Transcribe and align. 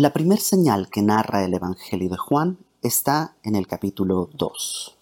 La 0.00 0.14
primer 0.14 0.40
señal 0.40 0.88
que 0.88 1.02
narra 1.02 1.44
el 1.44 1.52
Evangelio 1.52 2.08
de 2.08 2.16
Juan 2.16 2.56
está 2.80 3.36
en 3.42 3.54
el 3.54 3.66
capítulo 3.66 4.30
2. 4.32 4.96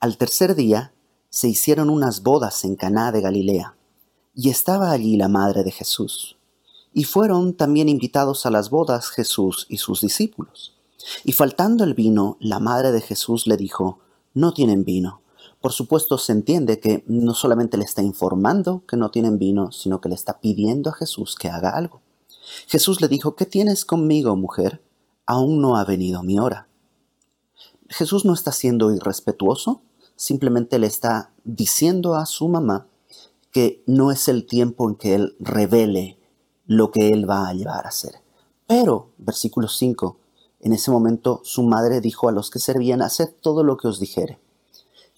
Al 0.00 0.16
tercer 0.18 0.56
día 0.56 0.92
se 1.30 1.48
hicieron 1.48 1.88
unas 1.88 2.24
bodas 2.24 2.64
en 2.64 2.74
Caná 2.74 3.12
de 3.12 3.20
Galilea, 3.20 3.76
y 4.34 4.50
estaba 4.50 4.90
allí 4.90 5.16
la 5.16 5.28
madre 5.28 5.62
de 5.62 5.70
Jesús. 5.70 6.36
Y 6.92 7.04
fueron 7.04 7.54
también 7.54 7.88
invitados 7.88 8.46
a 8.46 8.50
las 8.50 8.68
bodas 8.68 9.10
Jesús 9.10 9.64
y 9.68 9.76
sus 9.76 10.00
discípulos. 10.00 10.74
Y 11.22 11.30
faltando 11.30 11.84
el 11.84 11.94
vino, 11.94 12.36
la 12.40 12.58
madre 12.58 12.90
de 12.90 13.00
Jesús 13.00 13.46
le 13.46 13.56
dijo, 13.56 14.00
No 14.34 14.54
tienen 14.54 14.84
vino. 14.84 15.20
Por 15.60 15.70
supuesto 15.70 16.18
se 16.18 16.32
entiende 16.32 16.80
que 16.80 17.04
no 17.06 17.32
solamente 17.32 17.76
le 17.76 17.84
está 17.84 18.02
informando 18.02 18.82
que 18.88 18.96
no 18.96 19.12
tienen 19.12 19.38
vino, 19.38 19.70
sino 19.70 20.00
que 20.00 20.08
le 20.08 20.16
está 20.16 20.40
pidiendo 20.40 20.90
a 20.90 20.94
Jesús 20.94 21.36
que 21.36 21.48
haga 21.48 21.70
algo. 21.70 22.00
Jesús 22.66 23.00
le 23.00 23.08
dijo, 23.08 23.34
¿qué 23.34 23.46
tienes 23.46 23.84
conmigo, 23.84 24.36
mujer? 24.36 24.82
Aún 25.26 25.60
no 25.60 25.76
ha 25.76 25.84
venido 25.84 26.22
mi 26.22 26.38
hora. 26.38 26.68
Jesús 27.88 28.24
no 28.24 28.34
está 28.34 28.52
siendo 28.52 28.92
irrespetuoso, 28.92 29.82
simplemente 30.16 30.78
le 30.78 30.86
está 30.86 31.30
diciendo 31.44 32.14
a 32.14 32.26
su 32.26 32.48
mamá 32.48 32.86
que 33.50 33.82
no 33.86 34.10
es 34.10 34.28
el 34.28 34.46
tiempo 34.46 34.88
en 34.88 34.96
que 34.96 35.14
él 35.14 35.36
revele 35.40 36.18
lo 36.66 36.90
que 36.90 37.10
él 37.10 37.28
va 37.28 37.48
a 37.48 37.54
llevar 37.54 37.86
a 37.86 37.88
hacer. 37.88 38.20
Pero, 38.66 39.10
versículo 39.16 39.68
5, 39.68 40.18
en 40.60 40.72
ese 40.72 40.90
momento 40.90 41.40
su 41.44 41.62
madre 41.62 42.00
dijo 42.00 42.28
a 42.28 42.32
los 42.32 42.50
que 42.50 42.58
servían, 42.58 43.00
haced 43.00 43.30
todo 43.40 43.64
lo 43.64 43.76
que 43.76 43.88
os 43.88 44.00
dijere. 44.00 44.38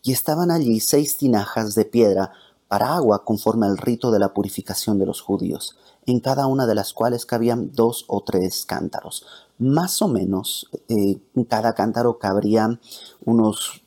Y 0.03 0.13
estaban 0.13 0.51
allí 0.51 0.81
seis 0.81 1.17
tinajas 1.17 1.75
de 1.75 1.85
piedra 1.85 2.33
para 2.69 2.95
agua 2.95 3.25
conforme 3.25 3.67
al 3.67 3.79
rito 3.79 4.11
de 4.11 4.21
la 4.21 4.33
purificación 4.33 4.99
de 4.99 5.07
los 5.07 5.21
judíos, 5.21 5.77
en 6.11 6.21
cada 6.21 6.47
una 6.47 6.67
de 6.67 6.75
las 6.75 6.93
cuales 6.93 7.27
cabían 7.27 7.73
dos 7.73 8.05
o 8.09 8.23
tres 8.23 8.65
cántaros. 8.67 9.25
Más 9.59 10.03
o 10.03 10.09
menos, 10.09 10.69
eh, 10.89 11.21
en 11.35 11.45
cada 11.45 11.75
cántaro 11.75 12.19
cabrían 12.19 12.81
unos 13.25 13.83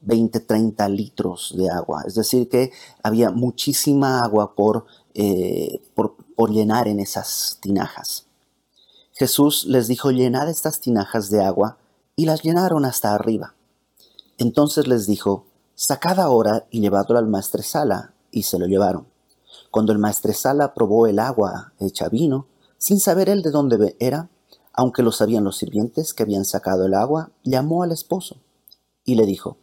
20, 0.00 0.40
30 0.40 0.88
litros 0.88 1.54
de 1.56 1.70
agua. 1.70 2.04
Es 2.06 2.14
decir, 2.14 2.48
que 2.48 2.72
había 3.02 3.30
muchísima 3.30 4.20
agua 4.20 4.54
por, 4.54 4.86
eh, 5.14 5.82
por, 5.94 6.16
por 6.36 6.50
llenar 6.50 6.88
en 6.88 7.00
esas 7.00 7.58
tinajas. 7.60 8.26
Jesús 9.12 9.66
les 9.66 9.88
dijo, 9.88 10.12
llenad 10.12 10.48
estas 10.48 10.80
tinajas 10.80 11.30
de 11.30 11.42
agua, 11.42 11.78
y 12.14 12.26
las 12.26 12.42
llenaron 12.42 12.84
hasta 12.84 13.14
arriba. 13.14 13.54
Entonces 14.38 14.86
les 14.88 15.06
dijo, 15.06 15.46
sacad 15.74 16.18
ahora 16.20 16.66
y 16.70 16.80
llevadlo 16.80 17.18
al 17.18 17.28
maestresala, 17.28 18.12
y 18.30 18.44
se 18.44 18.58
lo 18.58 18.66
llevaron. 18.66 19.06
Cuando 19.78 19.92
el 19.92 20.00
maestresala 20.00 20.74
probó 20.74 21.06
el 21.06 21.20
agua 21.20 21.72
hecha 21.78 22.08
vino, 22.08 22.48
sin 22.78 22.98
saber 22.98 23.28
él 23.28 23.42
de 23.42 23.52
dónde 23.52 23.94
era, 24.00 24.28
aunque 24.72 25.04
lo 25.04 25.12
sabían 25.12 25.44
los 25.44 25.56
sirvientes 25.56 26.14
que 26.14 26.24
habían 26.24 26.44
sacado 26.44 26.84
el 26.86 26.94
agua, 26.94 27.30
llamó 27.44 27.84
al 27.84 27.92
esposo 27.92 28.38
y 29.04 29.14
le 29.14 29.24
dijo, 29.24 29.56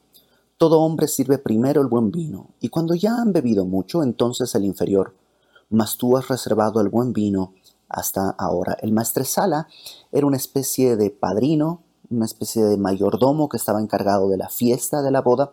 Todo 0.57 0.79
hombre 0.79 1.09
sirve 1.09 1.37
primero 1.37 1.81
el 1.81 1.87
buen 1.87 2.11
vino, 2.11 2.51
y 2.61 2.69
cuando 2.69 2.95
ya 2.95 3.17
han 3.17 3.33
bebido 3.33 3.65
mucho, 3.65 4.03
entonces 4.03 4.55
el 4.55 4.63
inferior, 4.63 5.13
mas 5.69 5.97
tú 5.97 6.15
has 6.15 6.29
reservado 6.29 6.79
el 6.79 6.87
buen 6.87 7.11
vino 7.11 7.53
hasta 7.89 8.29
ahora. 8.29 8.77
El 8.81 8.93
maestresala 8.93 9.67
era 10.13 10.25
una 10.25 10.37
especie 10.37 10.95
de 10.95 11.09
padrino, 11.09 11.81
una 12.09 12.23
especie 12.23 12.63
de 12.63 12.77
mayordomo 12.77 13.49
que 13.49 13.57
estaba 13.57 13.81
encargado 13.81 14.29
de 14.29 14.37
la 14.37 14.47
fiesta 14.47 15.01
de 15.01 15.11
la 15.11 15.19
boda, 15.19 15.51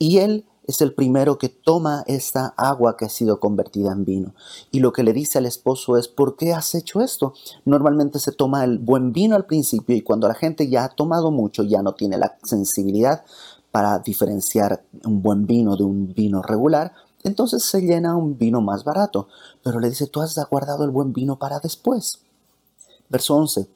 y 0.00 0.18
él 0.18 0.46
es 0.66 0.80
el 0.80 0.94
primero 0.94 1.38
que 1.38 1.48
toma 1.48 2.04
esta 2.06 2.54
agua 2.56 2.96
que 2.96 3.04
ha 3.04 3.08
sido 3.08 3.40
convertida 3.40 3.92
en 3.92 4.04
vino. 4.04 4.34
Y 4.70 4.80
lo 4.80 4.92
que 4.92 5.02
le 5.02 5.12
dice 5.12 5.38
al 5.38 5.46
esposo 5.46 5.96
es, 5.96 6.08
¿por 6.08 6.36
qué 6.36 6.52
has 6.52 6.74
hecho 6.74 7.00
esto? 7.00 7.34
Normalmente 7.64 8.18
se 8.18 8.32
toma 8.32 8.64
el 8.64 8.78
buen 8.78 9.12
vino 9.12 9.36
al 9.36 9.46
principio 9.46 9.96
y 9.96 10.02
cuando 10.02 10.28
la 10.28 10.34
gente 10.34 10.68
ya 10.68 10.84
ha 10.84 10.88
tomado 10.88 11.30
mucho, 11.30 11.62
ya 11.64 11.82
no 11.82 11.94
tiene 11.94 12.18
la 12.18 12.36
sensibilidad 12.44 13.24
para 13.72 13.98
diferenciar 13.98 14.84
un 15.04 15.22
buen 15.22 15.46
vino 15.46 15.76
de 15.76 15.84
un 15.84 16.12
vino 16.12 16.42
regular, 16.42 16.92
entonces 17.22 17.64
se 17.64 17.82
llena 17.82 18.16
un 18.16 18.38
vino 18.38 18.60
más 18.60 18.84
barato. 18.84 19.28
Pero 19.62 19.80
le 19.80 19.90
dice, 19.90 20.06
tú 20.06 20.20
has 20.20 20.38
guardado 20.50 20.84
el 20.84 20.90
buen 20.90 21.12
vino 21.12 21.38
para 21.38 21.60
después. 21.60 22.20
Verso 23.08 23.36
11. 23.36 23.68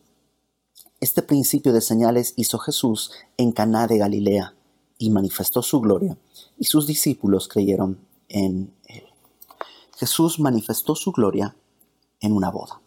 Este 1.00 1.22
principio 1.22 1.72
de 1.72 1.80
señales 1.80 2.32
hizo 2.36 2.58
Jesús 2.58 3.12
en 3.36 3.52
Caná 3.52 3.86
de 3.86 3.98
Galilea 3.98 4.54
y 4.98 5.10
manifestó 5.10 5.62
su 5.62 5.80
gloria, 5.80 6.16
y 6.58 6.64
sus 6.64 6.86
discípulos 6.86 7.48
creyeron 7.48 7.98
en 8.28 8.72
él. 8.86 9.04
Jesús 9.96 10.40
manifestó 10.40 10.94
su 10.94 11.12
gloria 11.12 11.56
en 12.20 12.32
una 12.32 12.50
boda. 12.50 12.80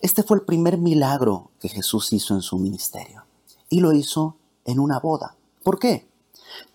Este 0.00 0.22
fue 0.22 0.38
el 0.38 0.44
primer 0.44 0.78
milagro 0.78 1.50
que 1.60 1.68
Jesús 1.68 2.12
hizo 2.12 2.34
en 2.34 2.42
su 2.42 2.58
ministerio, 2.58 3.24
y 3.68 3.80
lo 3.80 3.92
hizo 3.92 4.36
en 4.64 4.78
una 4.80 4.98
boda. 4.98 5.36
¿Por 5.62 5.78
qué? 5.78 6.08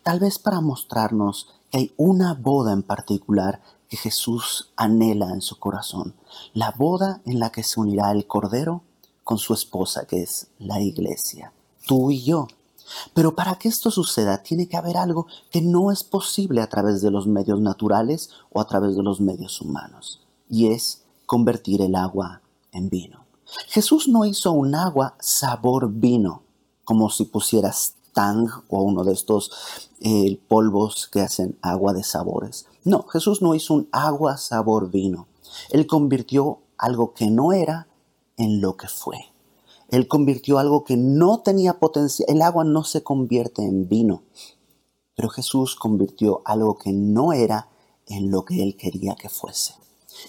Tal 0.04 0.20
vez 0.20 0.40
para 0.40 0.62
mostrarnos 0.62 1.54
que 1.72 1.78
hay 1.78 1.94
una 1.98 2.34
boda 2.34 2.74
en 2.74 2.84
particular 2.84 3.62
que 3.90 3.98
Jesús 3.98 4.72
anhela 4.76 5.30
en 5.32 5.42
su 5.42 5.60
corazón, 5.60 6.16
la 6.54 6.72
boda 6.72 7.22
en 7.26 7.40
la 7.40 7.52
que 7.52 7.64
se 7.64 7.80
unirá 7.80 8.12
el 8.12 8.26
Cordero 8.28 8.84
con 9.24 9.38
su 9.38 9.54
esposa, 9.54 10.06
que 10.06 10.22
es 10.24 10.48
la 10.60 10.82
iglesia, 10.82 11.54
tú 11.88 12.12
y 12.12 12.24
yo. 12.24 12.48
Pero 13.14 13.36
para 13.36 13.56
que 13.56 13.70
esto 13.70 13.92
suceda 13.92 14.44
tiene 14.44 14.68
que 14.68 14.78
haber 14.78 14.98
algo 14.98 15.28
que 15.50 15.62
no 15.62 15.92
es 15.92 16.04
posible 16.04 16.62
a 16.62 16.68
través 16.68 17.02
de 17.02 17.12
los 17.12 17.28
medios 17.28 17.60
naturales 17.60 18.30
o 18.52 18.60
a 18.60 18.68
través 18.68 18.96
de 18.96 19.04
los 19.04 19.22
medios 19.22 19.62
humanos, 19.62 20.22
y 20.50 20.68
es 20.68 21.04
convertir 21.26 21.82
el 21.82 21.96
agua 21.96 22.42
en 22.72 22.90
vino. 22.90 23.26
Jesús 23.68 24.08
no 24.08 24.26
hizo 24.26 24.52
un 24.52 24.76
agua 24.76 25.16
sabor 25.20 25.92
vino, 25.92 26.44
como 26.84 27.10
si 27.10 27.26
pusieras 27.26 27.96
tang 28.14 28.48
o 28.70 28.84
uno 28.84 29.04
de 29.04 29.14
estos 29.14 29.52
eh, 30.00 30.40
polvos 30.48 31.08
que 31.12 31.22
hacen 31.22 31.58
agua 31.62 31.94
de 31.94 32.04
sabores. 32.04 32.68
No, 32.84 33.04
Jesús 33.04 33.42
no 33.42 33.56
hizo 33.56 33.74
un 33.74 33.90
agua 33.92 34.38
sabor 34.38 34.92
vino. 34.92 35.28
Él 35.70 35.88
convirtió 35.88 36.60
algo 36.78 37.14
que 37.14 37.30
no 37.30 37.54
era 37.54 37.88
en 38.38 38.62
lo 38.62 38.76
que 38.78 38.88
fue. 38.88 39.33
Él 39.90 40.08
convirtió 40.08 40.60
algo 40.60 40.84
que 40.84 40.98
no 40.98 41.42
tenía 41.42 41.80
potencia. 41.80 42.26
El 42.28 42.42
agua 42.42 42.64
no 42.64 42.84
se 42.84 43.04
convierte 43.04 43.64
en 43.64 43.88
vino, 43.88 44.24
pero 45.16 45.30
Jesús 45.30 45.76
convirtió 45.76 46.42
algo 46.46 46.78
que 46.78 46.92
no 46.92 47.34
era 47.34 47.70
en 48.08 48.32
lo 48.32 48.46
que 48.46 48.64
Él 48.64 48.76
quería 48.78 49.16
que 49.16 49.30
fuese. 49.30 49.76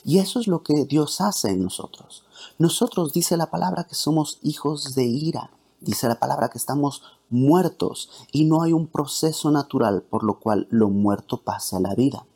Y 0.04 0.18
eso 0.18 0.40
es 0.40 0.46
lo 0.46 0.62
que 0.62 0.84
Dios 0.84 1.20
hace 1.20 1.50
en 1.50 1.62
nosotros. 1.62 2.24
Nosotros 2.58 3.12
dice 3.12 3.36
la 3.36 3.50
palabra 3.50 3.84
que 3.84 3.94
somos 3.94 4.38
hijos 4.42 4.94
de 4.94 5.04
ira. 5.04 5.50
Dice 5.80 6.08
la 6.08 6.18
palabra 6.18 6.48
que 6.48 6.58
estamos 6.58 7.02
muertos 7.28 8.10
y 8.32 8.44
no 8.44 8.62
hay 8.62 8.72
un 8.72 8.86
proceso 8.86 9.50
natural 9.50 10.02
por 10.02 10.24
lo 10.24 10.38
cual 10.38 10.66
lo 10.70 10.88
muerto 10.88 11.42
pase 11.42 11.76
a 11.76 11.80
la 11.80 11.94
vida. 11.94 12.26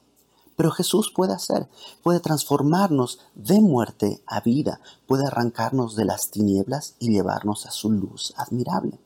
Pero 0.59 0.73
Jesús 0.73 1.13
puede 1.15 1.35
hacer, 1.35 1.69
puede 2.03 2.19
transformarnos 2.19 3.21
de 3.37 3.61
muerte 3.61 4.25
a 4.27 4.41
vida, 4.41 4.81
puede 5.07 5.25
arrancarnos 5.25 5.95
de 5.95 6.05
las 6.05 6.33
tinieblas 6.33 6.97
y 6.99 7.11
llevarnos 7.13 7.65
a 7.65 7.71
su 7.71 7.93
luz 7.93 8.35
admirable. 8.37 8.99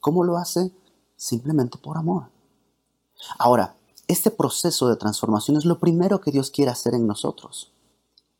¿Cómo 0.00 0.24
lo 0.24 0.38
hace? 0.38 0.72
Simplemente 1.14 1.76
por 1.76 1.98
amor. 1.98 2.30
Ahora, 3.38 3.76
este 4.08 4.30
proceso 4.30 4.88
de 4.88 4.96
transformación 4.96 5.58
es 5.58 5.66
lo 5.66 5.78
primero 5.78 6.22
que 6.22 6.30
Dios 6.30 6.50
quiere 6.50 6.70
hacer 6.70 6.94
en 6.94 7.06
nosotros. 7.06 7.70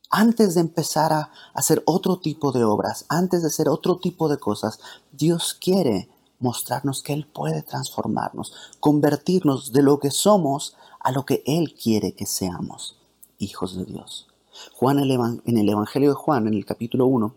Antes 0.09 0.55
de 0.55 0.61
empezar 0.61 1.13
a 1.13 1.29
hacer 1.53 1.83
otro 1.85 2.17
tipo 2.17 2.51
de 2.51 2.63
obras, 2.63 3.05
antes 3.09 3.43
de 3.43 3.49
hacer 3.49 3.69
otro 3.69 3.99
tipo 3.99 4.27
de 4.27 4.39
cosas, 4.39 4.79
Dios 5.11 5.53
quiere 5.53 6.09
mostrarnos 6.45 7.03
que 7.03 7.11
Él 7.11 7.27
puede 7.27 7.61
transformarnos, 7.63 8.53
convertirnos 8.79 9.73
de 9.73 9.81
lo 9.81 9.99
que 9.99 10.11
somos 10.11 10.77
a 11.01 11.11
lo 11.11 11.25
que 11.25 11.43
Él 11.45 11.73
quiere 11.73 12.13
que 12.13 12.25
seamos, 12.25 12.97
hijos 13.39 13.75
de 13.75 13.83
Dios. 13.83 14.27
Juan 14.73 14.99
en 14.99 15.57
el 15.57 15.69
Evangelio 15.69 16.09
de 16.09 16.15
Juan, 16.15 16.47
en 16.47 16.53
el 16.53 16.65
capítulo 16.65 17.07
1, 17.07 17.35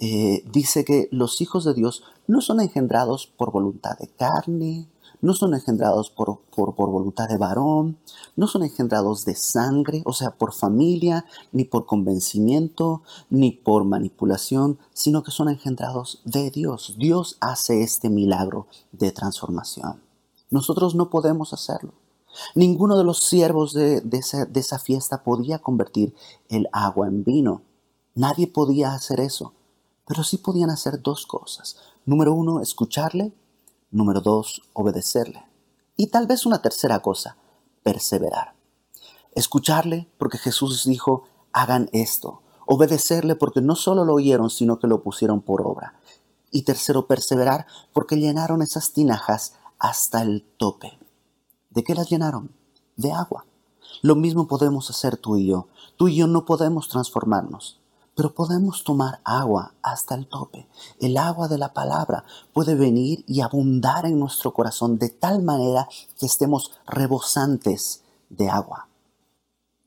eh, 0.00 0.42
dice 0.50 0.84
que 0.84 1.08
los 1.12 1.40
hijos 1.40 1.64
de 1.64 1.74
Dios 1.74 2.02
no 2.26 2.40
son 2.40 2.60
engendrados 2.60 3.26
por 3.26 3.52
voluntad 3.52 3.96
de 3.98 4.08
carne, 4.08 4.88
no 5.22 5.32
son 5.32 5.54
engendrados 5.54 6.10
por, 6.10 6.40
por, 6.54 6.74
voluntad 6.74 7.28
de 7.28 7.38
varón, 7.38 7.96
no 8.36 8.46
son 8.46 8.64
engendrados 8.64 9.24
de 9.24 9.34
sangre, 9.34 10.02
o 10.04 10.12
sea, 10.12 10.32
por 10.32 10.52
familia, 10.52 11.24
ni 11.52 11.64
por 11.64 11.86
convencimiento, 11.86 13.02
ni 13.30 13.52
por 13.52 13.84
manipulación, 13.84 14.78
sino 14.92 15.22
que 15.22 15.30
son 15.30 15.48
engendrados 15.48 16.20
de 16.24 16.50
Dios. 16.50 16.96
Dios 16.98 17.38
hace 17.40 17.82
este 17.82 18.10
milagro 18.10 18.66
de 18.90 19.12
transformación. 19.12 20.02
Nosotros 20.50 20.94
no 20.94 21.08
podemos 21.08 21.54
hacerlo. 21.54 21.94
Ninguno 22.54 22.96
de 22.96 23.04
los 23.04 23.20
siervos 23.20 23.72
de, 23.72 24.02
esa, 24.54 24.78
fiesta 24.78 25.22
podía 25.22 25.60
convertir 25.60 26.14
el 26.48 26.68
agua 26.72 27.06
en 27.06 27.24
vino. 27.24 27.62
Nadie 28.14 28.46
podía 28.46 28.92
hacer 28.92 29.20
eso. 29.20 29.54
Pero 30.06 30.24
sí 30.24 30.38
podían 30.38 30.70
hacer 30.70 31.00
dos 31.00 31.26
cosas. 31.26 31.76
Número 32.04 32.34
uno, 32.34 32.60
escucharle. 32.60 33.32
Número 33.92 34.22
dos, 34.22 34.62
obedecerle. 34.72 35.44
Y 35.98 36.06
tal 36.06 36.26
vez 36.26 36.46
una 36.46 36.62
tercera 36.62 37.00
cosa, 37.00 37.36
perseverar. 37.82 38.54
Escucharle 39.34 40.08
porque 40.16 40.38
Jesús 40.38 40.84
dijo, 40.84 41.24
hagan 41.52 41.90
esto. 41.92 42.40
Obedecerle 42.66 43.36
porque 43.36 43.60
no 43.60 43.76
solo 43.76 44.06
lo 44.06 44.14
oyeron, 44.14 44.48
sino 44.48 44.78
que 44.78 44.86
lo 44.86 45.02
pusieron 45.02 45.42
por 45.42 45.60
obra. 45.60 46.00
Y 46.50 46.62
tercero, 46.62 47.06
perseverar 47.06 47.66
porque 47.92 48.16
llenaron 48.16 48.62
esas 48.62 48.92
tinajas 48.92 49.56
hasta 49.78 50.22
el 50.22 50.42
tope. 50.56 50.98
¿De 51.68 51.84
qué 51.84 51.94
las 51.94 52.08
llenaron? 52.08 52.50
De 52.96 53.12
agua. 53.12 53.44
Lo 54.00 54.16
mismo 54.16 54.46
podemos 54.46 54.88
hacer 54.88 55.18
tú 55.18 55.36
y 55.36 55.48
yo. 55.48 55.68
Tú 55.98 56.08
y 56.08 56.16
yo 56.16 56.26
no 56.26 56.46
podemos 56.46 56.88
transformarnos, 56.88 57.78
pero 58.14 58.34
podemos 58.34 58.84
tomar 58.84 59.20
agua 59.24 59.74
hasta 59.82 60.14
el 60.14 60.26
tope. 60.26 60.66
El 61.00 61.16
agua 61.16 61.48
de 61.48 61.58
la 61.58 61.72
palabra 61.72 62.24
puede 62.52 62.74
venir 62.74 63.24
y 63.26 63.40
abundar 63.40 64.06
en 64.06 64.18
nuestro 64.18 64.52
corazón 64.52 64.98
de 64.98 65.08
tal 65.08 65.42
manera 65.42 65.88
que 66.18 66.26
estemos 66.26 66.72
rebosantes 66.86 68.02
de 68.28 68.50
agua. 68.50 68.88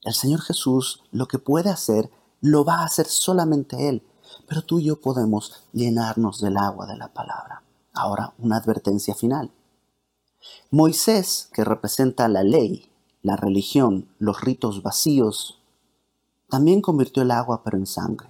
El 0.04 0.14
Señor 0.14 0.42
Jesús 0.42 1.04
lo 1.12 1.28
que 1.28 1.40
puede 1.40 1.70
hacer, 1.70 2.10
lo 2.42 2.64
va 2.64 2.80
a 2.80 2.86
hacer 2.86 3.08
solamente 3.08 3.90
Él, 3.90 4.04
pero 4.48 4.62
tú 4.62 4.80
y 4.80 4.86
yo 4.86 5.02
podemos 5.02 5.64
llenarnos 5.74 6.42
del 6.42 6.58
agua 6.58 6.86
de 6.86 6.98
la 6.98 7.14
palabra. 7.14 7.64
Ahora, 7.94 8.34
una 8.38 8.58
advertencia 8.58 9.16
final. 9.16 9.52
Moisés, 10.70 11.50
que 11.54 11.64
representa 11.64 12.28
la 12.28 12.44
ley, 12.44 12.92
la 13.24 13.36
religión, 13.36 14.08
los 14.20 14.42
ritos 14.42 14.84
vacíos, 14.84 15.60
también 16.50 16.82
convirtió 16.82 17.24
el 17.24 17.32
agua 17.32 17.62
pero 17.64 17.78
en 17.78 17.86
sangre. 17.86 18.30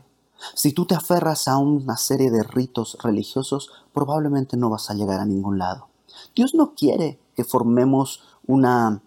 Si 0.54 0.74
tú 0.74 0.86
te 0.86 0.96
aferras 0.96 1.48
a 1.48 1.58
una 1.58 1.98
serie 1.98 2.30
de 2.30 2.44
ritos 2.44 2.98
religiosos, 3.02 3.72
probablemente 3.94 4.58
no 4.58 4.70
vas 4.70 4.90
a 4.90 4.94
llegar 4.94 5.20
a 5.20 5.26
ningún 5.26 5.58
lado. 5.58 5.88
Dios 6.36 6.54
no 6.54 6.76
quiere 6.76 7.20
que 7.36 7.44
formemos 7.44 8.24
una 8.46 9.02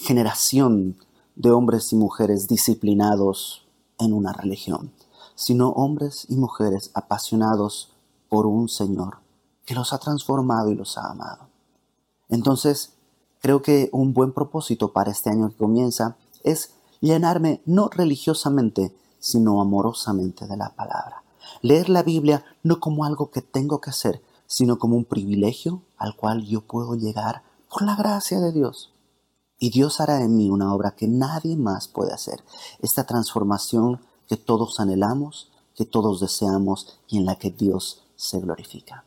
generación 0.00 0.96
de 1.36 1.50
hombres 1.50 1.92
y 1.92 1.96
mujeres 1.96 2.48
disciplinados 2.48 3.66
en 3.98 4.12
una 4.12 4.32
religión, 4.32 4.92
sino 5.34 5.70
hombres 5.70 6.26
y 6.28 6.36
mujeres 6.36 6.90
apasionados 6.94 7.92
por 8.28 8.46
un 8.46 8.68
Señor 8.68 9.18
que 9.64 9.74
los 9.74 9.92
ha 9.92 9.98
transformado 9.98 10.70
y 10.70 10.74
los 10.74 10.98
ha 10.98 11.10
amado. 11.10 11.48
Entonces, 12.28 12.94
Creo 13.44 13.60
que 13.60 13.90
un 13.92 14.14
buen 14.14 14.32
propósito 14.32 14.94
para 14.94 15.10
este 15.10 15.28
año 15.28 15.50
que 15.50 15.56
comienza 15.58 16.16
es 16.44 16.70
llenarme 17.04 17.62
no 17.66 17.88
religiosamente, 17.88 18.96
sino 19.18 19.60
amorosamente 19.60 20.46
de 20.46 20.56
la 20.56 20.70
palabra. 20.74 21.22
Leer 21.62 21.88
la 21.88 22.02
Biblia 22.02 22.44
no 22.62 22.80
como 22.80 23.04
algo 23.04 23.30
que 23.30 23.42
tengo 23.42 23.80
que 23.80 23.90
hacer, 23.90 24.22
sino 24.46 24.78
como 24.78 24.96
un 24.96 25.04
privilegio 25.04 25.82
al 25.96 26.16
cual 26.16 26.44
yo 26.44 26.62
puedo 26.62 26.94
llegar 26.94 27.42
por 27.70 27.82
la 27.82 27.96
gracia 27.96 28.40
de 28.40 28.52
Dios. 28.52 28.92
Y 29.58 29.70
Dios 29.70 30.00
hará 30.00 30.20
en 30.22 30.36
mí 30.36 30.50
una 30.50 30.74
obra 30.74 30.94
que 30.96 31.06
nadie 31.06 31.56
más 31.56 31.88
puede 31.88 32.12
hacer. 32.12 32.42
Esta 32.80 33.04
transformación 33.04 34.00
que 34.28 34.36
todos 34.36 34.80
anhelamos, 34.80 35.50
que 35.74 35.84
todos 35.84 36.20
deseamos 36.20 36.98
y 37.08 37.18
en 37.18 37.26
la 37.26 37.36
que 37.36 37.50
Dios 37.50 38.02
se 38.16 38.40
glorifica. 38.40 39.04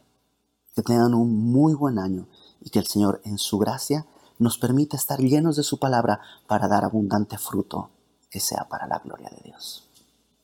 Que 0.75 0.83
tengan 0.83 1.13
un 1.13 1.51
muy 1.51 1.73
buen 1.73 1.97
año 1.99 2.27
y 2.61 2.69
que 2.69 2.79
el 2.79 2.87
Señor 2.87 3.21
en 3.23 3.37
su 3.37 3.57
gracia 3.57 4.05
nos 4.39 4.57
permite 4.57 4.95
estar 4.95 5.19
llenos 5.19 5.55
de 5.55 5.63
su 5.63 5.79
palabra 5.79 6.19
para 6.47 6.67
dar 6.67 6.83
abundante 6.83 7.37
fruto 7.37 7.89
que 8.29 8.39
sea 8.39 8.67
para 8.69 8.87
la 8.87 8.99
gloria 8.99 9.29
de 9.29 9.41
Dios. 9.43 9.89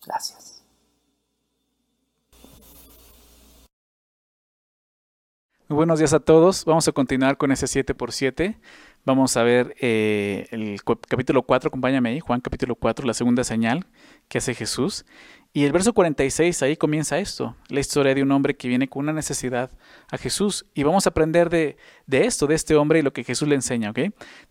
Gracias. 0.06 0.64
Muy 5.70 5.78
buenos 5.78 5.98
días 5.98 6.14
a 6.14 6.20
todos. 6.20 6.66
Vamos 6.66 6.88
a 6.88 6.92
continuar 6.92 7.38
con 7.38 7.52
ese 7.52 7.66
7x7. 7.66 8.58
Vamos 9.06 9.36
a 9.38 9.44
ver 9.44 9.76
eh, 9.82 10.48
el 10.52 10.82
capítulo 10.84 11.44
4, 11.44 11.68
acompáñame 11.68 12.10
ahí, 12.10 12.20
Juan 12.20 12.42
capítulo 12.42 12.76
4, 12.76 13.06
la 13.06 13.14
segunda 13.14 13.44
señal 13.44 13.86
que 14.28 14.38
hace 14.38 14.54
Jesús. 14.54 15.06
Y 15.56 15.66
el 15.66 15.72
verso 15.72 15.94
46, 15.94 16.64
ahí 16.64 16.76
comienza 16.76 17.20
esto, 17.20 17.56
la 17.70 17.80
historia 17.80 18.16
de 18.16 18.24
un 18.24 18.32
hombre 18.32 18.56
que 18.56 18.68
viene 18.68 18.90
con 18.90 19.04
una 19.04 19.14
necesidad 19.14 19.70
a 20.10 20.18
Jesús. 20.18 20.66
Y 20.74 20.82
vamos 20.82 21.06
a 21.06 21.12
aprender 21.12 21.52
de, 21.52 21.78
de 22.08 22.26
esto, 22.26 22.48
de 22.48 22.56
este 22.56 22.76
hombre 22.76 22.98
y 22.98 23.02
lo 23.04 23.14
que 23.14 23.24
Jesús 23.24 23.48
le 23.48 23.54
enseña, 23.54 23.92
¿ok? 23.92 24.00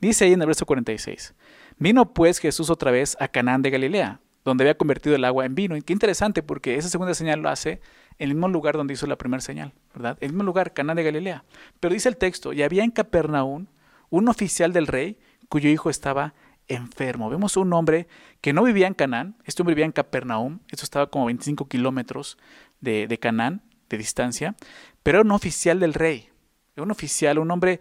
Dice 0.01 0.25
ahí 0.27 0.33
en 0.33 0.41
el 0.41 0.47
verso 0.47 0.65
46, 0.65 1.35
vino 1.77 2.15
pues 2.15 2.39
Jesús 2.39 2.71
otra 2.71 2.93
vez 2.93 3.17
a 3.19 3.27
Canaán 3.27 3.63
de 3.63 3.71
Galilea, 3.71 4.21
donde 4.45 4.63
había 4.63 4.77
convertido 4.77 5.17
el 5.17 5.25
agua 5.25 5.45
en 5.45 5.57
vino. 5.57 5.77
Y 5.77 5.83
qué 5.83 5.93
interesante, 5.93 6.41
porque 6.45 6.77
esa 6.77 6.89
segunda 6.89 7.15
señal 7.15 7.41
lo 7.41 7.49
hace 7.49 7.81
en 8.21 8.29
el 8.29 8.35
mismo 8.37 8.47
lugar 8.47 8.77
donde 8.77 8.95
hizo 8.95 9.09
la 9.09 9.19
primera 9.19 9.41
señal, 9.41 9.73
¿verdad? 9.93 10.17
El 10.21 10.29
mismo 10.29 10.45
lugar, 10.45 10.73
Canaán 10.73 10.99
de 10.99 11.03
Galilea. 11.03 11.43
Pero 11.81 11.95
dice 11.95 12.11
el 12.11 12.17
texto, 12.17 12.53
y 12.53 12.63
había 12.63 12.85
en 12.85 12.93
Capernaum 12.93 13.67
un 14.09 14.29
oficial 14.29 14.73
del 14.73 14.87
rey 14.87 15.19
cuyo 15.49 15.69
hijo 15.69 15.91
estaba 15.91 16.33
enfermo. 16.69 17.31
Vemos 17.31 17.57
un 17.57 17.73
hombre 17.73 18.09
que 18.41 18.53
no 18.53 18.63
vivía 18.63 18.87
en 18.87 18.95
Canaán, 18.95 19.37
este 19.45 19.63
hombre 19.63 19.75
vivía 19.75 19.87
en 19.87 19.93
Capernaum, 19.93 20.61
esto 20.71 20.85
estaba 20.85 21.09
como 21.09 21.27
25 21.27 21.69
kilómetros 21.69 22.39
de, 22.81 23.07
de 23.07 23.19
Canaán 23.19 23.63
de 23.89 23.99
distancia, 23.99 24.57
pero 25.03 25.19
era 25.19 25.25
un 25.25 25.33
oficial 25.33 25.81
del 25.81 25.95
rey, 25.95 26.31
un 26.77 26.91
oficial, 26.91 27.39
un 27.39 27.51
hombre 27.51 27.81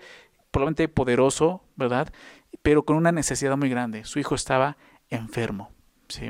probablemente 0.52 0.88
poderoso, 0.90 1.64
¿verdad? 1.76 2.12
Pero 2.62 2.84
con 2.84 2.98
una 2.98 3.12
necesidad 3.12 3.56
muy 3.58 3.70
grande. 3.70 4.04
Su 4.04 4.20
hijo 4.20 4.36
estaba 4.36 4.78
enfermo. 5.10 5.72
¿sí? 6.10 6.30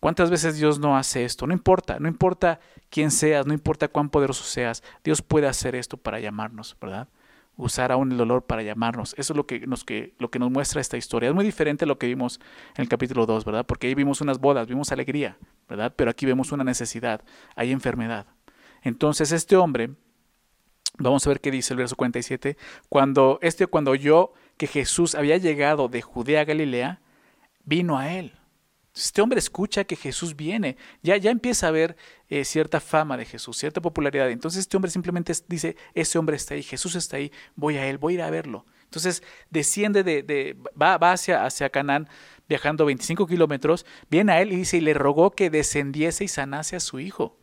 ¿Cuántas 0.00 0.30
veces 0.30 0.56
Dios 0.56 0.78
no 0.78 0.96
hace 0.96 1.24
esto? 1.24 1.46
No 1.46 1.52
importa, 1.52 1.98
no 1.98 2.08
importa 2.08 2.60
quién 2.90 3.10
seas, 3.10 3.46
no 3.46 3.52
importa 3.52 3.88
cuán 3.88 4.10
poderoso 4.10 4.44
seas, 4.44 4.82
Dios 5.04 5.22
puede 5.22 5.46
hacer 5.46 5.74
esto 5.74 5.96
para 5.96 6.20
llamarnos, 6.20 6.76
¿verdad? 6.80 7.08
Usar 7.56 7.92
aún 7.92 8.12
el 8.12 8.18
dolor 8.18 8.44
para 8.46 8.62
llamarnos. 8.62 9.14
Eso 9.18 9.32
es 9.32 9.36
lo 9.36 9.46
que, 9.46 9.66
nos, 9.66 9.84
que, 9.84 10.14
lo 10.18 10.30
que 10.30 10.38
nos 10.38 10.50
muestra 10.50 10.80
esta 10.80 10.96
historia. 10.96 11.28
Es 11.28 11.34
muy 11.34 11.44
diferente 11.44 11.84
a 11.84 11.88
lo 11.88 11.98
que 11.98 12.06
vimos 12.06 12.40
en 12.76 12.82
el 12.82 12.88
capítulo 12.88 13.26
2, 13.26 13.44
¿verdad? 13.44 13.66
Porque 13.66 13.86
ahí 13.86 13.94
vimos 13.94 14.20
unas 14.20 14.38
bodas, 14.38 14.66
vimos 14.66 14.92
alegría, 14.92 15.36
¿verdad? 15.68 15.92
Pero 15.96 16.10
aquí 16.10 16.26
vemos 16.26 16.52
una 16.52 16.64
necesidad, 16.64 17.22
hay 17.54 17.72
enfermedad. 17.72 18.26
Entonces 18.82 19.32
este 19.32 19.56
hombre, 19.56 19.90
vamos 20.98 21.26
a 21.26 21.30
ver 21.30 21.40
qué 21.40 21.50
dice 21.50 21.74
el 21.74 21.78
verso 21.78 21.96
47, 21.96 22.56
cuando 22.88 23.38
este 23.42 23.66
cuando 23.66 23.92
oyó 23.92 24.32
que 24.56 24.66
Jesús 24.66 25.14
había 25.14 25.36
llegado 25.36 25.88
de 25.88 26.02
Judea 26.02 26.40
a 26.40 26.44
Galilea, 26.44 27.00
vino 27.64 27.98
a 27.98 28.12
él. 28.12 28.32
Este 28.94 29.22
hombre 29.22 29.38
escucha 29.38 29.84
que 29.84 29.96
Jesús 29.96 30.36
viene, 30.36 30.76
ya, 31.02 31.16
ya 31.16 31.30
empieza 31.30 31.68
a 31.68 31.70
ver 31.70 31.96
eh, 32.28 32.44
cierta 32.44 32.78
fama 32.78 33.16
de 33.16 33.24
Jesús, 33.24 33.56
cierta 33.56 33.80
popularidad. 33.80 34.30
Entonces 34.30 34.60
este 34.60 34.76
hombre 34.76 34.90
simplemente 34.90 35.32
dice, 35.48 35.76
ese 35.94 36.18
hombre 36.18 36.36
está 36.36 36.54
ahí, 36.54 36.62
Jesús 36.62 36.94
está 36.94 37.16
ahí, 37.16 37.32
voy 37.56 37.76
a 37.78 37.86
él, 37.86 37.96
voy 37.96 38.14
a 38.14 38.16
ir 38.16 38.22
a 38.22 38.30
verlo. 38.30 38.66
Entonces 38.84 39.22
desciende 39.48 40.02
de, 40.02 40.22
de 40.22 40.56
va, 40.80 40.98
va 40.98 41.12
hacia, 41.12 41.46
hacia 41.46 41.70
Canaán 41.70 42.08
viajando 42.48 42.84
25 42.84 43.26
kilómetros, 43.26 43.86
viene 44.10 44.32
a 44.32 44.42
él 44.42 44.52
y 44.52 44.56
dice, 44.56 44.76
y 44.76 44.80
le 44.82 44.92
rogó 44.92 45.30
que 45.30 45.48
descendiese 45.48 46.24
y 46.24 46.28
sanase 46.28 46.76
a 46.76 46.80
su 46.80 47.00
hijo, 47.00 47.38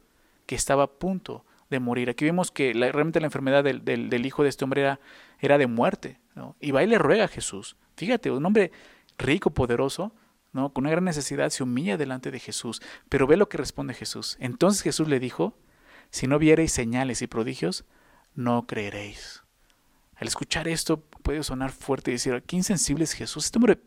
que 0.46 0.54
estaba 0.54 0.84
a 0.84 0.88
punto 0.88 1.46
de 1.72 1.80
morir. 1.80 2.12
Aquí 2.12 2.26
vemos 2.26 2.52
que 2.52 2.74
realmente 2.74 3.20
la 3.20 3.26
enfermedad 3.26 3.64
del, 3.64 3.84
del, 3.84 4.26
hijo 4.26 4.44
de 4.44 4.50
este 4.50 4.64
hombre 4.66 4.82
era, 4.82 5.00
era 5.40 5.58
de 5.58 5.66
muerte. 5.66 6.20
Y 6.60 6.72
va 6.72 6.84
y 6.84 6.88
le 6.88 6.98
ruega 6.98 7.26
a 7.26 7.28
Jesús. 7.28 7.76
Fíjate, 7.96 8.32
un 8.32 8.46
hombre 8.46 8.72
rico, 9.18 9.50
poderoso, 9.50 10.14
¿no? 10.54 10.74
Con 10.74 10.84
una 10.84 10.92
gran 10.92 11.04
necesidad 11.04 11.50
se 11.50 11.64
humilla 11.64 11.98
delante 11.98 12.32
de 12.32 12.40
Jesús, 12.40 12.82
pero 13.10 13.28
ve 13.28 13.38
lo 13.38 13.50
que 13.50 13.58
responde 13.58 13.94
Jesús. 13.94 14.38
Entonces 14.40 14.82
Jesús 14.82 15.08
le 15.08 15.20
dijo, 15.20 15.58
si 16.10 16.28
no 16.28 16.40
viereis 16.40 16.72
señales 16.72 17.22
y 17.22 17.28
prodigios, 17.28 17.86
no 18.34 18.66
creeréis. 18.66 19.44
Al 20.16 20.28
escuchar 20.28 20.68
esto 20.68 21.02
puede 21.24 21.44
sonar 21.44 21.72
fuerte 21.72 22.12
y 22.12 22.16
decir, 22.16 22.44
qué 22.46 22.56
insensible 22.56 23.04
es 23.04 23.14
Jesús. 23.14 23.46
Este 23.46 23.58
hombre, 23.58 23.80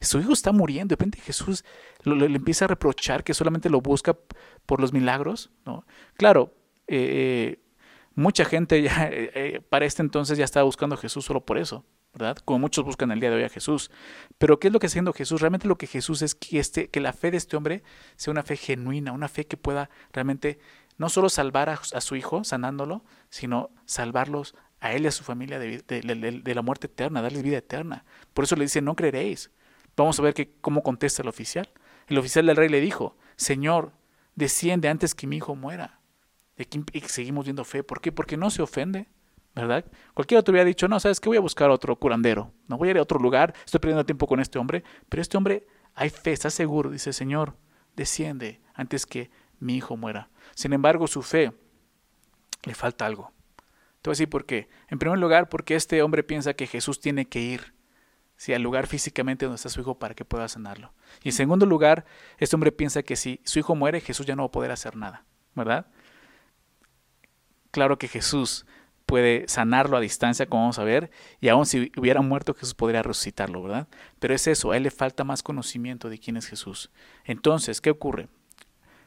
su 0.00 0.18
hijo 0.18 0.32
está 0.32 0.52
muriendo. 0.52 0.92
De 0.92 0.96
repente 0.96 1.20
Jesús 1.20 1.64
le 2.04 2.26
empieza 2.26 2.66
a 2.66 2.68
reprochar 2.68 3.24
que 3.24 3.34
solamente 3.34 3.70
lo 3.70 3.80
busca 3.80 4.16
por 4.66 4.80
los 4.80 4.92
milagros. 4.92 5.50
¿no? 5.64 5.86
Claro, 6.16 6.54
eh, 6.86 7.56
eh, 7.56 7.62
mucha 8.14 8.44
gente 8.44 8.86
eh, 8.86 9.62
para 9.68 9.86
este 9.86 10.02
entonces 10.02 10.36
ya 10.36 10.44
estaba 10.44 10.64
buscando 10.64 10.96
a 10.96 10.98
Jesús 10.98 11.24
solo 11.24 11.44
por 11.44 11.56
eso. 11.56 11.84
¿Verdad? 12.12 12.36
Como 12.44 12.58
muchos 12.58 12.84
buscan 12.84 13.10
el 13.12 13.20
día 13.20 13.30
de 13.30 13.36
hoy 13.36 13.44
a 13.44 13.48
Jesús. 13.48 13.90
Pero 14.38 14.58
¿qué 14.58 14.68
es 14.68 14.72
lo 14.72 14.78
que 14.78 14.86
está 14.86 14.94
haciendo 14.94 15.12
Jesús? 15.12 15.40
Realmente 15.40 15.68
lo 15.68 15.78
que 15.78 15.86
Jesús 15.86 16.22
es 16.22 16.34
que, 16.34 16.58
este, 16.58 16.88
que 16.88 17.00
la 17.00 17.12
fe 17.12 17.30
de 17.30 17.36
este 17.36 17.56
hombre 17.56 17.82
sea 18.16 18.32
una 18.32 18.42
fe 18.42 18.56
genuina, 18.56 19.12
una 19.12 19.28
fe 19.28 19.46
que 19.46 19.56
pueda 19.56 19.90
realmente 20.12 20.58
no 20.98 21.08
solo 21.08 21.28
salvar 21.28 21.70
a, 21.70 22.00
su 22.00 22.16
hijo 22.16 22.44
sanándolo, 22.44 23.04
sino 23.30 23.70
salvarlos 23.86 24.54
a 24.80 24.92
él 24.92 25.04
y 25.04 25.06
a 25.06 25.12
su 25.12 25.24
familia 25.24 25.58
de, 25.58 26.52
la 26.54 26.62
muerte 26.62 26.88
eterna, 26.88 27.22
darles 27.22 27.42
vida 27.42 27.58
eterna. 27.58 28.04
Por 28.34 28.44
eso 28.44 28.54
le 28.56 28.64
dice, 28.64 28.82
no 28.82 28.94
creeréis. 28.94 29.50
Vamos 29.96 30.18
a 30.18 30.22
ver 30.22 30.34
cómo 30.60 30.82
contesta 30.82 31.22
el 31.22 31.28
oficial. 31.28 31.70
El 32.06 32.18
oficial 32.18 32.46
del 32.46 32.56
rey 32.56 32.68
le 32.68 32.80
dijo, 32.80 33.16
Señor, 33.36 33.92
desciende 34.34 34.88
antes 34.88 35.14
que 35.14 35.26
mi 35.26 35.36
hijo 35.36 35.54
muera. 35.54 36.00
Y 36.92 37.00
seguimos 37.00 37.46
viendo 37.46 37.64
fe. 37.64 37.82
¿Por 37.82 38.02
qué? 38.02 38.12
Porque 38.12 38.36
no 38.36 38.50
se 38.50 38.60
ofende. 38.60 39.08
¿Verdad? 39.54 39.84
Cualquiera 40.14 40.42
te 40.42 40.50
hubiera 40.50 40.64
dicho, 40.64 40.88
no, 40.88 41.00
sabes 41.00 41.20
que 41.20 41.28
voy 41.28 41.38
a 41.38 41.40
buscar 41.40 41.70
otro 41.70 41.96
curandero, 41.96 42.52
no 42.68 42.78
voy 42.78 42.88
a 42.88 42.90
ir 42.92 42.98
a 42.98 43.02
otro 43.02 43.18
lugar, 43.18 43.54
estoy 43.64 43.80
perdiendo 43.80 44.06
tiempo 44.06 44.26
con 44.26 44.40
este 44.40 44.58
hombre, 44.58 44.84
pero 45.08 45.20
este 45.20 45.36
hombre 45.36 45.66
hay 45.94 46.10
fe, 46.10 46.32
está 46.32 46.50
seguro, 46.50 46.90
dice, 46.90 47.12
Señor, 47.12 47.56
desciende 47.96 48.60
antes 48.74 49.06
que 49.06 49.30
mi 49.58 49.76
hijo 49.76 49.96
muera. 49.96 50.30
Sin 50.54 50.72
embargo, 50.72 51.06
su 51.06 51.22
fe 51.22 51.52
le 52.64 52.74
falta 52.74 53.06
algo. 53.06 53.32
Te 54.00 54.08
voy 54.08 54.12
a 54.12 54.16
decir 54.16 54.30
por 54.30 54.46
qué. 54.46 54.68
En 54.88 54.98
primer 54.98 55.18
lugar, 55.18 55.48
porque 55.48 55.74
este 55.74 56.02
hombre 56.02 56.22
piensa 56.22 56.54
que 56.54 56.66
Jesús 56.66 57.00
tiene 57.00 57.28
que 57.28 57.40
ir 57.40 57.74
al 58.48 58.62
lugar 58.62 58.86
físicamente 58.86 59.44
donde 59.44 59.56
está 59.56 59.68
su 59.68 59.80
hijo 59.80 59.98
para 59.98 60.14
que 60.14 60.24
pueda 60.24 60.48
sanarlo. 60.48 60.94
Y 61.22 61.28
en 61.28 61.34
segundo 61.34 61.66
lugar, 61.66 62.06
este 62.38 62.56
hombre 62.56 62.72
piensa 62.72 63.02
que 63.02 63.14
si 63.16 63.40
su 63.44 63.58
hijo 63.58 63.74
muere, 63.74 64.00
Jesús 64.00 64.24
ya 64.24 64.34
no 64.34 64.44
va 64.44 64.46
a 64.46 64.52
poder 64.52 64.70
hacer 64.70 64.96
nada, 64.96 65.26
¿verdad? 65.54 65.86
Claro 67.70 67.98
que 67.98 68.08
Jesús 68.08 68.66
puede 69.10 69.48
sanarlo 69.48 69.96
a 69.96 70.00
distancia, 70.00 70.46
como 70.46 70.62
vamos 70.62 70.78
a 70.78 70.84
ver, 70.84 71.10
y 71.40 71.48
aún 71.48 71.66
si 71.66 71.90
hubiera 71.96 72.22
muerto, 72.22 72.54
Jesús 72.54 72.74
podría 72.74 73.02
resucitarlo, 73.02 73.60
¿verdad? 73.60 73.88
Pero 74.20 74.34
es 74.36 74.46
eso, 74.46 74.70
a 74.70 74.76
él 74.76 74.84
le 74.84 74.92
falta 74.92 75.24
más 75.24 75.42
conocimiento 75.42 76.08
de 76.08 76.20
quién 76.20 76.36
es 76.36 76.46
Jesús. 76.46 76.92
Entonces, 77.24 77.80
¿qué 77.80 77.90
ocurre? 77.90 78.28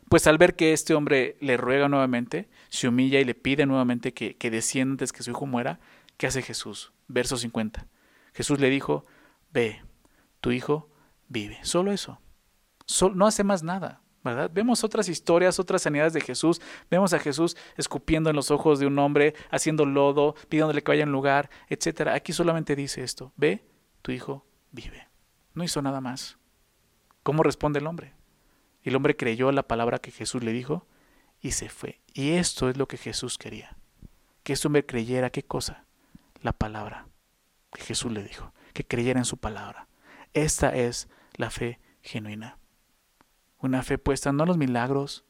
Pues 0.10 0.28
al 0.28 0.38
ver 0.38 0.58
que 0.58 0.74
este 0.74 0.94
hombre 0.94 1.38
le 1.40 1.56
ruega 1.56 1.88
nuevamente, 1.88 2.50
se 2.68 2.90
humilla 2.90 3.22
y 3.22 3.24
le 3.24 3.34
pide 3.34 3.66
nuevamente 3.66 4.14
que, 4.14 4.36
que 4.36 4.52
descienda 4.52 4.92
antes 4.92 5.14
que 5.14 5.24
su 5.24 5.32
hijo 5.32 5.46
muera, 5.46 5.80
¿qué 6.18 6.28
hace 6.28 6.42
Jesús? 6.42 6.92
Verso 7.08 7.38
50. 7.38 7.88
Jesús 8.34 8.60
le 8.60 8.70
dijo, 8.70 9.06
ve, 9.54 9.84
tu 10.42 10.52
hijo 10.52 10.90
vive. 11.30 11.60
Solo 11.62 11.94
eso. 11.94 12.20
no 13.16 13.26
hace 13.26 13.46
más 13.46 13.64
nada. 13.64 14.02
Vemos 14.52 14.84
otras 14.84 15.10
historias, 15.10 15.60
otras 15.60 15.82
sanidades 15.82 16.14
de 16.14 16.22
Jesús. 16.22 16.62
Vemos 16.90 17.14
a 17.14 17.20
Jesús 17.20 17.58
escupiendo 17.76 18.30
en 18.30 18.36
los 18.36 18.52
ojos 18.52 18.80
de 18.80 18.88
un 18.88 18.98
hombre, 19.00 19.36
haciendo 19.52 19.86
lodo, 19.86 20.36
pidiéndole 20.48 20.82
que 20.82 20.92
vaya 20.92 21.04
a 21.04 21.08
un 21.08 21.12
lugar, 21.12 21.50
etc. 21.68 22.08
Aquí 22.14 22.32
solamente 22.32 22.76
dice 22.76 23.04
esto, 23.04 23.34
ve, 23.36 23.66
tu 24.02 24.12
hijo 24.12 24.46
vive. 24.72 25.08
No 25.54 25.64
hizo 25.64 25.82
nada 25.82 26.00
más. 26.00 26.38
¿Cómo 27.22 27.44
responde 27.44 27.80
el 27.80 27.88
hombre? 27.88 28.14
El 28.84 28.96
hombre 28.96 29.16
creyó 29.16 29.52
la 29.52 29.64
palabra 29.64 30.00
que 30.00 30.12
Jesús 30.12 30.44
le 30.44 30.52
dijo 30.52 30.88
y 31.42 31.52
se 31.52 31.70
fue. 31.70 32.02
Y 32.14 32.32
esto 32.32 32.70
es 32.70 32.78
lo 32.78 32.88
que 32.88 32.98
Jesús 32.98 33.38
quería. 33.38 33.78
Que 34.44 34.54
este 34.54 34.68
hombre 34.68 34.86
creyera 34.86 35.30
qué 35.30 35.44
cosa? 35.44 35.86
La 36.42 36.54
palabra 36.54 37.08
que 37.74 37.84
Jesús 37.84 38.12
le 38.12 38.24
dijo 38.24 38.54
que 38.74 38.86
creyera 38.86 39.20
en 39.20 39.26
su 39.26 39.38
palabra. 39.38 39.88
Esta 40.34 40.76
es 40.76 41.08
la 41.36 41.50
fe 41.50 41.80
genuina. 42.02 42.58
Una 43.64 43.82
fe 43.82 43.98
puesta 43.98 44.34
no 44.34 44.44
en 44.44 44.50
los 44.50 44.58
milagros, 44.58 45.24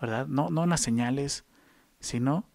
¿verdad? 0.00 0.28
No, 0.28 0.48
no 0.48 0.62
en 0.62 0.70
las 0.70 0.80
señales, 0.80 1.44
sino 1.98 2.48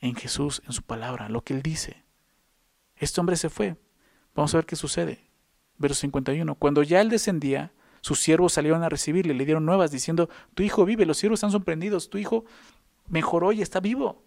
en 0.00 0.14
Jesús, 0.14 0.62
en 0.66 0.72
su 0.72 0.82
palabra, 0.82 1.28
lo 1.28 1.44
que 1.44 1.52
él 1.52 1.62
dice. 1.62 2.02
Este 2.96 3.20
hombre 3.20 3.36
se 3.36 3.50
fue. 3.50 3.76
Vamos 4.34 4.54
a 4.54 4.56
ver 4.56 4.64
qué 4.64 4.74
sucede. 4.74 5.28
Verso 5.76 6.00
51. 6.00 6.54
Cuando 6.54 6.82
ya 6.82 7.02
él 7.02 7.10
descendía, 7.10 7.74
sus 8.00 8.20
siervos 8.20 8.54
salieron 8.54 8.82
a 8.82 8.88
recibirle, 8.88 9.34
le 9.34 9.44
dieron 9.44 9.66
nuevas 9.66 9.90
diciendo, 9.90 10.30
tu 10.54 10.62
hijo 10.62 10.86
vive, 10.86 11.04
los 11.04 11.18
siervos 11.18 11.36
están 11.36 11.52
sorprendidos, 11.52 12.08
tu 12.08 12.16
hijo 12.16 12.46
mejoró 13.08 13.52
y 13.52 13.60
está 13.60 13.80
vivo. 13.80 14.24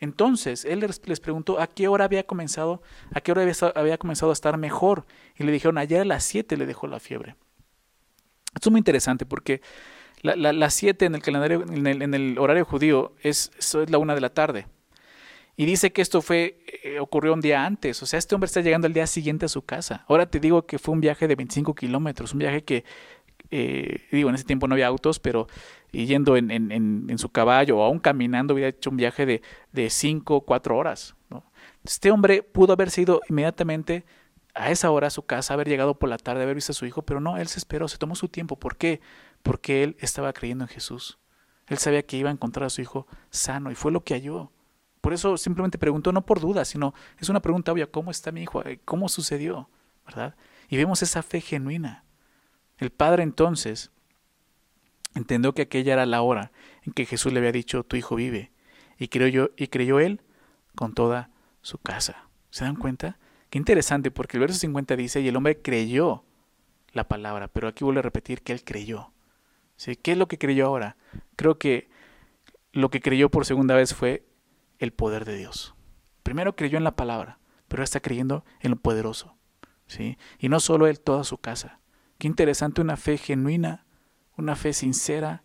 Entonces 0.00 0.64
él 0.64 0.80
les 0.80 1.20
preguntó 1.20 1.60
a 1.60 1.66
qué 1.66 1.88
hora 1.88 2.06
había 2.06 2.26
comenzado, 2.26 2.80
a 3.12 3.20
qué 3.20 3.32
hora 3.32 3.46
había, 3.74 3.98
comenzado 3.98 4.30
a 4.30 4.32
estar 4.32 4.56
mejor. 4.56 5.04
Y 5.36 5.44
le 5.44 5.52
dijeron, 5.52 5.76
ayer 5.76 6.00
a 6.00 6.04
las 6.06 6.24
7 6.24 6.56
le 6.56 6.64
dejó 6.64 6.86
la 6.86 7.00
fiebre. 7.00 7.36
Esto 8.54 8.68
es 8.68 8.70
muy 8.70 8.78
interesante 8.78 9.26
porque 9.26 9.60
las 10.22 10.54
la, 10.54 10.70
7 10.70 11.04
en 11.04 11.14
el 11.14 11.22
calendario, 11.22 11.62
en 11.62 12.14
el, 12.14 12.38
horario 12.38 12.64
judío, 12.64 13.12
es, 13.22 13.50
la 13.88 13.98
una 13.98 14.14
de 14.14 14.20
la 14.20 14.30
tarde. 14.30 14.66
Y 15.56 15.66
dice 15.66 15.92
que 15.92 16.02
esto 16.02 16.22
fue, 16.22 16.58
eh, 16.82 16.98
ocurrió 16.98 17.32
un 17.32 17.40
día 17.40 17.64
antes. 17.64 18.02
O 18.02 18.06
sea, 18.06 18.18
este 18.18 18.34
hombre 18.34 18.46
está 18.46 18.60
llegando 18.60 18.86
al 18.86 18.92
día 18.92 19.06
siguiente 19.06 19.46
a 19.46 19.48
su 19.48 19.62
casa. 19.62 20.04
Ahora 20.08 20.26
te 20.26 20.40
digo 20.40 20.66
que 20.66 20.78
fue 20.78 20.94
un 20.94 21.00
viaje 21.00 21.28
de 21.28 21.36
25 21.36 21.74
kilómetros, 21.74 22.32
un 22.32 22.40
viaje 22.40 22.64
que 22.64 22.84
eh, 23.50 24.00
digo, 24.10 24.30
en 24.30 24.34
ese 24.34 24.44
tiempo 24.44 24.66
no 24.66 24.74
había 24.74 24.86
autos, 24.86 25.20
pero 25.20 25.46
yendo 25.92 26.36
en, 26.36 26.50
en, 26.50 26.72
en, 26.72 27.18
su 27.18 27.28
caballo 27.28 27.78
o 27.78 27.82
aún 27.82 28.00
caminando 28.00 28.54
hubiera 28.54 28.70
hecho 28.70 28.90
un 28.90 28.96
viaje 28.96 29.26
de, 29.26 29.42
de 29.72 29.90
cinco, 29.90 30.40
cuatro 30.40 30.76
horas. 30.76 31.14
Este 31.84 32.10
hombre 32.10 32.42
pudo 32.42 32.72
haberse 32.72 33.02
ido 33.02 33.20
inmediatamente 33.28 34.04
a 34.54 34.70
esa 34.70 34.90
hora 34.90 35.08
a 35.08 35.10
su 35.10 35.26
casa, 35.26 35.54
haber 35.54 35.68
llegado 35.68 35.98
por 35.98 36.08
la 36.08 36.16
tarde, 36.16 36.42
haber 36.42 36.54
visto 36.54 36.72
a 36.72 36.74
su 36.74 36.86
hijo, 36.86 37.02
pero 37.02 37.20
no, 37.20 37.36
él 37.36 37.48
se 37.48 37.58
esperó, 37.58 37.88
se 37.88 37.98
tomó 37.98 38.14
su 38.14 38.28
tiempo. 38.28 38.58
¿Por 38.58 38.76
qué? 38.76 39.00
Porque 39.42 39.82
él 39.82 39.96
estaba 40.00 40.32
creyendo 40.32 40.64
en 40.64 40.68
Jesús. 40.68 41.18
Él 41.66 41.78
sabía 41.78 42.04
que 42.04 42.16
iba 42.16 42.30
a 42.30 42.32
encontrar 42.32 42.66
a 42.66 42.70
su 42.70 42.80
hijo 42.80 43.06
sano 43.30 43.70
y 43.70 43.74
fue 43.74 43.90
lo 43.90 44.04
que 44.04 44.14
halló. 44.14 44.52
Por 45.00 45.12
eso 45.12 45.36
simplemente 45.36 45.76
preguntó, 45.76 46.12
no 46.12 46.24
por 46.24 46.40
duda, 46.40 46.64
sino 46.64 46.94
es 47.18 47.28
una 47.28 47.40
pregunta 47.40 47.72
obvia, 47.72 47.90
¿cómo 47.90 48.10
está 48.10 48.32
mi 48.32 48.42
hijo? 48.42 48.62
¿Cómo 48.84 49.08
sucedió? 49.08 49.68
¿Verdad? 50.06 50.36
Y 50.68 50.76
vemos 50.76 51.02
esa 51.02 51.22
fe 51.22 51.40
genuina. 51.40 52.04
El 52.78 52.90
padre 52.90 53.22
entonces 53.22 53.90
entendió 55.14 55.52
que 55.54 55.62
aquella 55.62 55.94
era 55.94 56.06
la 56.06 56.22
hora 56.22 56.52
en 56.82 56.92
que 56.92 57.06
Jesús 57.06 57.32
le 57.32 57.38
había 57.38 57.52
dicho, 57.52 57.84
tu 57.84 57.96
hijo 57.96 58.16
vive, 58.16 58.52
y 58.98 59.08
creyó, 59.08 59.52
y 59.56 59.68
creyó 59.68 60.00
él 60.00 60.22
con 60.74 60.94
toda 60.94 61.30
su 61.62 61.78
casa. 61.78 62.28
¿Se 62.50 62.64
dan 62.64 62.76
cuenta? 62.76 63.18
Interesante, 63.54 64.10
porque 64.10 64.36
el 64.36 64.40
verso 64.40 64.58
50 64.58 64.96
dice, 64.96 65.20
y 65.20 65.28
el 65.28 65.36
hombre 65.36 65.62
creyó 65.62 66.24
la 66.92 67.06
palabra, 67.06 67.46
pero 67.46 67.68
aquí 67.68 67.84
vuelve 67.84 68.00
a 68.00 68.02
repetir 68.02 68.42
que 68.42 68.52
él 68.52 68.64
creyó. 68.64 69.12
¿Sí? 69.76 69.94
¿Qué 69.94 70.12
es 70.12 70.18
lo 70.18 70.26
que 70.26 70.38
creyó 70.38 70.66
ahora? 70.66 70.96
Creo 71.36 71.56
que 71.56 71.88
lo 72.72 72.90
que 72.90 73.00
creyó 73.00 73.30
por 73.30 73.46
segunda 73.46 73.76
vez 73.76 73.94
fue 73.94 74.26
el 74.80 74.92
poder 74.92 75.24
de 75.24 75.36
Dios. 75.36 75.76
Primero 76.24 76.56
creyó 76.56 76.78
en 76.78 76.84
la 76.84 76.96
palabra, 76.96 77.38
pero 77.68 77.80
ahora 77.80 77.84
está 77.84 78.00
creyendo 78.00 78.44
en 78.58 78.72
lo 78.72 78.76
poderoso. 78.76 79.36
¿sí? 79.86 80.18
Y 80.40 80.48
no 80.48 80.58
solo 80.58 80.88
él, 80.88 80.98
toda 80.98 81.22
su 81.22 81.38
casa. 81.38 81.78
Qué 82.18 82.26
interesante 82.26 82.80
una 82.80 82.96
fe 82.96 83.18
genuina, 83.18 83.86
una 84.36 84.56
fe 84.56 84.72
sincera, 84.72 85.44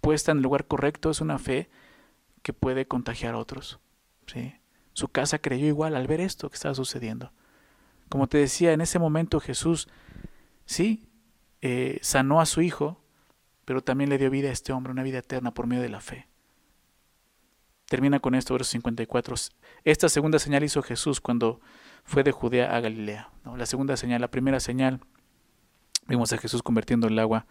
puesta 0.00 0.30
en 0.30 0.38
el 0.38 0.44
lugar 0.44 0.68
correcto, 0.68 1.10
es 1.10 1.20
una 1.20 1.40
fe 1.40 1.68
que 2.42 2.52
puede 2.52 2.86
contagiar 2.86 3.34
a 3.34 3.38
otros. 3.38 3.80
¿sí? 4.28 4.54
Su 4.94 5.08
casa 5.08 5.38
creyó 5.38 5.66
igual 5.66 5.94
al 5.94 6.06
ver 6.06 6.20
esto 6.20 6.48
que 6.48 6.54
estaba 6.54 6.74
sucediendo. 6.74 7.32
Como 8.08 8.26
te 8.26 8.38
decía, 8.38 8.72
en 8.72 8.80
ese 8.80 8.98
momento 8.98 9.40
Jesús, 9.40 9.88
sí, 10.64 11.08
eh, 11.60 11.98
sanó 12.00 12.40
a 12.40 12.46
su 12.46 12.62
hijo, 12.62 13.04
pero 13.66 13.82
también 13.82 14.08
le 14.08 14.16
dio 14.18 14.30
vida 14.30 14.48
a 14.48 14.52
este 14.52 14.72
hombre, 14.72 14.92
una 14.92 15.02
vida 15.02 15.18
eterna 15.18 15.52
por 15.52 15.66
medio 15.66 15.82
de 15.82 15.90
la 15.90 16.00
fe. 16.00 16.28
Termina 17.86 18.20
con 18.20 18.34
esto, 18.34 18.54
verso 18.54 18.70
54. 18.70 19.34
Esta 19.84 20.08
segunda 20.08 20.38
señal 20.38 20.64
hizo 20.64 20.82
Jesús 20.82 21.20
cuando 21.20 21.60
fue 22.04 22.22
de 22.22 22.32
Judea 22.32 22.74
a 22.74 22.80
Galilea. 22.80 23.30
La 23.56 23.66
segunda 23.66 23.98
señal, 23.98 24.22
la 24.22 24.30
primera 24.30 24.58
señal 24.58 25.00
Vimos 26.06 26.32
a 26.32 26.38
Jesús 26.38 26.62
convirtiendo 26.62 27.06
el 27.06 27.18
agua 27.18 27.46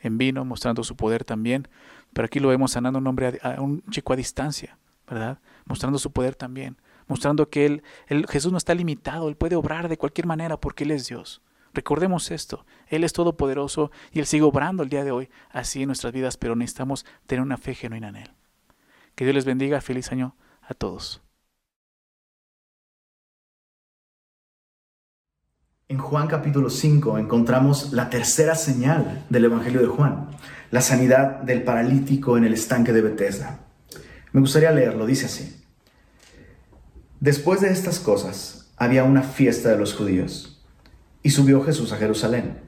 en 0.00 0.16
vino, 0.16 0.44
mostrando 0.44 0.82
su 0.84 0.96
poder 0.96 1.24
también. 1.24 1.68
Pero 2.12 2.26
aquí 2.26 2.40
lo 2.40 2.48
vemos 2.48 2.72
sanando 2.72 2.98
a 2.98 3.00
un 3.00 3.06
hombre, 3.06 3.38
a 3.42 3.60
un 3.60 3.82
chico 3.90 4.12
a 4.12 4.16
distancia, 4.16 4.78
¿verdad? 5.08 5.38
Mostrando 5.66 5.98
su 5.98 6.10
poder 6.12 6.34
también. 6.34 6.78
Mostrando 7.08 7.48
que 7.48 7.66
él, 7.66 7.82
Jesús 8.28 8.52
no 8.52 8.58
está 8.58 8.74
limitado, 8.74 9.28
Él 9.28 9.36
puede 9.36 9.56
obrar 9.56 9.88
de 9.88 9.96
cualquier 9.96 10.26
manera 10.26 10.58
porque 10.58 10.84
Él 10.84 10.90
es 10.92 11.08
Dios. 11.08 11.42
Recordemos 11.72 12.30
esto, 12.30 12.66
Él 12.86 13.02
es 13.02 13.12
todopoderoso 13.12 13.90
y 14.12 14.20
Él 14.20 14.26
sigue 14.26 14.44
obrando 14.44 14.82
el 14.82 14.90
día 14.90 15.04
de 15.04 15.10
hoy 15.10 15.30
así 15.50 15.82
en 15.82 15.88
nuestras 15.88 16.12
vidas, 16.12 16.36
pero 16.36 16.54
necesitamos 16.54 17.06
tener 17.26 17.42
una 17.42 17.56
fe 17.56 17.74
genuina 17.74 18.08
en 18.08 18.16
Él. 18.16 18.30
Que 19.14 19.24
Dios 19.24 19.34
les 19.34 19.44
bendiga, 19.44 19.80
feliz 19.80 20.12
año 20.12 20.36
a 20.62 20.74
todos. 20.74 21.22
En 25.88 25.96
Juan 25.96 26.28
capítulo 26.28 26.68
5 26.68 27.16
encontramos 27.16 27.94
la 27.94 28.10
tercera 28.10 28.54
señal 28.54 29.24
del 29.30 29.46
Evangelio 29.46 29.80
de 29.80 29.86
Juan, 29.86 30.28
la 30.70 30.82
sanidad 30.82 31.40
del 31.40 31.62
paralítico 31.62 32.36
en 32.36 32.44
el 32.44 32.52
estanque 32.52 32.92
de 32.92 33.00
Bethesda. 33.00 33.60
Me 34.32 34.40
gustaría 34.42 34.70
leerlo, 34.70 35.06
dice 35.06 35.24
así. 35.24 35.64
Después 37.20 37.60
de 37.60 37.70
estas 37.70 37.98
cosas 37.98 38.70
había 38.76 39.04
una 39.04 39.22
fiesta 39.22 39.70
de 39.70 39.78
los 39.78 39.94
judíos 39.94 40.62
y 41.22 41.30
subió 41.30 41.62
Jesús 41.62 41.92
a 41.92 41.96
Jerusalén. 41.96 42.58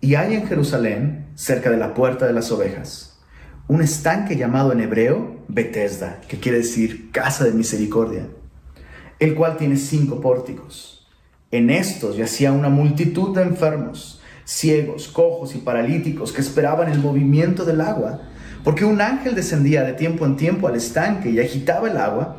Y 0.00 0.16
hay 0.16 0.34
en 0.34 0.46
Jerusalén, 0.46 1.26
cerca 1.34 1.70
de 1.70 1.76
la 1.76 1.94
puerta 1.94 2.26
de 2.26 2.32
las 2.32 2.50
ovejas, 2.50 3.20
un 3.68 3.82
estanque 3.82 4.36
llamado 4.36 4.72
en 4.72 4.80
hebreo 4.80 5.44
Bethesda, 5.48 6.20
que 6.28 6.38
quiere 6.38 6.58
decir 6.58 7.10
casa 7.12 7.44
de 7.44 7.52
misericordia, 7.52 8.26
el 9.20 9.34
cual 9.34 9.56
tiene 9.56 9.76
cinco 9.76 10.20
pórticos 10.20 11.02
en 11.52 11.68
estos 11.68 12.16
yacía 12.16 12.50
una 12.50 12.70
multitud 12.70 13.36
de 13.36 13.42
enfermos, 13.42 14.22
ciegos, 14.46 15.08
cojos 15.08 15.54
y 15.54 15.58
paralíticos 15.58 16.32
que 16.32 16.40
esperaban 16.40 16.90
el 16.90 16.98
movimiento 16.98 17.66
del 17.66 17.82
agua, 17.82 18.22
porque 18.64 18.86
un 18.86 19.02
ángel 19.02 19.34
descendía 19.34 19.82
de 19.82 19.92
tiempo 19.92 20.24
en 20.24 20.36
tiempo 20.36 20.66
al 20.66 20.76
estanque 20.76 21.30
y 21.30 21.38
agitaba 21.38 21.90
el 21.90 21.98
agua, 21.98 22.38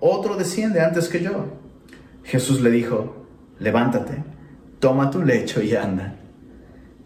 otro 0.00 0.36
desciende 0.36 0.80
antes 0.80 1.08
que 1.08 1.22
yo. 1.22 1.46
Jesús 2.24 2.60
le 2.60 2.70
dijo, 2.70 3.26
levántate, 3.58 4.24
toma 4.78 5.10
tu 5.10 5.22
lecho 5.22 5.62
y 5.62 5.74
anda. 5.74 6.16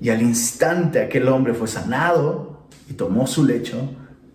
Y 0.01 0.09
al 0.09 0.23
instante 0.23 1.01
aquel 1.01 1.29
hombre 1.29 1.55
fue 1.55 1.69
sanado 1.69 2.67
y 2.89 2.95
tomó 2.95 3.27
su 3.27 3.45
lecho 3.45 3.91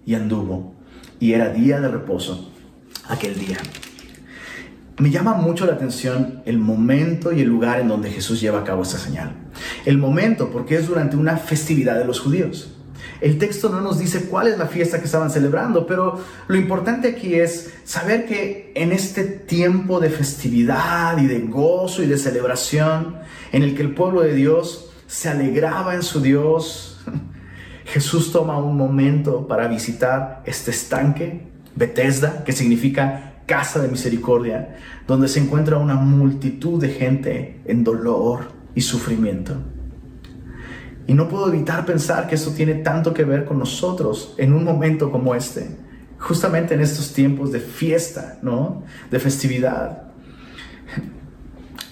y 0.05 0.13
anduvo. 0.13 0.75
Y 1.19 1.33
era 1.33 1.49
día 1.49 1.79
de 1.81 1.87
reposo 1.87 2.51
aquel 3.07 3.37
día. 3.39 3.57
Me 4.97 5.09
llama 5.09 5.33
mucho 5.33 5.65
la 5.65 5.73
atención 5.73 6.41
el 6.45 6.57
momento 6.57 7.33
y 7.33 7.41
el 7.41 7.49
lugar 7.49 7.81
en 7.81 7.89
donde 7.89 8.11
Jesús 8.11 8.39
lleva 8.39 8.61
a 8.61 8.63
cabo 8.63 8.83
esta 8.83 8.97
señal. 8.97 9.33
El 9.85 9.97
momento 9.97 10.51
porque 10.51 10.75
es 10.75 10.87
durante 10.87 11.17
una 11.17 11.37
festividad 11.37 11.97
de 11.97 12.05
los 12.05 12.19
judíos. 12.19 12.74
El 13.21 13.37
texto 13.37 13.69
no 13.69 13.81
nos 13.81 13.99
dice 13.99 14.25
cuál 14.25 14.47
es 14.47 14.57
la 14.57 14.67
fiesta 14.67 14.99
que 14.99 15.05
estaban 15.05 15.31
celebrando, 15.31 15.87
pero 15.87 16.19
lo 16.47 16.55
importante 16.55 17.09
aquí 17.09 17.35
es 17.35 17.73
saber 17.83 18.25
que 18.25 18.71
en 18.75 18.91
este 18.91 19.23
tiempo 19.23 19.99
de 19.99 20.09
festividad 20.09 21.17
y 21.17 21.27
de 21.27 21.39
gozo 21.39 22.03
y 22.03 22.07
de 22.07 22.17
celebración, 22.17 23.17
en 23.51 23.63
el 23.63 23.75
que 23.75 23.83
el 23.83 23.93
pueblo 23.93 24.21
de 24.21 24.33
Dios 24.33 24.91
se 25.07 25.29
alegraba 25.29 25.95
en 25.95 26.03
su 26.03 26.21
Dios, 26.21 26.99
Jesús 27.85 28.31
toma 28.31 28.57
un 28.57 28.75
momento 28.77 29.47
para 29.47 29.67
visitar 29.67 30.41
este 30.45 30.71
estanque, 30.71 31.47
Bethesda, 31.75 32.43
que 32.43 32.51
significa 32.51 33.33
casa 33.45 33.79
de 33.79 33.87
misericordia, 33.87 34.77
donde 35.07 35.27
se 35.27 35.39
encuentra 35.39 35.77
una 35.77 35.95
multitud 35.95 36.81
de 36.81 36.89
gente 36.89 37.61
en 37.65 37.83
dolor 37.83 38.51
y 38.73 38.81
sufrimiento. 38.81 39.55
Y 41.07 41.13
no 41.13 41.27
puedo 41.27 41.47
evitar 41.47 41.85
pensar 41.85 42.27
que 42.27 42.35
eso 42.35 42.51
tiene 42.51 42.75
tanto 42.75 43.13
que 43.13 43.23
ver 43.23 43.45
con 43.45 43.59
nosotros 43.59 44.33
en 44.37 44.53
un 44.53 44.63
momento 44.63 45.11
como 45.11 45.35
este, 45.35 45.69
justamente 46.17 46.73
en 46.73 46.81
estos 46.81 47.13
tiempos 47.13 47.51
de 47.51 47.59
fiesta, 47.59 48.39
¿no? 48.41 48.83
De 49.11 49.19
festividad. 49.19 50.03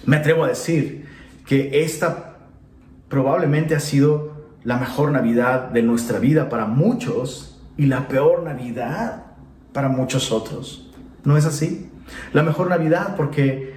Me 0.06 0.18
atrevo 0.18 0.44
a 0.44 0.48
decir 0.48 1.06
que 1.46 1.84
esta 1.84 2.38
probablemente 3.08 3.76
ha 3.76 3.80
sido 3.80 4.34
la 4.64 4.78
mejor 4.78 5.12
Navidad 5.12 5.70
de 5.70 5.84
nuestra 5.84 6.20
vida 6.20 6.50
para 6.50 6.66
muchos 6.66 7.62
y 7.78 7.86
la 7.86 8.08
peor 8.08 8.44
Navidad 8.44 9.26
para 9.74 9.90
muchos 9.90 10.32
otros. 10.32 10.92
¿No 11.24 11.38
es 11.38 11.46
así? 11.46 11.90
La 12.34 12.44
mejor 12.44 12.70
Navidad 12.70 13.16
porque 13.16 13.74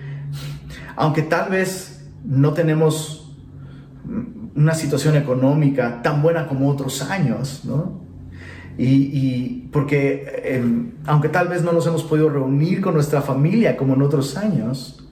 aunque 0.96 1.22
tal 1.22 1.50
vez 1.50 2.08
no 2.24 2.54
tenemos 2.54 3.34
una 4.56 4.74
situación 4.74 5.16
económica 5.16 6.02
tan 6.02 6.22
buena 6.22 6.46
como 6.46 6.68
otros 6.70 7.02
años, 7.02 7.62
¿no? 7.64 8.06
Y, 8.78 9.68
porque 9.72 10.42
em, 10.44 10.92
aunque 11.06 11.30
tal 11.30 11.48
vez 11.48 11.62
no 11.62 11.72
nos 11.72 11.86
hemos 11.86 12.02
podido 12.02 12.28
reunir 12.28 12.82
con 12.82 12.92
nuestra 12.94 13.22
familia 13.22 13.76
como 13.76 13.94
en 13.94 14.02
otros 14.02 14.36
años, 14.36 15.02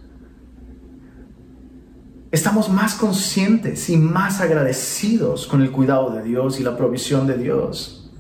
estamos 2.30 2.68
más 2.68 2.94
conscientes 2.94 3.88
y 3.88 3.96
más 3.96 4.40
agradecidos 4.40 5.46
con 5.46 5.62
el 5.62 5.70
cuidado 5.70 6.10
de 6.10 6.22
Dios 6.22 6.60
y 6.60 6.62
la 6.62 6.76
provisión 6.76 7.26
de 7.26 7.38
Dios. 7.38 8.10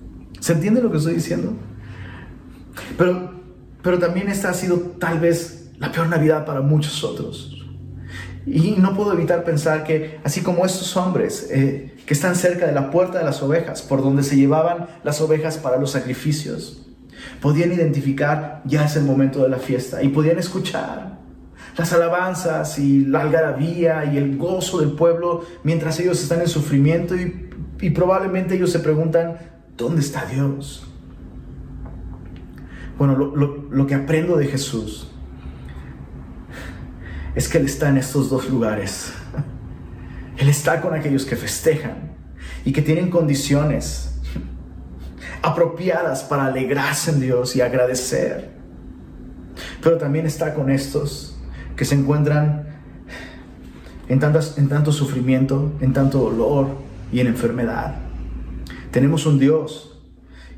¿Se 0.40 0.52
entiende 0.52 0.82
lo 0.82 0.90
que 0.90 0.98
estoy 0.98 1.14
diciendo? 1.14 1.52
Pero, 2.96 3.32
pero 3.82 3.98
también 3.98 4.28
esta 4.28 4.50
ha 4.50 4.54
sido 4.54 4.78
tal 4.98 5.20
vez 5.20 5.72
la 5.78 5.92
peor 5.92 6.08
Navidad 6.08 6.46
para 6.46 6.60
muchos 6.60 7.04
otros. 7.04 7.63
Y 8.46 8.72
no 8.72 8.94
puedo 8.94 9.12
evitar 9.12 9.44
pensar 9.44 9.84
que, 9.84 10.20
así 10.22 10.42
como 10.42 10.66
estos 10.66 10.96
hombres 10.96 11.48
eh, 11.50 11.94
que 12.04 12.14
están 12.14 12.36
cerca 12.36 12.66
de 12.66 12.72
la 12.72 12.90
puerta 12.90 13.18
de 13.18 13.24
las 13.24 13.42
ovejas, 13.42 13.82
por 13.82 14.02
donde 14.02 14.22
se 14.22 14.36
llevaban 14.36 14.86
las 15.02 15.20
ovejas 15.20 15.56
para 15.56 15.78
los 15.78 15.92
sacrificios, 15.92 16.86
podían 17.40 17.72
identificar 17.72 18.60
ya 18.64 18.84
es 18.84 18.96
el 18.96 19.04
momento 19.04 19.42
de 19.42 19.48
la 19.48 19.58
fiesta 19.58 20.02
y 20.02 20.08
podían 20.08 20.38
escuchar 20.38 21.18
las 21.76 21.92
alabanzas 21.92 22.78
y 22.78 23.04
la 23.06 23.22
algarabía 23.22 24.04
y 24.12 24.18
el 24.18 24.36
gozo 24.36 24.80
del 24.80 24.92
pueblo 24.92 25.42
mientras 25.62 25.98
ellos 26.00 26.22
están 26.22 26.40
en 26.40 26.48
sufrimiento 26.48 27.14
y, 27.16 27.50
probablemente 27.90 28.54
ellos 28.54 28.72
se 28.72 28.78
preguntan, 28.78 29.36
¿dónde 29.76 30.00
está 30.00 30.24
Dios? 30.24 30.86
Bueno, 32.96 33.14
lo 33.14 33.86
que 33.86 33.94
aprendo 33.94 34.36
de 34.36 34.46
Jesús 34.46 35.13
es 37.34 37.48
que 37.48 37.58
Él 37.58 37.66
está 37.66 37.88
en 37.88 37.98
estos 37.98 38.30
dos 38.30 38.48
lugares. 38.48 39.12
Él 40.36 40.48
está 40.48 40.80
con 40.80 40.94
aquellos 40.94 41.24
que 41.24 41.36
festejan 41.36 42.12
y 42.64 42.72
que 42.72 42.82
tienen 42.82 43.10
condiciones 43.10 44.20
apropiadas 45.42 46.22
para 46.22 46.46
alegrarse 46.46 47.10
en 47.10 47.20
Dios 47.20 47.54
y 47.56 47.60
agradecer. 47.60 48.50
Pero 49.82 49.98
también 49.98 50.26
está 50.26 50.54
con 50.54 50.70
estos 50.70 51.36
que 51.76 51.84
se 51.84 51.94
encuentran 51.94 52.66
en, 54.08 54.18
tantas, 54.18 54.58
en 54.58 54.68
tanto 54.68 54.92
sufrimiento, 54.92 55.72
en 55.80 55.92
tanto 55.92 56.18
dolor 56.18 56.68
y 57.12 57.20
en 57.20 57.26
enfermedad. 57.26 57.96
Tenemos 58.90 59.26
un 59.26 59.38
Dios 59.38 60.02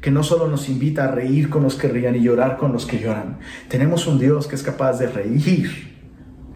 que 0.00 0.10
no 0.10 0.22
solo 0.22 0.46
nos 0.46 0.68
invita 0.68 1.04
a 1.04 1.10
reír 1.10 1.50
con 1.50 1.62
los 1.62 1.74
que 1.74 1.88
rían 1.88 2.14
y 2.14 2.20
llorar 2.20 2.58
con 2.58 2.72
los 2.72 2.86
que 2.86 2.98
lloran. 2.98 3.38
Tenemos 3.68 4.06
un 4.06 4.18
Dios 4.18 4.46
que 4.46 4.54
es 4.54 4.62
capaz 4.62 4.98
de 4.98 5.08
reír 5.08 5.95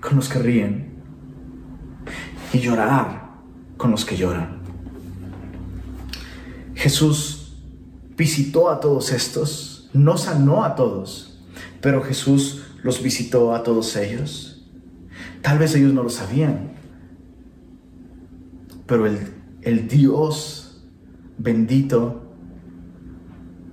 con 0.00 0.16
los 0.16 0.28
que 0.28 0.38
ríen 0.38 0.90
y 2.52 2.58
llorar 2.58 3.30
con 3.76 3.90
los 3.90 4.04
que 4.04 4.16
lloran. 4.16 4.60
Jesús 6.74 7.54
visitó 8.16 8.70
a 8.70 8.80
todos 8.80 9.12
estos, 9.12 9.90
no 9.92 10.16
sanó 10.16 10.64
a 10.64 10.74
todos, 10.74 11.40
pero 11.80 12.02
Jesús 12.02 12.62
los 12.82 13.02
visitó 13.02 13.54
a 13.54 13.62
todos 13.62 13.96
ellos. 13.96 14.66
Tal 15.42 15.58
vez 15.58 15.74
ellos 15.74 15.92
no 15.92 16.02
lo 16.02 16.10
sabían, 16.10 16.72
pero 18.86 19.06
el, 19.06 19.18
el 19.62 19.88
Dios 19.88 20.82
bendito 21.38 22.30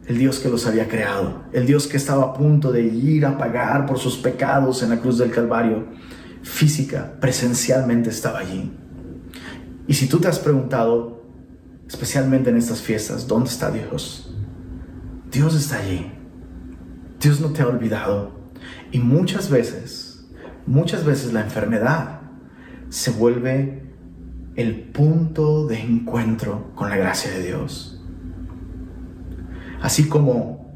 el 0.07 0.17
Dios 0.17 0.39
que 0.39 0.49
los 0.49 0.65
había 0.65 0.87
creado, 0.87 1.43
el 1.51 1.65
Dios 1.65 1.85
que 1.85 1.97
estaba 1.97 2.23
a 2.23 2.33
punto 2.33 2.71
de 2.71 2.81
ir 2.81 3.25
a 3.25 3.37
pagar 3.37 3.85
por 3.85 3.99
sus 3.99 4.17
pecados 4.17 4.81
en 4.81 4.89
la 4.89 4.99
cruz 4.99 5.17
del 5.17 5.31
Calvario, 5.31 5.85
física, 6.47 7.17
presencialmente 7.19 8.09
estaba 8.09 8.39
allí. 8.39 8.71
Y 9.87 9.93
si 9.93 10.07
tú 10.07 10.19
te 10.19 10.27
has 10.27 10.39
preguntado, 10.39 11.23
especialmente 11.87 12.49
en 12.49 12.57
estas 12.57 12.81
fiestas, 12.81 13.27
¿dónde 13.27 13.49
está 13.49 13.69
Dios? 13.71 14.33
Dios 15.31 15.55
está 15.55 15.77
allí. 15.79 16.11
Dios 17.19 17.39
no 17.41 17.49
te 17.49 17.61
ha 17.61 17.67
olvidado. 17.67 18.31
Y 18.91 18.99
muchas 18.99 19.49
veces, 19.49 20.25
muchas 20.65 21.05
veces 21.05 21.33
la 21.33 21.41
enfermedad 21.41 22.21
se 22.89 23.11
vuelve 23.11 23.83
el 24.55 24.89
punto 24.89 25.67
de 25.67 25.79
encuentro 25.79 26.71
con 26.75 26.89
la 26.89 26.97
gracia 26.97 27.31
de 27.31 27.43
Dios. 27.43 28.01
Así 29.81 30.07
como 30.07 30.75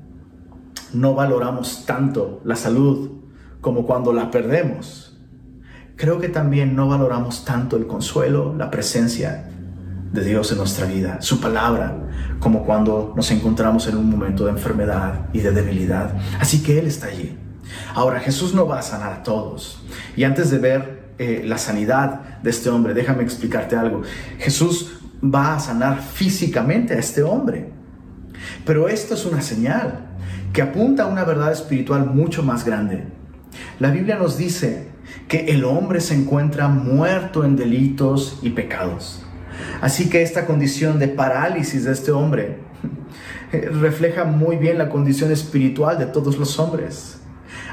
no 0.94 1.16
valoramos 1.16 1.86
tanto 1.86 2.42
la 2.44 2.56
salud 2.56 3.12
como 3.62 3.86
cuando 3.86 4.14
la 4.14 4.30
perdemos, 4.32 5.11
creo 6.02 6.20
que 6.20 6.30
también 6.30 6.76
no 6.76 6.88
valoramos 6.88 7.46
tanto 7.46 7.78
el 7.78 7.86
consuelo, 7.86 8.56
la 8.58 8.72
presencia 8.72 9.46
de 10.12 10.24
Dios 10.24 10.52
en 10.52 10.58
nuestra 10.58 10.88
vida, 10.88 11.22
su 11.22 11.40
palabra, 11.40 11.96
como 12.40 12.66
cuando 12.66 13.14
nos 13.16 13.30
encontramos 13.30 13.86
en 13.86 13.98
un 13.98 14.10
momento 14.10 14.46
de 14.46 14.50
enfermedad 14.50 15.28
y 15.32 15.42
de 15.42 15.52
debilidad. 15.52 16.16
Así 16.40 16.64
que 16.64 16.80
Él 16.80 16.88
está 16.88 17.06
allí. 17.06 17.38
Ahora, 17.94 18.20
Jesús 18.20 18.56
no 18.56 18.66
va 18.66 18.80
a 18.80 18.82
sanar 18.82 19.14
a 19.14 19.22
todos. 19.22 19.86
Y 20.16 20.24
antes 20.24 20.50
de 20.50 20.58
ver 20.58 21.12
eh, 21.20 21.44
la 21.46 21.60
sanidad 21.60 22.40
de 22.42 22.50
este 22.50 22.72
hombre, 22.72 22.96
déjame 22.96 23.22
explicarte 23.22 23.76
algo. 23.76 24.02
Jesús 24.40 24.94
va 25.24 25.54
a 25.54 25.60
sanar 25.60 26.02
físicamente 26.02 26.96
a 26.96 26.98
este 26.98 27.22
hombre. 27.22 27.70
Pero 28.66 28.90
esto 28.90 29.14
es 29.14 29.24
una 29.24 29.44
señal 29.44 30.00
que 30.52 30.64
apunta 30.64 31.04
a 31.04 31.06
una 31.06 31.26
verdad 31.26 31.52
espiritual 31.52 32.08
mucho 32.08 32.42
más 32.42 32.66
grande. 32.66 33.04
La 33.78 33.92
Biblia 33.92 34.16
nos 34.16 34.36
dice 34.36 34.91
que 35.28 35.46
el 35.46 35.64
hombre 35.64 36.02
se 36.02 36.16
encuentra 36.16 36.68
muerto 36.68 37.44
en 37.46 37.56
delitos 37.56 38.40
y 38.42 38.52
pecados. 38.52 39.24
Así 39.82 40.10
que 40.10 40.22
esta 40.22 40.46
condición 40.46 41.00
de 41.00 41.08
parálisis 41.08 41.86
de 41.86 41.94
este 41.94 42.12
hombre 42.12 42.60
refleja 43.52 44.26
muy 44.26 44.58
bien 44.58 44.78
la 44.78 44.90
condición 44.90 45.32
espiritual 45.32 45.98
de 45.98 46.06
todos 46.06 46.38
los 46.38 46.60
hombres. 46.60 47.20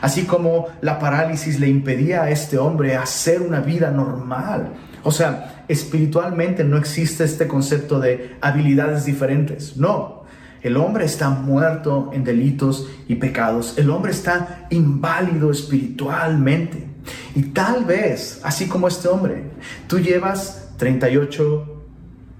Así 0.00 0.24
como 0.24 0.66
la 0.80 0.98
parálisis 0.98 1.58
le 1.58 1.68
impedía 1.68 2.22
a 2.22 2.30
este 2.30 2.58
hombre 2.58 2.96
hacer 2.96 3.42
una 3.42 3.60
vida 3.60 3.90
normal. 3.90 4.74
O 5.02 5.10
sea, 5.10 5.64
espiritualmente 5.68 6.64
no 6.64 6.76
existe 6.76 7.24
este 7.24 7.48
concepto 7.48 7.98
de 8.00 8.36
habilidades 8.40 9.04
diferentes. 9.04 9.76
No, 9.76 10.24
el 10.62 10.76
hombre 10.76 11.04
está 11.04 11.30
muerto 11.30 12.10
en 12.12 12.24
delitos 12.24 12.88
y 13.06 13.16
pecados. 13.16 13.78
El 13.78 13.90
hombre 13.90 14.12
está 14.12 14.66
inválido 14.70 15.50
espiritualmente. 15.50 16.87
Y 17.34 17.42
tal 17.42 17.84
vez, 17.84 18.40
así 18.42 18.66
como 18.66 18.88
este 18.88 19.08
hombre, 19.08 19.44
tú 19.86 19.98
llevas 19.98 20.70
38 20.76 21.84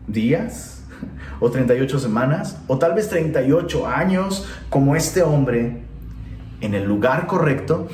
días 0.06 0.82
o 1.40 1.50
38 1.50 1.98
semanas 1.98 2.58
o 2.66 2.78
tal 2.78 2.94
vez 2.94 3.08
38 3.08 3.86
años 3.86 4.46
como 4.70 4.96
este 4.96 5.22
hombre 5.22 5.82
en 6.60 6.74
el 6.74 6.84
lugar 6.84 7.26
correcto, 7.26 7.88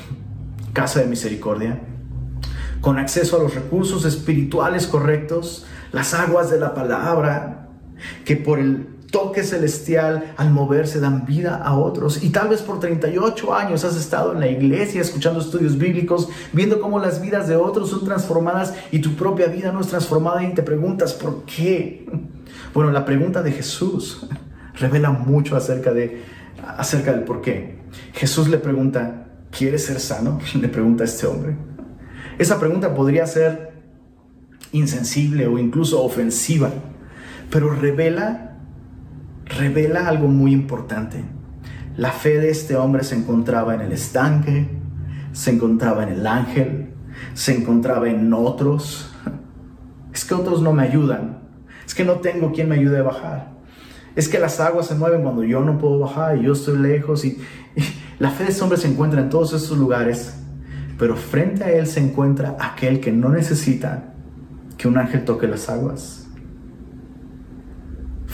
casa 0.73 0.99
de 0.99 1.07
misericordia, 1.07 1.79
con 2.81 2.97
acceso 2.97 3.37
a 3.37 3.43
los 3.43 3.53
recursos 3.53 4.05
espirituales 4.05 4.87
correctos, 4.87 5.65
las 5.91 6.13
aguas 6.13 6.49
de 6.49 6.59
la 6.59 6.73
palabra, 6.73 7.69
que 8.25 8.35
por 8.35 8.59
el 8.59 8.94
toque 9.11 9.43
celestial 9.43 10.33
al 10.37 10.51
moverse 10.51 10.99
dan 10.99 11.25
vida 11.25 11.55
a 11.55 11.77
otros. 11.77 12.23
Y 12.23 12.29
tal 12.29 12.49
vez 12.49 12.61
por 12.61 12.79
38 12.79 13.53
años 13.53 13.83
has 13.83 13.95
estado 13.95 14.33
en 14.33 14.39
la 14.39 14.47
iglesia 14.47 15.01
escuchando 15.01 15.39
estudios 15.39 15.77
bíblicos, 15.77 16.29
viendo 16.53 16.81
cómo 16.81 16.99
las 16.99 17.21
vidas 17.21 17.47
de 17.47 17.55
otros 17.55 17.89
son 17.89 18.03
transformadas 18.05 18.73
y 18.91 18.99
tu 18.99 19.15
propia 19.15 19.47
vida 19.47 19.71
no 19.71 19.81
es 19.81 19.87
transformada 19.87 20.43
y 20.43 20.53
te 20.53 20.63
preguntas, 20.63 21.13
¿por 21.13 21.43
qué? 21.43 22.05
Bueno, 22.73 22.91
la 22.91 23.05
pregunta 23.05 23.41
de 23.41 23.51
Jesús 23.51 24.27
revela 24.75 25.11
mucho 25.11 25.55
acerca, 25.55 25.93
de, 25.93 26.23
acerca 26.77 27.11
del 27.11 27.23
por 27.23 27.41
qué. 27.41 27.79
Jesús 28.13 28.49
le 28.49 28.57
pregunta, 28.57 29.27
¿quieres 29.51 29.85
ser 29.85 29.99
sano? 29.99 30.39
Le 30.59 30.67
pregunta 30.67 31.03
a 31.03 31.07
este 31.07 31.27
hombre. 31.27 31.55
Esa 32.37 32.59
pregunta 32.59 32.93
podría 32.93 33.25
ser 33.27 33.73
insensible 34.71 35.47
o 35.47 35.57
incluso 35.57 36.03
ofensiva, 36.03 36.69
pero 37.49 37.73
revela, 37.73 38.54
revela 39.45 40.07
algo 40.07 40.27
muy 40.27 40.51
importante. 40.51 41.23
La 41.97 42.11
fe 42.11 42.39
de 42.39 42.49
este 42.49 42.75
hombre 42.75 43.03
se 43.03 43.15
encontraba 43.15 43.73
en 43.75 43.81
el 43.81 43.91
estanque, 43.91 44.67
se 45.31 45.51
encontraba 45.51 46.03
en 46.03 46.09
el 46.09 46.27
ángel, 46.27 46.93
se 47.33 47.55
encontraba 47.55 48.09
en 48.09 48.33
otros. 48.33 49.11
Es 50.13 50.25
que 50.25 50.33
otros 50.33 50.61
no 50.61 50.73
me 50.73 50.83
ayudan, 50.83 51.39
es 51.85 51.93
que 51.93 52.05
no 52.05 52.15
tengo 52.15 52.51
quien 52.51 52.69
me 52.69 52.75
ayude 52.75 52.99
a 52.99 53.03
bajar. 53.03 53.55
Es 54.15 54.29
que 54.29 54.39
las 54.39 54.61
aguas 54.61 54.87
se 54.87 54.95
mueven 54.95 55.23
cuando 55.23 55.43
yo 55.43 55.61
no 55.61 55.77
puedo 55.77 55.99
bajar 55.99 56.37
y 56.37 56.43
yo 56.43 56.53
estoy 56.53 56.77
lejos. 56.77 57.25
Y, 57.25 57.37
la 58.19 58.29
fe 58.29 58.45
de 58.45 58.51
este 58.51 58.63
hombre 58.63 58.77
se 58.77 58.87
encuentra 58.87 59.19
en 59.19 59.29
todos 59.29 59.51
estos 59.51 59.77
lugares, 59.77 60.37
pero 60.97 61.17
frente 61.17 61.65
a 61.65 61.71
él 61.71 61.85
se 61.85 61.99
encuentra 61.99 62.55
aquel 62.59 63.01
que 63.01 63.11
no 63.11 63.27
necesita 63.27 64.13
que 64.77 64.87
un 64.87 64.97
ángel 64.97 65.25
toque 65.25 65.47
las 65.47 65.69
aguas. 65.69 66.24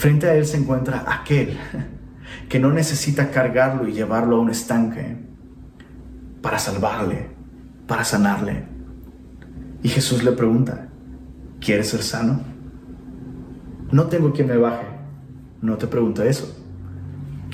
Frente 0.02 0.26
a 0.26 0.34
él 0.34 0.44
se 0.46 0.56
encuentra 0.56 1.04
aquel 1.06 1.56
que 2.48 2.58
no 2.58 2.72
necesita 2.72 3.30
cargarlo 3.30 3.86
y 3.86 3.92
llevarlo 3.92 4.34
a 4.34 4.40
un 4.40 4.50
estanque 4.50 5.16
para 6.42 6.58
salvarle, 6.58 7.28
para 7.86 8.02
sanarle. 8.02 8.64
Y 9.80 9.88
Jesús 9.88 10.24
le 10.24 10.32
pregunta, 10.32 10.88
¿quieres 11.60 11.90
ser 11.90 12.02
sano? 12.02 12.40
No 13.92 14.06
tengo 14.06 14.32
quien 14.32 14.48
me 14.48 14.56
baje. 14.56 14.88
No 15.60 15.76
te 15.76 15.86
pregunta 15.86 16.24
eso. 16.24 16.52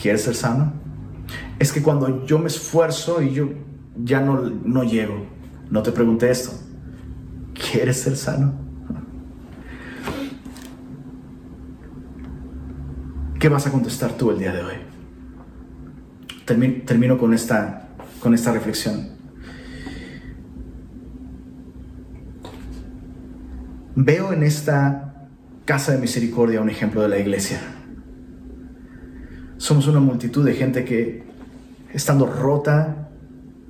¿Quieres 0.01 0.23
ser 0.23 0.35
sano? 0.35 0.73
Es 1.59 1.71
que 1.71 1.83
cuando 1.83 2.25
yo 2.25 2.39
me 2.39 2.47
esfuerzo 2.47 3.21
y 3.21 3.35
yo 3.35 3.51
ya 3.95 4.23
no, 4.23 4.41
no 4.41 4.85
llego, 4.85 5.27
no 5.71 5.83
te 5.83 5.93
pregunté 5.93 6.31
esto. 6.31 6.53
¿Quieres 7.53 8.01
ser 8.01 8.17
sano? 8.17 8.68
¿Qué 13.39 13.49
vas 13.49 13.69
a 13.69 13.71
contestar 13.71 14.17
tú 14.17 14.33
el 14.33 14.39
día 14.41 14.53
de 14.53 14.65
hoy? 14.65 14.75
Termino, 16.45 17.19
con, 17.19 17.33
esta, 17.33 17.91
con 18.19 18.35
esta 18.35 18.53
reflexión. 18.53 19.11
Veo 23.95 24.33
en 24.33 24.43
esta 24.43 25.29
casa 25.65 25.93
de 25.93 25.99
misericordia 25.99 26.61
un 26.61 26.69
ejemplo 26.69 27.01
de 27.01 27.09
la 27.09 27.19
iglesia. 27.19 27.61
Somos 29.57 29.87
una 29.87 30.01
multitud 30.01 30.45
de 30.45 30.55
gente 30.55 30.85
que, 30.85 31.23
estando 31.93 32.27
rota 32.27 33.11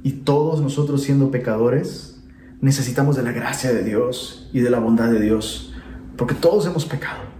y 0.03 0.13
todos 0.13 0.63
nosotros 0.63 1.03
siendo 1.03 1.31
pecadores, 1.31 2.23
necesitamos 2.63 3.17
de 3.17 3.23
la 3.23 3.33
gracia 3.33 3.71
de 3.73 3.85
Dios 3.85 4.49
y 4.55 4.61
de 4.61 4.71
la 4.71 4.79
bondad 4.79 5.11
de 5.11 5.21
Dios, 5.21 5.75
porque 6.17 6.35
todos 6.35 6.67
hemos 6.67 6.87
pecado. 6.87 7.38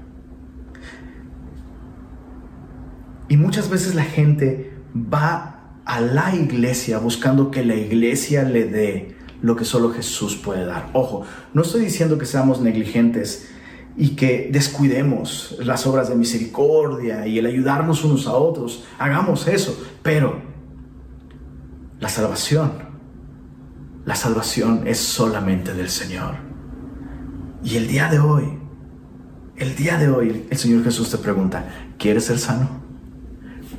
Y 3.29 3.37
muchas 3.37 3.69
veces 3.69 3.95
la 3.95 4.05
gente 4.05 4.73
va 4.95 5.59
a 5.85 6.01
la 6.01 6.35
iglesia 6.35 6.99
buscando 6.99 7.51
que 7.51 7.65
la 7.65 7.75
iglesia 7.75 8.43
le 8.43 8.67
dé 8.67 9.17
lo 9.41 9.57
que 9.57 9.65
solo 9.65 9.91
Jesús 9.91 10.37
puede 10.37 10.65
dar. 10.65 10.91
Ojo, 10.93 11.23
no 11.55 11.63
estoy 11.63 11.83
diciendo 11.83 12.19
que 12.19 12.27
seamos 12.27 12.61
negligentes 12.61 13.49
y 13.97 14.11
que 14.11 14.49
descuidemos 14.53 15.57
las 15.61 15.87
obras 15.87 16.09
de 16.09 16.15
misericordia 16.15 17.27
y 17.27 17.39
el 17.39 17.47
ayudarnos 17.47 18.05
unos 18.05 18.27
a 18.27 18.33
otros. 18.33 18.85
Hagamos 18.99 19.47
eso, 19.49 19.79
pero 20.03 20.41
la 22.01 22.09
salvación, 22.09 22.73
la 24.05 24.15
salvación 24.15 24.87
es 24.87 24.99
solamente 24.99 25.75
del 25.75 25.91
Señor. 25.91 26.37
Y 27.65 27.77
el 27.77 27.89
día 27.89 28.09
de 28.09 28.21
hoy, 28.21 28.59
el 29.57 29.75
día 29.75 29.99
de 29.99 30.09
hoy, 30.09 30.47
el 30.49 30.57
Señor 30.57 30.85
Jesús 30.85 31.11
te 31.11 31.19
pregunta, 31.19 31.69
¿quieres 31.99 32.25
ser 32.27 32.39
sano? 32.39 32.78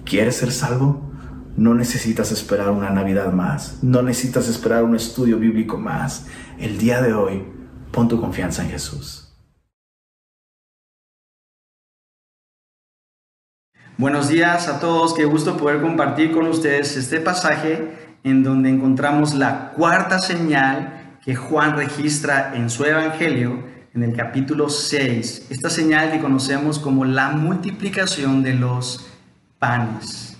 ¿Quieres 0.09 0.37
ser 0.37 0.51
salvo? 0.51 1.13
No 1.55 1.75
necesitas 1.75 2.31
esperar 2.31 2.71
una 2.71 2.89
Navidad 2.89 3.31
más. 3.31 3.83
No 3.83 4.01
necesitas 4.01 4.47
esperar 4.47 4.83
un 4.83 4.95
estudio 4.95 5.37
bíblico 5.37 5.77
más. 5.77 6.25
El 6.57 6.79
día 6.79 6.99
de 6.99 7.13
hoy, 7.13 7.43
pon 7.91 8.07
tu 8.07 8.19
confianza 8.19 8.63
en 8.63 8.71
Jesús. 8.71 9.31
Buenos 13.99 14.29
días 14.29 14.67
a 14.67 14.79
todos. 14.79 15.13
Qué 15.13 15.25
gusto 15.25 15.57
poder 15.57 15.79
compartir 15.79 16.31
con 16.31 16.47
ustedes 16.47 16.97
este 16.97 17.21
pasaje 17.21 18.17
en 18.23 18.41
donde 18.41 18.69
encontramos 18.69 19.35
la 19.35 19.73
cuarta 19.73 20.17
señal 20.17 21.19
que 21.23 21.35
Juan 21.35 21.77
registra 21.77 22.55
en 22.55 22.71
su 22.71 22.83
Evangelio 22.83 23.63
en 23.93 24.01
el 24.01 24.15
capítulo 24.15 24.69
6. 24.69 25.51
Esta 25.51 25.69
señal 25.69 26.11
que 26.11 26.19
conocemos 26.19 26.79
como 26.79 27.05
la 27.05 27.29
multiplicación 27.29 28.41
de 28.41 28.55
los 28.55 29.05
panes. 29.59 30.35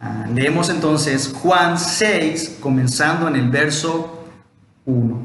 Ah, 0.00 0.26
leemos 0.32 0.68
entonces 0.68 1.32
Juan 1.32 1.78
6, 1.78 2.58
comenzando 2.60 3.28
en 3.28 3.36
el 3.36 3.48
verso 3.48 4.24
1. 4.84 5.22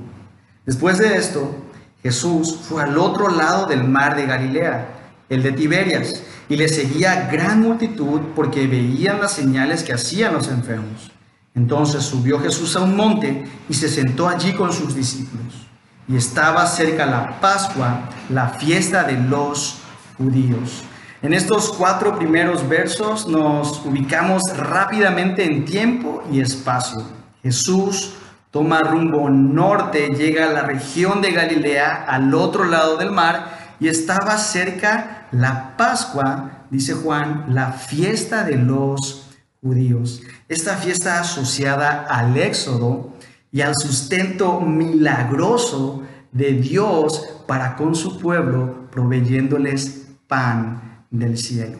Después 0.65 0.99
de 0.99 1.17
esto, 1.17 1.55
Jesús 2.01 2.57
fue 2.67 2.83
al 2.83 2.97
otro 2.97 3.29
lado 3.29 3.65
del 3.65 3.83
mar 3.83 4.15
de 4.15 4.25
Galilea, 4.25 4.87
el 5.29 5.43
de 5.43 5.51
Tiberias, 5.51 6.23
y 6.49 6.55
le 6.55 6.67
seguía 6.67 7.29
gran 7.31 7.61
multitud 7.61 8.21
porque 8.35 8.67
veían 8.67 9.19
las 9.19 9.33
señales 9.33 9.83
que 9.83 9.93
hacían 9.93 10.33
los 10.33 10.47
enfermos. 10.47 11.11
Entonces 11.53 12.03
subió 12.03 12.39
Jesús 12.39 12.75
a 12.75 12.81
un 12.81 12.95
monte 12.95 13.45
y 13.67 13.73
se 13.73 13.89
sentó 13.89 14.27
allí 14.27 14.53
con 14.53 14.71
sus 14.71 14.95
discípulos. 14.95 15.67
Y 16.07 16.15
estaba 16.15 16.65
cerca 16.65 17.05
la 17.05 17.39
Pascua, 17.39 18.09
la 18.29 18.49
fiesta 18.49 19.03
de 19.03 19.17
los 19.17 19.77
judíos. 20.17 20.83
En 21.23 21.35
estos 21.35 21.71
cuatro 21.73 22.17
primeros 22.17 22.67
versos 22.67 23.27
nos 23.27 23.85
ubicamos 23.85 24.41
rápidamente 24.57 25.43
en 25.43 25.65
tiempo 25.65 26.23
y 26.31 26.41
espacio. 26.41 27.03
Jesús 27.43 28.13
toma 28.49 28.79
rumbo 28.79 29.29
norte, 29.29 30.07
llega 30.07 30.49
a 30.49 30.51
la 30.51 30.63
región 30.63 31.21
de 31.21 31.31
Galilea, 31.31 32.05
al 32.07 32.33
otro 32.33 32.63
lado 32.63 32.97
del 32.97 33.11
mar, 33.11 33.75
y 33.79 33.87
estaba 33.87 34.35
cerca 34.39 35.27
la 35.31 35.77
Pascua, 35.77 36.65
dice 36.71 36.95
Juan, 36.95 37.45
la 37.49 37.71
fiesta 37.71 38.43
de 38.43 38.55
los 38.55 39.27
judíos. 39.61 40.23
Esta 40.49 40.75
fiesta 40.77 41.19
asociada 41.19 42.07
al 42.09 42.35
éxodo 42.35 43.13
y 43.51 43.61
al 43.61 43.75
sustento 43.75 44.59
milagroso 44.59 46.01
de 46.31 46.53
Dios 46.53 47.43
para 47.45 47.75
con 47.75 47.93
su 47.93 48.17
pueblo, 48.17 48.89
proveyéndoles 48.89 50.07
pan 50.27 50.90
del 51.11 51.37
cielo. 51.37 51.77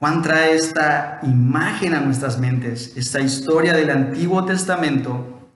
Juan 0.00 0.22
trae 0.22 0.54
esta 0.54 1.20
imagen 1.22 1.94
a 1.94 2.00
nuestras 2.00 2.38
mentes, 2.38 2.96
esta 2.96 3.20
historia 3.20 3.72
del 3.74 3.90
Antiguo 3.90 4.44
Testamento, 4.44 5.48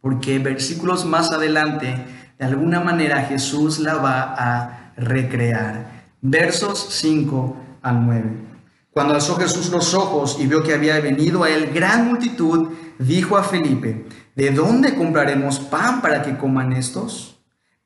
porque 0.00 0.38
versículos 0.38 1.04
más 1.04 1.32
adelante, 1.32 2.04
de 2.38 2.44
alguna 2.44 2.80
manera 2.80 3.22
Jesús 3.22 3.78
la 3.78 3.94
va 3.94 4.34
a 4.36 4.92
recrear. 4.96 5.86
Versos 6.20 6.88
5 6.90 7.56
al 7.82 8.06
9. 8.06 8.46
Cuando 8.90 9.14
alzó 9.14 9.36
Jesús 9.36 9.70
los 9.70 9.94
ojos 9.94 10.38
y 10.40 10.46
vio 10.46 10.62
que 10.62 10.74
había 10.74 11.00
venido 11.00 11.44
a 11.44 11.50
él 11.50 11.70
gran 11.72 12.06
multitud, 12.06 12.68
dijo 12.98 13.36
a 13.36 13.42
Felipe, 13.42 14.06
¿de 14.34 14.50
dónde 14.50 14.94
compraremos 14.94 15.58
pan 15.58 16.00
para 16.00 16.22
que 16.22 16.36
coman 16.36 16.72
estos? 16.72 17.38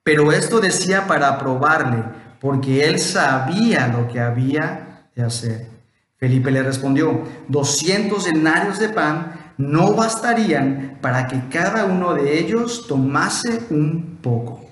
Pero 0.02 0.32
esto 0.32 0.60
decía 0.60 1.06
para 1.06 1.38
probarle 1.38 2.04
porque 2.40 2.86
él 2.86 2.98
sabía 2.98 3.86
lo 3.88 4.08
que 4.08 4.20
había 4.20 5.10
de 5.14 5.22
hacer. 5.22 5.68
Felipe 6.16 6.50
le 6.50 6.62
respondió, 6.62 7.22
200 7.48 8.24
denarios 8.24 8.78
de 8.78 8.88
pan 8.88 9.54
no 9.58 9.94
bastarían 9.94 10.98
para 11.00 11.26
que 11.28 11.48
cada 11.48 11.84
uno 11.84 12.14
de 12.14 12.38
ellos 12.38 12.86
tomase 12.86 13.62
un 13.70 14.18
poco. 14.22 14.66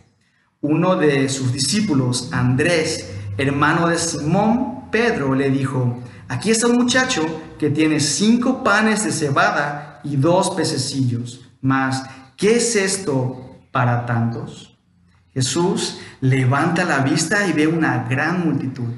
Uno 0.61 0.97
de 0.97 1.29
sus 1.29 1.53
discípulos, 1.53 2.31
Andrés, 2.33 3.11
hermano 3.37 3.89
de 3.89 3.99
Simón, 3.99 4.91
Pedro, 4.91 5.35
le 5.35 5.51
dijo, 5.51 5.99
aquí 6.29 6.51
está 6.51 6.67
un 6.67 6.77
muchacho 6.77 7.23
que 7.59 7.71
tiene 7.71 8.01
cinco 8.01 8.65
panes 8.65 9.05
de 9.05 9.13
cebada 9.13 10.01
y 10.05 10.17
dos 10.17 10.51
pececillos, 10.51 11.41
mas 11.61 12.03
¿qué 12.37 12.57
es 12.57 12.77
esto 12.77 13.59
para 13.71 14.07
tantos? 14.07 14.68
Jesús 15.39 16.01
levanta 16.21 16.85
la 16.85 16.99
vista 16.99 17.47
y 17.47 17.53
ve 17.53 17.69
una 17.69 18.09
gran 18.11 18.45
multitud. 18.45 18.89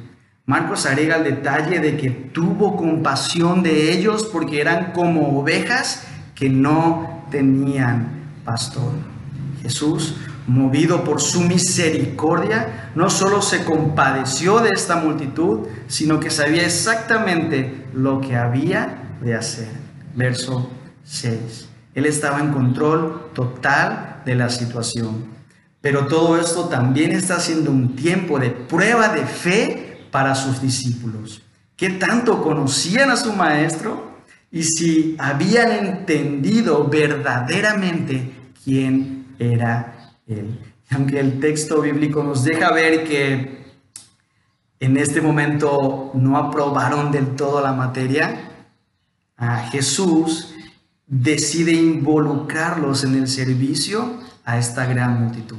Marcos 0.47 0.87
agrega 0.87 1.17
el 1.17 1.25
detalle 1.25 1.81
de 1.81 1.99
que 1.99 2.09
tuvo 2.09 2.77
compasión 2.77 3.63
de 3.63 3.93
ellos 3.93 4.27
porque 4.33 4.59
eran 4.59 4.93
como 4.93 5.39
ovejas 5.39 6.07
que 6.35 6.49
no 6.49 7.27
tenían 7.31 8.41
pastor. 8.43 8.91
Jesús, 9.61 10.15
movido 10.47 11.05
por 11.05 11.21
su 11.21 11.43
misericordia, 11.43 12.91
no 12.95 13.11
solo 13.11 13.43
se 13.43 13.63
compadeció 13.63 14.61
de 14.61 14.71
esta 14.71 14.97
multitud, 14.97 15.67
sino 15.89 16.21
que 16.21 16.31
sabía 16.31 16.65
exactamente 16.65 17.85
lo 17.93 18.23
que 18.23 18.35
había 18.35 19.19
de 19.21 19.35
hacer. 19.35 19.69
Verso 20.15 20.71
6. 21.05 21.69
Él 21.95 22.07
estaba 22.07 22.41
en 22.41 22.51
control 22.51 23.29
total 23.35 24.23
de 24.25 24.37
la 24.37 24.49
situación. 24.49 25.40
Pero 25.81 26.07
todo 26.07 26.39
esto 26.39 26.69
también 26.69 27.13
está 27.13 27.41
siendo 27.41 27.71
un 27.71 27.97
tiempo 27.97 28.39
de 28.39 28.51
prueba 28.51 29.09
de 29.09 29.25
fe 29.25 30.07
para 30.11 30.35
sus 30.35 30.61
discípulos. 30.61 31.43
¿Qué 31.77 31.91
tanto 31.91 32.43
conocían 32.43 33.11
a 33.11 33.17
su 33.17 33.33
maestro? 33.33 34.21
Y 34.53 34.65
si 34.65 35.17
habían 35.19 35.73
entendido 35.73 36.85
verdaderamente 36.85 38.33
quién 38.63 39.35
era 39.39 40.15
él. 40.27 40.59
Aunque 40.91 41.21
el 41.21 41.41
texto 41.41 41.81
bíblico 41.81 42.23
nos 42.23 42.45
deja 42.45 42.73
ver 42.73 43.05
que 43.05 43.61
en 44.81 44.97
este 44.97 45.21
momento 45.21 46.11
no 46.15 46.37
aprobaron 46.37 47.13
del 47.13 47.37
todo 47.37 47.63
la 47.63 47.73
materia, 47.73 48.51
a 49.37 49.59
Jesús 49.69 50.50
decide 51.11 51.73
involucrarlos 51.73 53.03
en 53.03 53.17
el 53.17 53.27
servicio 53.29 54.15
a 54.45 54.59
esta 54.59 54.87
gran 54.87 55.21
multitud. 55.21 55.59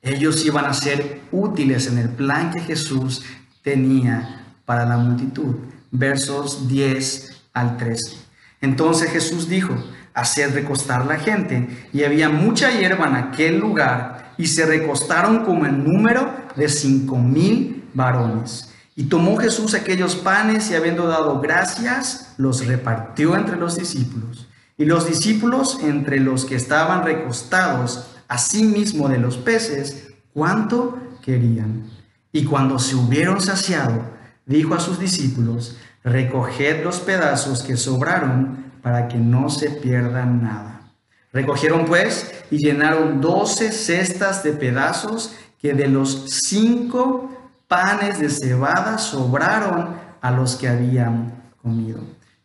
Ellos 0.00 0.46
iban 0.46 0.64
a 0.64 0.72
ser 0.72 1.20
útiles 1.32 1.88
en 1.88 1.98
el 1.98 2.08
plan 2.08 2.52
que 2.52 2.60
Jesús 2.60 3.24
tenía 3.62 4.54
para 4.64 4.86
la 4.86 4.96
multitud. 4.96 5.56
Versos 5.90 6.68
10 6.68 7.42
al 7.52 7.76
13. 7.76 8.16
Entonces 8.60 9.10
Jesús 9.10 9.48
dijo, 9.48 9.74
haced 10.14 10.54
recostar 10.54 11.04
la 11.04 11.18
gente, 11.18 11.68
y 11.92 12.04
había 12.04 12.28
mucha 12.28 12.70
hierba 12.70 13.08
en 13.08 13.16
aquel 13.16 13.58
lugar, 13.58 14.34
y 14.38 14.46
se 14.46 14.64
recostaron 14.66 15.44
como 15.44 15.66
el 15.66 15.82
número 15.82 16.32
de 16.54 16.68
cinco 16.68 17.18
mil 17.18 17.84
varones. 17.92 18.72
Y 18.94 19.04
tomó 19.04 19.36
Jesús 19.36 19.74
aquellos 19.74 20.14
panes 20.14 20.70
y 20.70 20.74
habiendo 20.74 21.08
dado 21.08 21.40
gracias, 21.40 22.34
los 22.36 22.64
repartió 22.66 23.36
entre 23.36 23.56
los 23.56 23.76
discípulos. 23.76 24.48
Y 24.76 24.84
los 24.84 25.06
discípulos, 25.06 25.78
entre 25.82 26.20
los 26.20 26.44
que 26.44 26.56
estaban 26.56 27.04
recostados, 27.04 28.06
asimismo 28.28 29.08
de 29.08 29.18
los 29.18 29.36
peces, 29.36 30.08
cuánto 30.32 30.98
querían. 31.22 31.84
Y 32.32 32.44
cuando 32.44 32.78
se 32.78 32.96
hubieron 32.96 33.40
saciado, 33.40 34.02
dijo 34.46 34.74
a 34.74 34.80
sus 34.80 34.98
discípulos, 34.98 35.76
recoged 36.02 36.82
los 36.82 37.00
pedazos 37.00 37.62
que 37.62 37.76
sobraron 37.76 38.72
para 38.82 39.08
que 39.08 39.18
no 39.18 39.48
se 39.48 39.70
pierdan 39.70 40.42
nada. 40.42 40.90
Recogieron 41.32 41.84
pues 41.86 42.30
y 42.50 42.58
llenaron 42.58 43.20
doce 43.20 43.72
cestas 43.72 44.42
de 44.42 44.52
pedazos 44.52 45.34
que 45.60 45.72
de 45.72 45.88
los 45.88 46.26
cinco 46.42 47.30
panes 47.68 48.18
de 48.18 48.28
cebada 48.28 48.98
sobraron 48.98 49.96
a 50.20 50.30
los 50.30 50.56
que 50.56 50.68
habían 50.68 51.52
comido. 51.62 52.00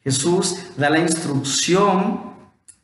Jesús 0.07 0.55
da 0.77 0.89
la 0.89 0.99
instrucción 0.99 2.31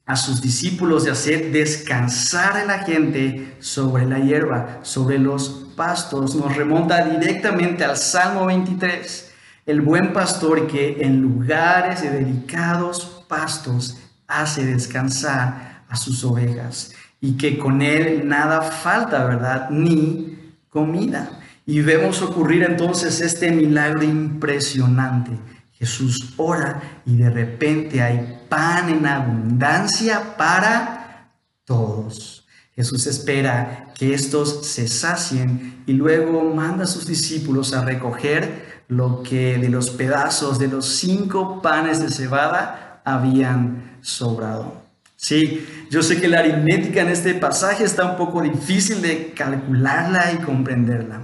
a 0.06 0.18
sus 0.18 0.42
discípulos 0.42 1.06
de 1.06 1.12
hacer 1.12 1.54
descansar 1.54 2.58
a 2.58 2.66
la 2.66 2.80
gente 2.80 3.56
sobre 3.62 4.06
la 4.06 4.20
hierba, 4.20 4.80
sobre 4.82 5.20
los 5.20 5.70
pastos. 5.78 6.36
Nos 6.36 6.54
remonta 6.58 7.06
directamente 7.06 7.86
al 7.86 7.96
Salmo 7.96 8.48
23. 8.48 9.32
El 9.66 9.80
buen 9.80 10.12
pastor 10.12 10.68
que 10.68 10.98
en 11.00 11.22
lugares 11.22 12.02
de 12.02 12.10
delicados 12.10 13.24
pastos 13.30 14.00
hace 14.28 14.66
descansar 14.66 15.86
a 15.88 15.96
sus 15.96 16.26
ovejas 16.26 16.92
y 17.22 17.38
que 17.38 17.58
con 17.58 17.82
él 17.82 18.28
nada 18.28 18.62
falta, 18.64 19.24
¿verdad? 19.24 19.70
Ni 19.70 20.58
comida. 20.70 21.40
Y 21.66 21.80
vemos 21.80 22.22
ocurrir 22.22 22.64
entonces 22.64 23.22
este 23.22 23.50
milagro 23.50 24.04
impresionante. 24.04 25.32
Jesús 25.84 26.36
ora 26.38 27.02
y 27.06 27.17
de 27.17 27.30
repente 27.30 28.02
hay 28.02 28.39
pan 28.48 28.88
en 28.88 29.06
abundancia 29.06 30.38
para 30.38 31.30
todos. 31.65 32.48
Jesús 32.74 33.06
espera 33.06 33.91
que 33.93 34.13
estos 34.13 34.65
se 34.65 34.88
sacien 34.88 35.84
y 35.86 35.91
luego 35.91 36.41
manda 36.56 36.86
a 36.86 36.88
sus 36.88 37.06
discípulos 37.06 37.74
a 37.74 37.84
recoger 37.84 38.84
lo 38.88 39.24
que 39.24 39.58
de 39.58 39.67
los 39.67 39.89
pedazos 39.89 40.58
de 40.58 40.69
los 40.69 40.86
cinco 40.86 41.62
panes 41.62 42.02
de 42.02 42.10
cebada 42.10 43.02
habían 43.04 43.98
sobrado. 44.00 44.84
Sí, 45.17 45.67
yo 45.91 46.02
sé 46.02 46.22
que 46.22 46.30
la 46.30 46.39
aritmética 46.39 47.02
en 47.02 47.10
este 47.10 47.34
pasaje 47.34 47.84
está 47.84 48.06
un 48.06 48.15
poco 48.15 48.41
difícil 48.41 49.02
de 49.02 49.34
calcularla 49.34 50.32
y 50.32 50.38
comprenderla. 50.38 51.24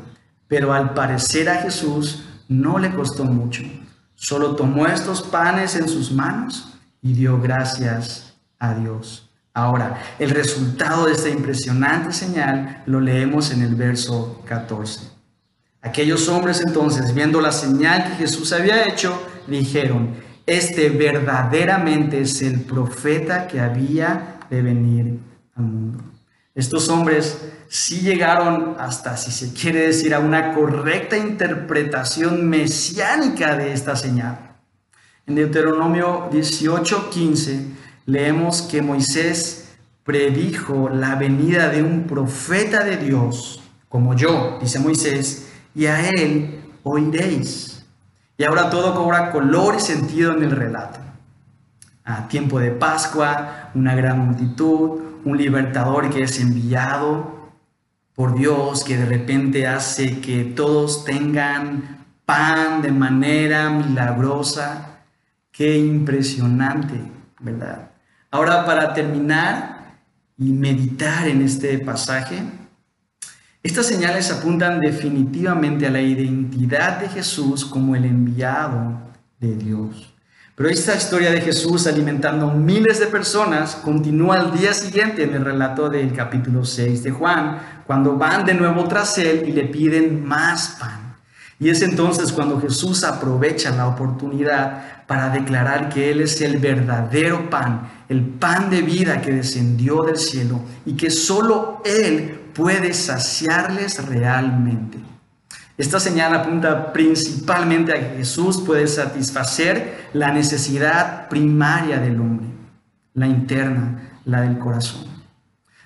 Pero 0.50 0.74
al 0.74 0.94
parecer 0.94 1.48
a 1.48 1.62
Jesús 1.62 2.26
no 2.50 2.78
le 2.78 2.92
costó 2.92 3.24
mucho. 3.24 3.64
Solo 4.22 4.58
tomó 4.58 4.86
estos 4.86 5.22
panes 5.22 5.78
en 5.78 5.88
sus 5.88 6.12
manos 6.12 6.68
y 7.02 7.14
dio 7.14 7.40
gracias 7.40 8.34
a 8.60 8.74
Dios. 8.74 9.30
Ahora, 9.54 9.98
el 10.20 10.32
resultado 10.32 11.06
de 11.06 11.14
esta 11.14 11.30
impresionante 11.30 12.12
señal 12.12 12.84
lo 12.86 13.00
leemos 13.00 13.50
en 13.52 13.62
el 13.62 13.76
verso 13.76 14.42
14. 14.46 15.08
Aquellos 15.82 16.28
hombres 16.28 16.62
entonces, 16.68 17.14
viendo 17.14 17.40
la 17.40 17.54
señal 17.54 18.04
que 18.04 18.16
Jesús 18.18 18.52
había 18.52 18.90
hecho, 18.90 19.18
dijeron, 19.48 20.18
este 20.46 20.90
verdaderamente 20.90 22.20
es 22.20 22.42
el 22.42 22.60
profeta 22.60 23.48
que 23.48 23.62
había 23.62 24.40
de 24.50 24.62
venir 24.62 25.18
al 25.56 25.64
mundo. 25.64 26.09
Estos 26.60 26.90
hombres 26.90 27.38
sí 27.70 28.02
llegaron 28.02 28.76
hasta, 28.80 29.16
si 29.16 29.32
se 29.32 29.54
quiere 29.54 29.88
decir, 29.88 30.14
a 30.14 30.20
una 30.20 30.54
correcta 30.54 31.16
interpretación 31.16 32.50
mesiánica 32.50 33.56
de 33.56 33.72
esta 33.72 33.96
señal. 33.96 34.58
En 35.26 35.36
Deuteronomio 35.36 36.30
18:15 36.30 37.66
leemos 38.08 38.64
que 38.64 38.82
Moisés 38.82 39.70
predijo 40.04 40.90
la 40.90 41.16
venida 41.16 41.70
de 41.70 41.82
un 41.82 42.04
profeta 42.04 42.84
de 42.84 42.98
Dios, 42.98 43.64
como 43.88 44.14
yo, 44.14 44.58
dice 44.60 44.80
Moisés, 44.80 45.48
y 45.74 45.86
a 45.86 46.10
él 46.10 46.60
oiréis. 46.84 47.86
Y 48.38 48.44
ahora 48.44 48.70
todo 48.70 48.94
cobra 48.94 49.32
color 49.32 49.76
y 49.78 49.80
sentido 49.80 50.34
en 50.34 50.44
el 50.44 50.52
relato. 50.52 51.00
A 52.04 52.28
tiempo 52.28 52.60
de 52.60 52.72
Pascua, 52.72 53.70
una 53.76 53.96
gran 53.96 54.20
multitud, 54.20 55.09
un 55.26 55.38
libertador 55.38 56.10
que 56.10 56.24
es 56.24 56.40
enviado 56.40 57.52
por 58.16 58.36
Dios, 58.36 58.84
que 58.84 58.98
de 58.98 59.06
repente 59.06 59.68
hace 59.68 60.20
que 60.20 60.44
todos 60.44 61.06
tengan 61.06 62.06
pan 62.26 62.82
de 62.82 62.92
manera 62.92 63.70
milagrosa. 63.70 65.04
Qué 65.52 65.78
impresionante, 65.78 67.00
¿verdad? 67.40 67.92
Ahora 68.32 68.66
para 68.66 68.94
terminar 68.94 69.96
y 70.38 70.52
meditar 70.52 71.28
en 71.28 71.42
este 71.42 71.80
pasaje, 71.80 72.44
estas 73.62 73.88
señales 73.88 74.32
apuntan 74.32 74.80
definitivamente 74.80 75.86
a 75.86 75.90
la 75.90 76.02
identidad 76.02 77.00
de 77.00 77.10
Jesús 77.10 77.66
como 77.66 77.96
el 77.96 78.06
enviado 78.06 79.00
de 79.40 79.56
Dios. 79.56 80.09
Pero 80.60 80.72
esta 80.72 80.94
historia 80.94 81.32
de 81.32 81.40
Jesús 81.40 81.88
alimentando 81.88 82.52
miles 82.52 83.00
de 83.00 83.06
personas 83.06 83.78
continúa 83.78 84.42
al 84.42 84.52
día 84.52 84.74
siguiente 84.74 85.24
en 85.24 85.34
el 85.34 85.46
relato 85.46 85.88
del 85.88 86.12
capítulo 86.12 86.66
6 86.66 87.02
de 87.02 87.12
Juan, 87.12 87.62
cuando 87.88 88.18
van 88.18 88.46
de 88.46 88.56
nuevo 88.56 88.84
tras 88.84 89.18
él 89.20 89.46
y 89.48 89.54
le 89.54 89.64
piden 89.64 90.26
más 90.26 90.76
pan. 90.78 91.16
Y 91.62 91.70
es 91.70 91.82
entonces 91.82 92.34
cuando 92.34 92.60
Jesús 92.60 93.06
aprovecha 93.06 93.72
la 93.72 93.88
oportunidad 93.88 95.06
para 95.08 95.30
declarar 95.30 95.88
que 95.88 96.12
Él 96.12 96.20
es 96.20 96.42
el 96.42 96.58
verdadero 96.58 97.50
pan, 97.50 97.90
el 98.10 98.22
pan 98.22 98.70
de 98.70 98.82
vida 98.82 99.22
que 99.22 99.32
descendió 99.32 100.04
del 100.04 100.18
cielo 100.18 100.60
y 100.86 100.98
que 100.98 101.10
solo 101.10 101.82
Él 101.86 102.38
puede 102.54 102.94
saciarles 102.94 104.06
realmente. 104.06 105.09
Esta 105.80 105.98
señal 105.98 106.36
apunta 106.36 106.92
principalmente 106.92 107.94
a 107.94 108.00
que 108.02 108.18
Jesús 108.18 108.62
puede 108.66 108.86
satisfacer 108.86 110.10
la 110.12 110.34
necesidad 110.34 111.30
primaria 111.30 112.00
del 112.00 112.20
hombre, 112.20 112.48
la 113.14 113.28
interna, 113.28 114.20
la 114.26 114.42
del 114.42 114.60
corazón. 114.60 115.06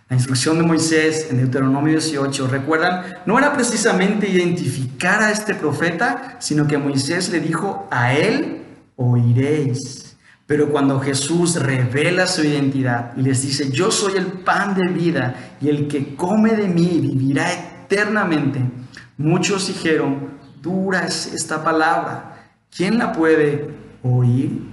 La 0.09 0.15
instrucción 0.15 0.57
de 0.57 0.63
Moisés 0.63 1.27
en 1.29 1.37
Deuteronomio 1.37 1.91
18, 1.91 2.47
recuerdan, 2.47 3.03
no 3.27 3.37
era 3.37 3.53
precisamente 3.53 4.27
identificar 4.27 5.21
a 5.21 5.29
este 5.29 5.53
profeta, 5.53 6.37
sino 6.39 6.65
que 6.65 6.79
Moisés 6.79 7.29
le 7.29 7.39
dijo, 7.39 7.87
a 7.91 8.15
él 8.15 8.63
oiréis. 8.95 10.17
Pero 10.47 10.69
cuando 10.69 10.99
Jesús 11.01 11.61
revela 11.61 12.25
su 12.25 12.43
identidad 12.43 13.11
y 13.15 13.21
les 13.21 13.43
dice, 13.43 13.69
yo 13.69 13.91
soy 13.91 14.17
el 14.17 14.25
pan 14.25 14.73
de 14.73 14.91
vida 14.91 15.35
y 15.61 15.69
el 15.69 15.87
que 15.87 16.15
come 16.15 16.55
de 16.55 16.67
mí 16.67 16.97
vivirá 16.99 17.53
eternamente. 17.53 18.82
Muchos 19.17 19.67
dijeron, 19.67 20.39
dura 20.61 21.05
es 21.05 21.33
esta 21.33 21.63
palabra, 21.63 22.47
¿quién 22.75 22.97
la 22.97 23.11
puede 23.11 23.69
oír? 24.01 24.63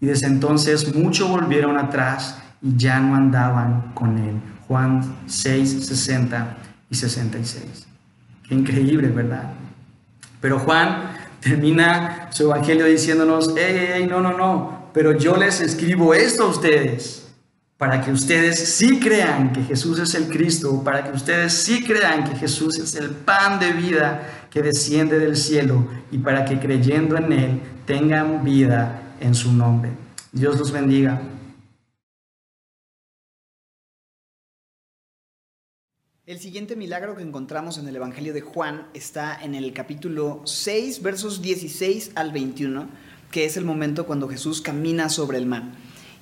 Y 0.00 0.06
desde 0.06 0.26
entonces 0.26 0.94
muchos 0.94 1.28
volvieron 1.28 1.78
atrás 1.78 2.38
y 2.62 2.76
ya 2.76 3.00
no 3.00 3.14
andaban 3.14 3.92
con 3.94 4.18
él. 4.18 4.36
Juan 4.68 5.16
6, 5.26 5.86
60 5.86 6.56
y 6.90 6.94
66. 6.94 7.86
Qué 8.48 8.54
increíble, 8.54 9.08
¿verdad? 9.08 9.52
Pero 10.40 10.58
Juan 10.58 11.12
termina 11.40 12.28
su 12.30 12.44
evangelio 12.44 12.86
diciéndonos, 12.86 13.54
hey, 13.56 14.06
no, 14.08 14.20
no, 14.20 14.36
no, 14.36 14.90
pero 14.92 15.16
yo 15.16 15.36
les 15.36 15.60
escribo 15.60 16.14
esto 16.14 16.44
a 16.44 16.48
ustedes 16.48 17.29
para 17.80 18.04
que 18.04 18.12
ustedes 18.12 18.58
sí 18.76 19.00
crean 19.00 19.54
que 19.54 19.62
Jesús 19.62 19.98
es 20.00 20.14
el 20.14 20.28
Cristo, 20.28 20.84
para 20.84 21.02
que 21.02 21.16
ustedes 21.16 21.54
sí 21.54 21.82
crean 21.82 22.28
que 22.28 22.36
Jesús 22.36 22.78
es 22.78 22.94
el 22.94 23.08
pan 23.08 23.58
de 23.58 23.72
vida 23.72 24.48
que 24.50 24.60
desciende 24.60 25.18
del 25.18 25.34
cielo 25.34 25.88
y 26.12 26.18
para 26.18 26.44
que 26.44 26.60
creyendo 26.60 27.16
en 27.16 27.32
Él 27.32 27.60
tengan 27.86 28.44
vida 28.44 29.16
en 29.18 29.34
su 29.34 29.54
nombre. 29.54 29.92
Dios 30.30 30.58
los 30.58 30.72
bendiga. 30.72 31.22
El 36.26 36.38
siguiente 36.38 36.76
milagro 36.76 37.16
que 37.16 37.22
encontramos 37.22 37.78
en 37.78 37.88
el 37.88 37.96
Evangelio 37.96 38.34
de 38.34 38.42
Juan 38.42 38.88
está 38.92 39.42
en 39.42 39.54
el 39.54 39.72
capítulo 39.72 40.42
6, 40.44 41.00
versos 41.00 41.40
16 41.40 42.10
al 42.14 42.30
21, 42.30 42.90
que 43.30 43.46
es 43.46 43.56
el 43.56 43.64
momento 43.64 44.04
cuando 44.04 44.28
Jesús 44.28 44.60
camina 44.60 45.08
sobre 45.08 45.38
el 45.38 45.46
mar. 45.46 45.62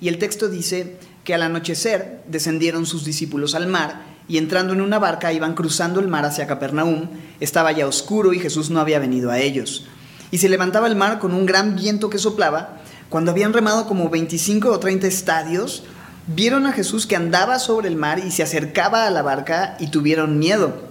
Y 0.01 0.07
el 0.07 0.17
texto 0.17 0.47
dice 0.47 0.97
que 1.29 1.35
al 1.35 1.43
anochecer 1.43 2.23
descendieron 2.25 2.87
sus 2.87 3.05
discípulos 3.05 3.53
al 3.53 3.67
mar 3.67 4.01
y 4.27 4.39
entrando 4.39 4.73
en 4.73 4.81
una 4.81 4.97
barca 4.97 5.31
iban 5.31 5.53
cruzando 5.53 5.99
el 5.99 6.07
mar 6.07 6.25
hacia 6.25 6.47
Capernaum. 6.47 7.07
Estaba 7.39 7.71
ya 7.71 7.85
oscuro 7.85 8.33
y 8.33 8.39
Jesús 8.39 8.71
no 8.71 8.79
había 8.79 8.97
venido 8.97 9.29
a 9.29 9.37
ellos. 9.37 9.85
Y 10.31 10.39
se 10.39 10.49
levantaba 10.49 10.87
el 10.87 10.95
mar 10.95 11.19
con 11.19 11.35
un 11.35 11.45
gran 11.45 11.75
viento 11.75 12.09
que 12.09 12.17
soplaba. 12.17 12.79
Cuando 13.09 13.29
habían 13.29 13.53
remado 13.53 13.85
como 13.85 14.09
25 14.09 14.71
o 14.71 14.79
30 14.79 15.05
estadios, 15.05 15.83
vieron 16.25 16.65
a 16.65 16.73
Jesús 16.73 17.05
que 17.05 17.15
andaba 17.15 17.59
sobre 17.59 17.89
el 17.89 17.95
mar 17.95 18.17
y 18.17 18.31
se 18.31 18.41
acercaba 18.41 19.05
a 19.05 19.11
la 19.11 19.21
barca 19.21 19.77
y 19.79 19.91
tuvieron 19.91 20.39
miedo. 20.39 20.81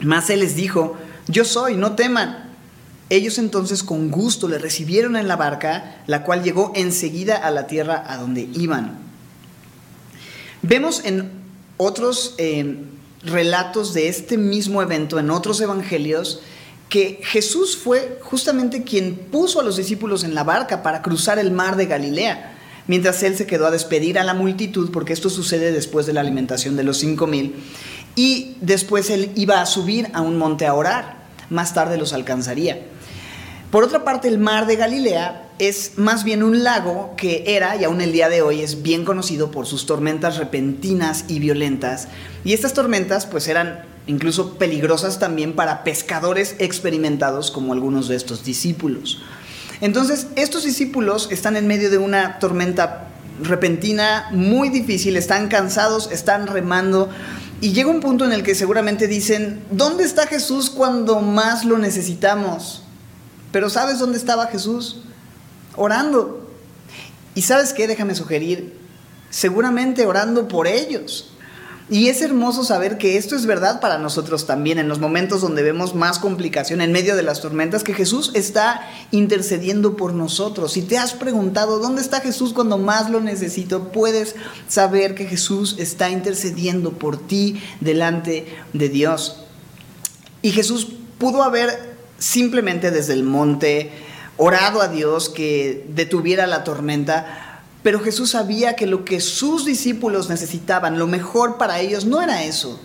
Mas 0.00 0.28
él 0.28 0.40
les 0.40 0.56
dijo, 0.56 0.96
yo 1.28 1.44
soy, 1.44 1.76
no 1.76 1.92
teman. 1.92 2.50
Ellos 3.10 3.38
entonces 3.38 3.84
con 3.84 4.10
gusto 4.10 4.48
le 4.48 4.58
recibieron 4.58 5.14
en 5.14 5.28
la 5.28 5.36
barca, 5.36 6.02
la 6.08 6.24
cual 6.24 6.42
llegó 6.42 6.72
enseguida 6.74 7.36
a 7.36 7.52
la 7.52 7.68
tierra 7.68 8.02
a 8.08 8.16
donde 8.16 8.48
iban. 8.54 9.06
Vemos 10.62 11.02
en 11.04 11.30
otros 11.76 12.34
relatos 13.22 13.94
de 13.94 14.08
este 14.08 14.38
mismo 14.38 14.82
evento, 14.82 15.18
en 15.18 15.30
otros 15.30 15.60
evangelios, 15.60 16.40
que 16.88 17.20
Jesús 17.22 17.76
fue 17.76 18.18
justamente 18.22 18.82
quien 18.82 19.14
puso 19.14 19.60
a 19.60 19.62
los 19.62 19.76
discípulos 19.76 20.24
en 20.24 20.34
la 20.34 20.44
barca 20.44 20.82
para 20.82 21.02
cruzar 21.02 21.38
el 21.38 21.50
mar 21.50 21.76
de 21.76 21.86
Galilea 21.86 22.54
mientras 22.88 23.22
él 23.22 23.36
se 23.36 23.46
quedó 23.46 23.66
a 23.66 23.70
despedir 23.70 24.18
a 24.18 24.24
la 24.24 24.34
multitud, 24.34 24.90
porque 24.90 25.12
esto 25.12 25.30
sucede 25.30 25.70
después 25.70 26.06
de 26.06 26.14
la 26.14 26.22
alimentación 26.22 26.74
de 26.74 26.82
los 26.82 26.96
cinco 26.96 27.28
mil, 27.28 27.54
y 28.16 28.56
después 28.60 29.10
él 29.10 29.30
iba 29.36 29.60
a 29.60 29.66
subir 29.66 30.08
a 30.12 30.22
un 30.22 30.36
monte 30.36 30.66
a 30.66 30.74
orar, 30.74 31.18
más 31.50 31.74
tarde 31.74 31.98
los 31.98 32.12
alcanzaría. 32.12 32.80
Por 33.70 33.84
otra 33.84 34.02
parte, 34.02 34.28
el 34.28 34.38
mar 34.38 34.66
de 34.66 34.76
Galilea 34.76 35.50
es 35.58 35.92
más 35.96 36.24
bien 36.24 36.42
un 36.42 36.64
lago 36.64 37.14
que 37.18 37.44
era, 37.46 37.76
y 37.76 37.84
aún 37.84 38.00
el 38.00 38.12
día 38.12 38.30
de 38.30 38.40
hoy, 38.40 38.62
es 38.62 38.82
bien 38.82 39.04
conocido 39.04 39.50
por 39.50 39.66
sus 39.66 39.84
tormentas 39.84 40.38
repentinas 40.38 41.26
y 41.28 41.38
violentas. 41.38 42.08
Y 42.44 42.54
estas 42.54 42.72
tormentas 42.72 43.26
pues 43.26 43.46
eran 43.46 43.84
incluso 44.06 44.54
peligrosas 44.54 45.18
también 45.18 45.54
para 45.54 45.84
pescadores 45.84 46.56
experimentados 46.58 47.50
como 47.50 47.74
algunos 47.74 48.08
de 48.08 48.16
estos 48.16 48.42
discípulos. 48.42 49.20
Entonces, 49.82 50.28
estos 50.36 50.64
discípulos 50.64 51.28
están 51.30 51.54
en 51.54 51.66
medio 51.66 51.90
de 51.90 51.98
una 51.98 52.38
tormenta 52.38 53.08
repentina 53.42 54.28
muy 54.32 54.70
difícil, 54.70 55.14
están 55.14 55.48
cansados, 55.48 56.10
están 56.10 56.46
remando 56.46 57.10
y 57.60 57.72
llega 57.72 57.90
un 57.90 58.00
punto 58.00 58.24
en 58.24 58.32
el 58.32 58.42
que 58.42 58.54
seguramente 58.54 59.08
dicen, 59.08 59.62
¿dónde 59.70 60.04
está 60.04 60.26
Jesús 60.26 60.70
cuando 60.70 61.20
más 61.20 61.66
lo 61.66 61.76
necesitamos? 61.76 62.82
Pero 63.52 63.70
¿sabes 63.70 63.98
dónde 63.98 64.18
estaba 64.18 64.46
Jesús? 64.46 65.02
Orando. 65.76 66.50
Y 67.34 67.42
sabes 67.42 67.72
qué, 67.72 67.86
déjame 67.86 68.14
sugerir, 68.14 68.76
seguramente 69.30 70.06
orando 70.06 70.48
por 70.48 70.66
ellos. 70.66 71.30
Y 71.90 72.08
es 72.08 72.20
hermoso 72.20 72.64
saber 72.64 72.98
que 72.98 73.16
esto 73.16 73.34
es 73.34 73.46
verdad 73.46 73.80
para 73.80 73.96
nosotros 73.96 74.46
también 74.46 74.78
en 74.78 74.88
los 74.88 74.98
momentos 74.98 75.40
donde 75.40 75.62
vemos 75.62 75.94
más 75.94 76.18
complicación 76.18 76.82
en 76.82 76.92
medio 76.92 77.16
de 77.16 77.22
las 77.22 77.40
tormentas, 77.40 77.82
que 77.82 77.94
Jesús 77.94 78.30
está 78.34 78.82
intercediendo 79.10 79.96
por 79.96 80.12
nosotros. 80.12 80.72
Si 80.72 80.82
te 80.82 80.98
has 80.98 81.14
preguntado 81.14 81.78
dónde 81.78 82.02
está 82.02 82.20
Jesús 82.20 82.52
cuando 82.52 82.76
más 82.76 83.08
lo 83.08 83.20
necesito, 83.20 83.90
puedes 83.90 84.34
saber 84.68 85.14
que 85.14 85.24
Jesús 85.24 85.76
está 85.78 86.10
intercediendo 86.10 86.92
por 86.92 87.16
ti 87.26 87.62
delante 87.80 88.46
de 88.74 88.88
Dios. 88.90 89.44
Y 90.42 90.50
Jesús 90.50 90.88
pudo 91.16 91.42
haber 91.42 91.97
simplemente 92.18 92.90
desde 92.90 93.12
el 93.12 93.22
monte 93.22 93.90
orado 94.36 94.80
a 94.80 94.88
Dios 94.88 95.28
que 95.28 95.86
detuviera 95.88 96.46
la 96.46 96.64
tormenta, 96.64 97.62
pero 97.82 98.00
Jesús 98.00 98.30
sabía 98.30 98.76
que 98.76 98.86
lo 98.86 99.04
que 99.04 99.20
sus 99.20 99.64
discípulos 99.64 100.28
necesitaban, 100.28 100.98
lo 100.98 101.06
mejor 101.06 101.58
para 101.58 101.80
ellos, 101.80 102.06
no 102.06 102.20
era 102.22 102.44
eso, 102.44 102.80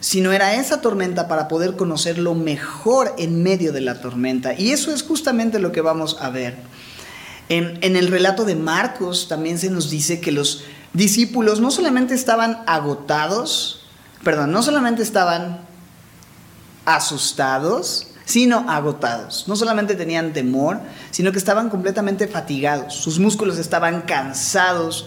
sino 0.00 0.32
era 0.32 0.54
esa 0.54 0.80
tormenta 0.80 1.28
para 1.28 1.48
poder 1.48 1.76
conocer 1.76 2.18
lo 2.18 2.34
mejor 2.34 3.14
en 3.18 3.42
medio 3.42 3.72
de 3.72 3.82
la 3.82 4.00
tormenta. 4.00 4.54
Y 4.54 4.72
eso 4.72 4.92
es 4.92 5.02
justamente 5.02 5.58
lo 5.58 5.72
que 5.72 5.82
vamos 5.82 6.16
a 6.20 6.30
ver. 6.30 6.56
En, 7.48 7.78
en 7.82 7.96
el 7.96 8.08
relato 8.08 8.44
de 8.44 8.54
Marcos 8.54 9.28
también 9.28 9.58
se 9.58 9.70
nos 9.70 9.90
dice 9.90 10.20
que 10.20 10.32
los 10.32 10.64
discípulos 10.92 11.60
no 11.60 11.70
solamente 11.70 12.14
estaban 12.14 12.62
agotados, 12.66 13.86
perdón, 14.24 14.52
no 14.52 14.62
solamente 14.62 15.02
estaban 15.02 15.60
asustados, 16.84 18.09
sino 18.30 18.64
agotados. 18.70 19.48
No 19.48 19.56
solamente 19.56 19.96
tenían 19.96 20.32
temor, 20.32 20.78
sino 21.10 21.32
que 21.32 21.38
estaban 21.38 21.68
completamente 21.68 22.28
fatigados. 22.28 22.94
Sus 22.94 23.18
músculos 23.18 23.58
estaban 23.58 24.02
cansados. 24.02 25.06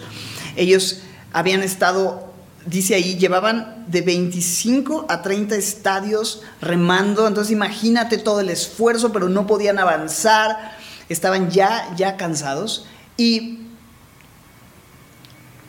Ellos 0.56 1.00
habían 1.32 1.62
estado, 1.62 2.34
dice 2.66 2.94
ahí, 2.94 3.16
llevaban 3.16 3.86
de 3.88 4.02
25 4.02 5.06
a 5.08 5.22
30 5.22 5.56
estadios 5.56 6.42
remando. 6.60 7.26
Entonces 7.26 7.50
imagínate 7.50 8.18
todo 8.18 8.40
el 8.40 8.50
esfuerzo, 8.50 9.10
pero 9.10 9.30
no 9.30 9.46
podían 9.46 9.78
avanzar. 9.78 10.76
Estaban 11.08 11.50
ya, 11.50 11.94
ya 11.96 12.18
cansados. 12.18 12.84
Y 13.16 13.60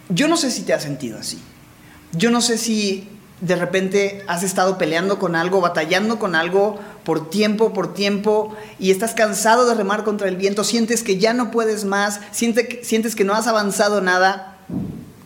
yo 0.10 0.28
no 0.28 0.36
sé 0.36 0.52
si 0.52 0.64
te 0.64 0.74
has 0.74 0.84
sentido 0.84 1.20
así. 1.20 1.40
Yo 2.12 2.32
no 2.32 2.42
sé 2.42 2.58
si 2.58 3.08
de 3.40 3.56
repente 3.56 4.24
has 4.28 4.44
estado 4.44 4.78
peleando 4.78 5.20
con 5.20 5.36
algo, 5.36 5.62
batallando 5.62 6.20
con 6.20 6.36
algo 6.36 6.80
por 7.06 7.30
tiempo, 7.30 7.72
por 7.72 7.94
tiempo, 7.94 8.54
y 8.80 8.92
estás 8.92 9.14
cansado 9.14 9.66
de 9.66 9.76
remar 9.76 10.04
contra 10.04 10.28
el 10.28 10.36
viento, 10.36 10.66
sientes 10.66 11.04
que 11.04 11.18
ya 11.18 11.34
no 11.34 11.52
puedes 11.52 11.86
más, 11.86 12.20
sientes 12.32 13.16
que 13.16 13.24
no 13.24 13.34
has 13.34 13.48
avanzado 13.48 14.02
nada. 14.02 14.58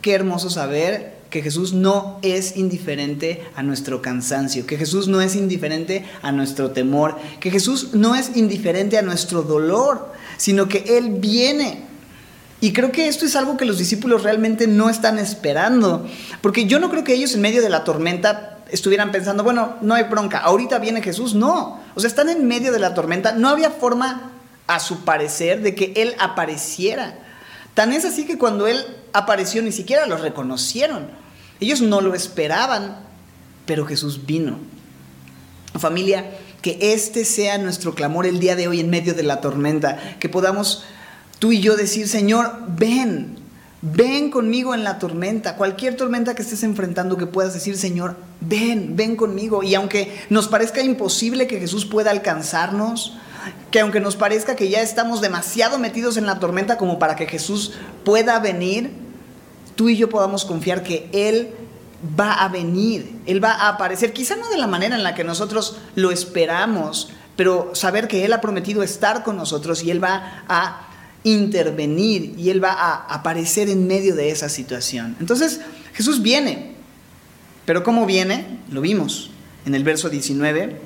Qué 0.02 0.14
hermoso 0.14 0.52
saber 0.52 1.18
que 1.32 1.42
Jesús 1.42 1.74
no 1.74 2.20
es 2.22 2.58
indiferente 2.58 3.44
a 3.56 3.64
nuestro 3.64 4.02
cansancio, 4.02 4.68
que 4.68 4.78
Jesús 4.78 5.08
no 5.08 5.22
es 5.22 5.36
indiferente 5.36 6.06
a 6.22 6.32
nuestro 6.32 6.72
temor, 6.72 7.18
que 7.40 7.50
Jesús 7.50 7.94
no 7.94 8.16
es 8.16 8.36
indiferente 8.36 8.98
a 8.98 9.02
nuestro 9.02 9.42
dolor, 9.42 10.14
sino 10.38 10.68
que 10.68 10.98
Él 10.98 11.16
viene 11.20 11.90
y 12.62 12.74
creo 12.74 12.92
que 12.92 13.08
esto 13.08 13.26
es 13.26 13.36
algo 13.36 13.56
que 13.56 13.66
los 13.66 13.78
discípulos 13.78 14.24
realmente 14.24 14.68
no 14.68 14.90
están 14.90 15.18
esperando, 15.18 16.06
porque 16.42 16.66
yo 16.66 16.80
no 16.80 16.90
creo 16.90 17.04
que 17.04 17.14
ellos 17.14 17.34
en 17.34 17.42
medio 17.42 17.62
de 17.62 17.70
la 17.70 17.86
tormenta 17.86 18.59
estuvieran 18.72 19.12
pensando, 19.12 19.44
bueno, 19.44 19.78
no 19.82 19.94
hay 19.96 20.04
bronca, 20.04 20.40
ahorita 20.40 20.80
viene 20.80 21.02
Jesús, 21.02 21.34
no, 21.34 21.80
o 21.96 22.00
sea, 22.00 22.08
están 22.08 22.30
en 22.30 22.48
medio 22.48 22.72
de 22.72 22.80
la 22.80 22.94
tormenta, 22.94 23.32
no 23.34 23.50
había 23.50 23.72
forma, 23.72 24.32
a 24.70 24.80
su 24.80 25.04
parecer, 25.04 25.62
de 25.62 25.74
que 25.74 25.94
Él 25.96 26.14
apareciera. 26.20 27.18
Tan 27.74 27.92
es 27.92 28.06
así 28.06 28.28
que 28.28 28.38
cuando 28.38 28.68
Él 28.68 28.86
apareció 29.14 29.64
ni 29.64 29.72
siquiera 29.72 30.06
lo 30.06 30.18
reconocieron, 30.18 31.08
ellos 31.60 31.82
no 31.82 32.02
lo 32.02 32.14
esperaban, 32.14 33.00
pero 33.66 33.88
Jesús 33.88 34.28
vino. 34.28 34.60
Familia, 35.80 36.30
que 36.62 36.78
este 36.94 37.26
sea 37.26 37.58
nuestro 37.58 37.96
clamor 37.96 38.28
el 38.28 38.40
día 38.40 38.56
de 38.56 38.68
hoy 38.68 38.80
en 38.80 38.92
medio 38.92 39.16
de 39.16 39.24
la 39.24 39.42
tormenta, 39.42 39.98
que 40.20 40.30
podamos 40.30 40.84
tú 41.40 41.52
y 41.52 41.62
yo 41.62 41.76
decir, 41.76 42.08
Señor, 42.08 42.60
ven, 42.68 43.39
ven 43.82 44.30
conmigo 44.30 44.74
en 44.74 44.84
la 44.84 45.00
tormenta, 45.00 45.56
cualquier 45.56 45.96
tormenta 45.96 46.36
que 46.36 46.42
estés 46.42 46.64
enfrentando, 46.64 47.18
que 47.18 47.26
puedas 47.26 47.54
decir, 47.54 47.78
Señor, 47.78 48.18
ven, 48.42 48.96
ven 48.96 49.16
conmigo. 49.16 49.64
Y 49.64 49.76
aunque 49.76 50.26
nos 50.30 50.48
parezca 50.48 50.82
imposible 50.82 51.48
que 51.48 51.60
Jesús 51.60 51.86
pueda 51.86 52.12
alcanzarnos, 52.12 53.18
que 53.72 53.80
aunque 53.80 54.00
nos 54.00 54.16
parezca 54.16 54.56
que 54.56 54.70
ya 54.70 54.82
estamos 54.82 55.22
demasiado 55.22 55.80
metidos 55.80 56.18
en 56.18 56.26
la 56.26 56.40
tormenta 56.40 56.78
como 56.78 57.00
para 57.00 57.16
que 57.16 57.28
Jesús 57.28 57.74
pueda 58.04 58.40
venir, 58.40 58.92
tú 59.76 59.90
y 59.90 59.96
yo 59.96 60.10
podamos 60.10 60.44
confiar 60.44 60.84
que 60.84 61.10
Él 61.14 61.54
va 62.20 62.34
a 62.34 62.50
venir, 62.50 63.22
Él 63.26 63.44
va 63.44 63.54
a 63.54 63.70
aparecer, 63.70 64.12
quizá 64.12 64.36
no 64.36 64.50
de 64.50 64.58
la 64.58 64.68
manera 64.68 64.96
en 64.96 65.04
la 65.04 65.16
que 65.16 65.24
nosotros 65.24 65.78
lo 65.96 66.12
esperamos, 66.12 67.10
pero 67.38 67.72
saber 67.74 68.10
que 68.10 68.26
Él 68.26 68.34
ha 68.34 68.42
prometido 68.42 68.84
estar 68.84 69.24
con 69.24 69.38
nosotros 69.38 69.84
y 69.84 69.92
Él 69.92 70.04
va 70.04 70.44
a 70.50 70.89
intervenir 71.24 72.34
y 72.38 72.50
Él 72.50 72.64
va 72.64 72.72
a 72.72 73.14
aparecer 73.14 73.70
en 73.70 73.88
medio 73.88 74.16
de 74.16 74.32
esa 74.32 74.50
situación. 74.50 75.16
Entonces 75.20 75.60
Jesús 75.94 76.22
viene, 76.22 76.76
pero 77.66 77.84
¿cómo 77.84 78.06
viene? 78.06 78.60
Lo 78.70 78.82
vimos 78.82 79.32
en 79.66 79.76
el 79.76 79.84
verso 79.84 80.10
19. 80.10 80.80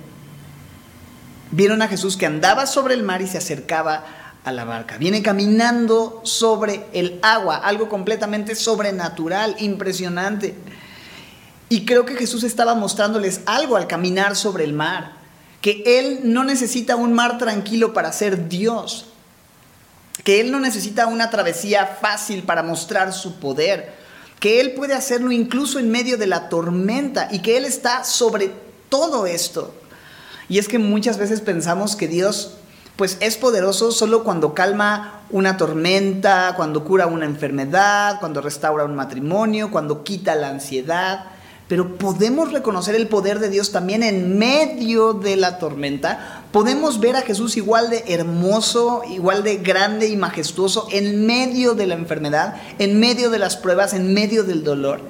Vieron 1.52 1.82
a 1.82 1.88
Jesús 1.88 2.18
que 2.18 2.26
andaba 2.26 2.66
sobre 2.66 2.96
el 2.96 3.04
mar 3.04 3.22
y 3.22 3.28
se 3.28 3.38
acercaba 3.38 4.06
a 4.44 4.52
la 4.52 4.66
barca. 4.66 4.98
Viene 4.98 5.22
caminando 5.22 6.22
sobre 6.24 6.86
el 6.94 7.20
agua, 7.22 7.58
algo 7.58 7.90
completamente 7.90 8.56
sobrenatural, 8.56 9.56
impresionante. 9.60 10.56
Y 11.70 11.86
creo 11.86 12.06
que 12.06 12.16
Jesús 12.16 12.44
estaba 12.44 12.76
mostrándoles 12.76 13.42
algo 13.46 13.78
al 13.78 13.88
caminar 13.88 14.36
sobre 14.36 14.64
el 14.64 14.74
mar, 14.74 15.14
que 15.62 15.84
Él 15.86 16.22
no 16.24 16.44
necesita 16.44 16.96
un 16.96 17.14
mar 17.14 17.38
tranquilo 17.38 17.94
para 17.94 18.12
ser 18.12 18.50
Dios, 18.50 19.13
que 20.24 20.40
Él 20.40 20.52
no 20.52 20.60
necesita 20.60 21.08
una 21.08 21.30
travesía 21.30 21.98
fácil 22.00 22.44
para 22.44 22.64
mostrar 22.64 23.14
su 23.14 23.40
poder, 23.40 23.94
que 24.40 24.60
Él 24.60 24.74
puede 24.74 24.94
hacerlo 24.94 25.32
incluso 25.32 25.80
en 25.80 25.90
medio 25.90 26.18
de 26.18 26.28
la 26.28 26.50
tormenta 26.50 27.30
y 27.32 27.40
que 27.40 27.58
Él 27.58 27.66
está 27.66 28.04
sobre 28.04 28.52
todo 28.90 29.26
esto. 29.26 29.74
Y 30.50 30.60
es 30.60 30.68
que 30.68 30.80
muchas 30.80 31.18
veces 31.18 31.42
pensamos 31.42 31.96
que 31.96 32.08
Dios 32.08 32.58
pues 32.96 33.18
es 33.22 33.38
poderoso 33.38 33.92
solo 33.92 34.24
cuando 34.24 34.54
calma 34.54 35.22
una 35.32 35.58
tormenta, 35.58 36.54
cuando 36.56 36.84
cura 36.84 37.08
una 37.08 37.26
enfermedad, 37.26 38.20
cuando 38.20 38.40
restaura 38.40 38.86
un 38.86 38.96
matrimonio, 38.96 39.72
cuando 39.72 40.04
quita 40.04 40.36
la 40.36 40.50
ansiedad. 40.50 41.26
Pero 41.68 41.96
podemos 41.96 42.52
reconocer 42.52 42.94
el 42.94 43.08
poder 43.08 43.40
de 43.40 43.50
Dios 43.50 43.72
también 43.72 44.04
en 44.04 44.38
medio 44.38 45.14
de 45.14 45.38
la 45.38 45.58
tormenta. 45.58 46.43
Podemos 46.54 47.00
ver 47.00 47.16
a 47.16 47.24
Jesús 47.24 47.58
igual 47.58 47.90
de 47.90 48.04
hermoso, 48.10 49.02
igual 49.10 49.42
de 49.42 49.58
grande 49.58 50.10
y 50.10 50.16
majestuoso 50.16 50.88
en 50.92 51.26
medio 51.26 51.74
de 51.74 51.88
la 51.88 51.96
enfermedad, 51.96 52.62
en 52.78 53.00
medio 53.00 53.32
de 53.32 53.40
las 53.40 53.58
pruebas, 53.58 53.96
en 53.96 54.14
medio 54.14 54.44
del 54.44 54.64
dolor. 54.64 55.02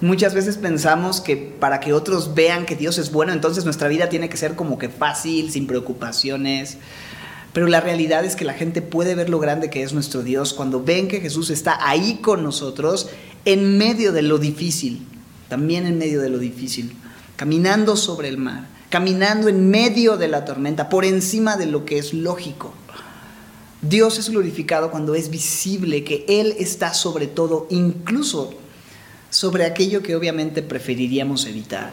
Muchas 0.00 0.34
veces 0.34 0.56
pensamos 0.56 1.20
que 1.20 1.36
para 1.36 1.78
que 1.78 1.92
otros 1.92 2.34
vean 2.34 2.66
que 2.66 2.74
Dios 2.74 2.98
es 2.98 3.12
bueno, 3.12 3.32
entonces 3.32 3.64
nuestra 3.64 3.86
vida 3.86 4.08
tiene 4.08 4.28
que 4.28 4.36
ser 4.36 4.56
como 4.56 4.76
que 4.76 4.88
fácil, 4.88 5.52
sin 5.52 5.68
preocupaciones. 5.68 6.78
Pero 7.52 7.68
la 7.68 7.80
realidad 7.80 8.24
es 8.24 8.34
que 8.34 8.44
la 8.44 8.54
gente 8.54 8.82
puede 8.82 9.14
ver 9.14 9.30
lo 9.30 9.38
grande 9.38 9.70
que 9.70 9.84
es 9.84 9.92
nuestro 9.92 10.24
Dios 10.24 10.52
cuando 10.52 10.82
ven 10.82 11.06
que 11.06 11.20
Jesús 11.20 11.50
está 11.50 11.78
ahí 11.88 12.18
con 12.20 12.42
nosotros 12.42 13.08
en 13.44 13.78
medio 13.78 14.10
de 14.10 14.22
lo 14.22 14.38
difícil, 14.38 15.06
también 15.48 15.86
en 15.86 15.96
medio 15.96 16.20
de 16.20 16.28
lo 16.28 16.38
difícil, 16.38 16.92
caminando 17.36 17.96
sobre 17.96 18.26
el 18.26 18.36
mar, 18.36 18.74
caminando 18.90 19.48
en 19.48 19.70
medio 19.70 20.16
de 20.16 20.28
la 20.28 20.44
tormenta, 20.44 20.88
por 20.88 21.04
encima 21.04 21.56
de 21.56 21.66
lo 21.66 21.84
que 21.84 21.98
es 21.98 22.14
lógico. 22.14 22.72
Dios 23.82 24.18
es 24.18 24.30
glorificado 24.30 24.90
cuando 24.90 25.14
es 25.14 25.30
visible 25.30 26.04
que 26.04 26.24
Él 26.28 26.54
está 26.58 26.94
sobre 26.94 27.26
todo, 27.26 27.66
incluso 27.70 28.54
sobre 29.30 29.64
aquello 29.64 30.02
que 30.02 30.16
obviamente 30.16 30.62
preferiríamos 30.62 31.46
evitar. 31.46 31.92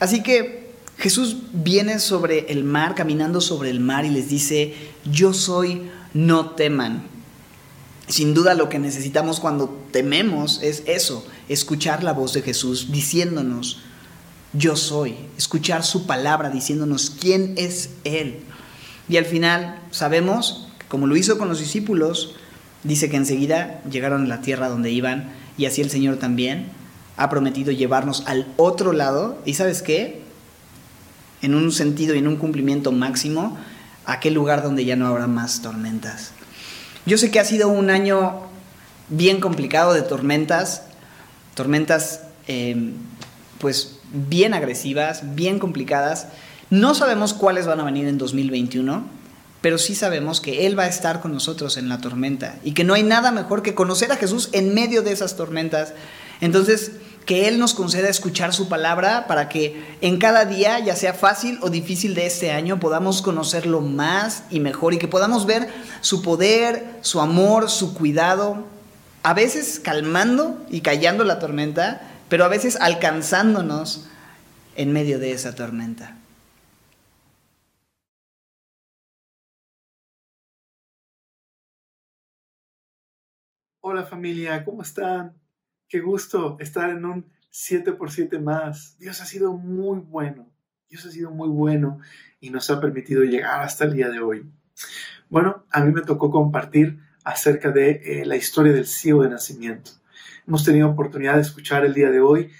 Así 0.00 0.22
que 0.22 0.66
Jesús 0.98 1.36
viene 1.52 1.98
sobre 2.00 2.50
el 2.50 2.64
mar, 2.64 2.94
caminando 2.94 3.40
sobre 3.40 3.70
el 3.70 3.80
mar 3.80 4.04
y 4.04 4.10
les 4.10 4.28
dice, 4.28 4.74
yo 5.04 5.32
soy, 5.32 5.90
no 6.14 6.50
teman. 6.50 7.04
Sin 8.08 8.34
duda 8.34 8.54
lo 8.54 8.68
que 8.68 8.78
necesitamos 8.78 9.40
cuando 9.40 9.68
tememos 9.90 10.60
es 10.62 10.82
eso, 10.86 11.26
escuchar 11.48 12.02
la 12.02 12.12
voz 12.12 12.32
de 12.32 12.42
Jesús 12.42 12.92
diciéndonos, 12.92 13.80
yo 14.56 14.76
soy, 14.76 15.16
escuchar 15.36 15.84
su 15.84 16.06
palabra 16.06 16.50
diciéndonos 16.50 17.10
quién 17.10 17.54
es 17.56 17.90
Él. 18.04 18.40
Y 19.08 19.16
al 19.16 19.24
final 19.24 19.80
sabemos, 19.90 20.68
como 20.88 21.06
lo 21.06 21.16
hizo 21.16 21.38
con 21.38 21.48
los 21.48 21.58
discípulos, 21.58 22.36
dice 22.82 23.08
que 23.10 23.16
enseguida 23.16 23.82
llegaron 23.90 24.24
a 24.24 24.28
la 24.28 24.40
tierra 24.40 24.68
donde 24.68 24.90
iban 24.90 25.32
y 25.58 25.66
así 25.66 25.80
el 25.80 25.90
Señor 25.90 26.16
también 26.16 26.68
ha 27.16 27.30
prometido 27.30 27.72
llevarnos 27.72 28.24
al 28.26 28.46
otro 28.56 28.92
lado. 28.92 29.40
¿Y 29.44 29.54
sabes 29.54 29.82
qué? 29.82 30.22
En 31.42 31.54
un 31.54 31.72
sentido 31.72 32.14
y 32.14 32.18
en 32.18 32.28
un 32.28 32.36
cumplimiento 32.36 32.92
máximo, 32.92 33.56
a 34.04 34.14
aquel 34.14 34.34
lugar 34.34 34.62
donde 34.62 34.84
ya 34.84 34.96
no 34.96 35.06
habrá 35.06 35.26
más 35.26 35.62
tormentas. 35.62 36.32
Yo 37.06 37.18
sé 37.18 37.30
que 37.30 37.40
ha 37.40 37.44
sido 37.44 37.68
un 37.68 37.90
año 37.90 38.42
bien 39.08 39.40
complicado 39.40 39.94
de 39.94 40.02
tormentas, 40.02 40.82
tormentas 41.54 42.22
em, 42.46 42.94
pues 43.58 43.95
bien 44.12 44.54
agresivas, 44.54 45.34
bien 45.34 45.58
complicadas. 45.58 46.28
No 46.70 46.94
sabemos 46.94 47.34
cuáles 47.34 47.66
van 47.66 47.80
a 47.80 47.84
venir 47.84 48.08
en 48.08 48.18
2021 48.18 49.16
pero 49.66 49.78
sí 49.78 49.96
sabemos 49.96 50.40
que 50.40 50.64
Él 50.66 50.78
va 50.78 50.84
a 50.84 50.88
estar 50.88 51.20
con 51.20 51.32
nosotros 51.32 51.76
en 51.76 51.88
la 51.88 51.98
tormenta 51.98 52.54
y 52.62 52.70
que 52.70 52.84
no 52.84 52.94
hay 52.94 53.02
nada 53.02 53.32
mejor 53.32 53.64
que 53.64 53.74
conocer 53.74 54.12
a 54.12 54.16
Jesús 54.16 54.48
en 54.52 54.74
medio 54.74 55.02
de 55.02 55.10
esas 55.10 55.34
tormentas. 55.34 55.92
Entonces, 56.40 56.92
que 57.24 57.48
Él 57.48 57.58
nos 57.58 57.74
conceda 57.74 58.08
escuchar 58.08 58.54
su 58.54 58.68
palabra 58.68 59.26
para 59.26 59.48
que 59.48 59.96
en 60.00 60.18
cada 60.18 60.44
día, 60.44 60.78
ya 60.78 60.94
sea 60.94 61.14
fácil 61.14 61.58
o 61.62 61.70
difícil 61.70 62.14
de 62.14 62.26
este 62.26 62.52
año, 62.52 62.78
podamos 62.78 63.22
conocerlo 63.22 63.80
más 63.80 64.44
y 64.50 64.60
mejor 64.60 64.94
y 64.94 64.98
que 64.98 65.08
podamos 65.08 65.46
ver 65.46 65.68
su 66.00 66.22
poder, 66.22 66.98
su 67.00 67.20
amor, 67.20 67.68
su 67.68 67.94
cuidado, 67.94 68.64
a 69.24 69.34
veces 69.34 69.80
calmando 69.82 70.64
y 70.70 70.82
callando 70.82 71.24
la 71.24 71.40
tormenta, 71.40 72.02
pero 72.28 72.44
a 72.44 72.48
veces 72.48 72.76
alcanzándonos 72.80 74.08
en 74.74 74.92
medio 74.92 75.18
de 75.18 75.32
esa 75.32 75.54
tormenta. 75.54 76.18
Hola 83.80 84.04
familia, 84.04 84.64
¿cómo 84.64 84.82
están? 84.82 85.40
Qué 85.88 86.00
gusto 86.00 86.56
estar 86.58 86.90
en 86.90 87.04
un 87.04 87.32
7x7 87.52 88.40
más. 88.40 88.98
Dios 88.98 89.20
ha 89.20 89.26
sido 89.26 89.52
muy 89.52 90.00
bueno. 90.00 90.50
Dios 90.88 91.06
ha 91.06 91.10
sido 91.10 91.30
muy 91.30 91.48
bueno 91.48 92.00
y 92.40 92.50
nos 92.50 92.68
ha 92.70 92.80
permitido 92.80 93.22
llegar 93.22 93.62
hasta 93.62 93.84
el 93.84 93.94
día 93.94 94.08
de 94.08 94.20
hoy. 94.20 94.50
Bueno, 95.28 95.64
a 95.70 95.80
mí 95.84 95.92
me 95.92 96.02
tocó 96.02 96.30
compartir 96.30 96.98
acerca 97.24 97.70
de 97.70 97.90
eh, 98.04 98.26
la 98.26 98.36
historia 98.36 98.72
del 98.72 98.86
ciego 98.86 99.22
de 99.22 99.30
nacimiento. 99.30 99.92
Hemos 100.46 100.64
tenido 100.64 100.88
oportunidad 100.88 101.36
de 101.36 101.42
escuchar 101.42 101.84
el 101.84 101.94
día 101.94 102.10
de 102.10 102.20
hoy 102.20 102.50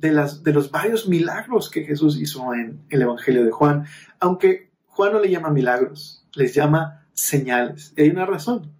de, 0.00 0.52
los 0.52 0.70
varios 0.70 1.08
milagros 1.08 1.70
que 1.70 1.84
Jesús 1.84 2.20
hizo 2.20 2.52
en 2.54 2.84
el 2.90 3.02
Evangelio 3.02 3.44
de 3.44 3.50
Juan, 3.50 3.86
aunque 4.20 4.70
Juan 4.86 5.12
no 5.12 5.20
le 5.20 5.30
llama 5.30 5.50
milagros, 5.50 6.26
les 6.34 6.54
llama 6.54 7.06
señales. 7.12 7.92
Y 7.96 8.02
hay 8.02 8.10
una 8.10 8.26
razón. 8.26 8.72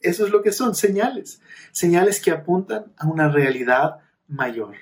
Eso 0.00 0.26
es 0.26 0.32
lo 0.32 0.42
que 0.42 0.52
son, 0.52 0.74
señales. 0.74 1.40
Señales 1.72 2.20
que 2.20 2.30
apuntan 2.30 2.92
a 2.96 3.06
una 3.06 3.28
realidad 3.28 4.00
mayor. 4.28 4.76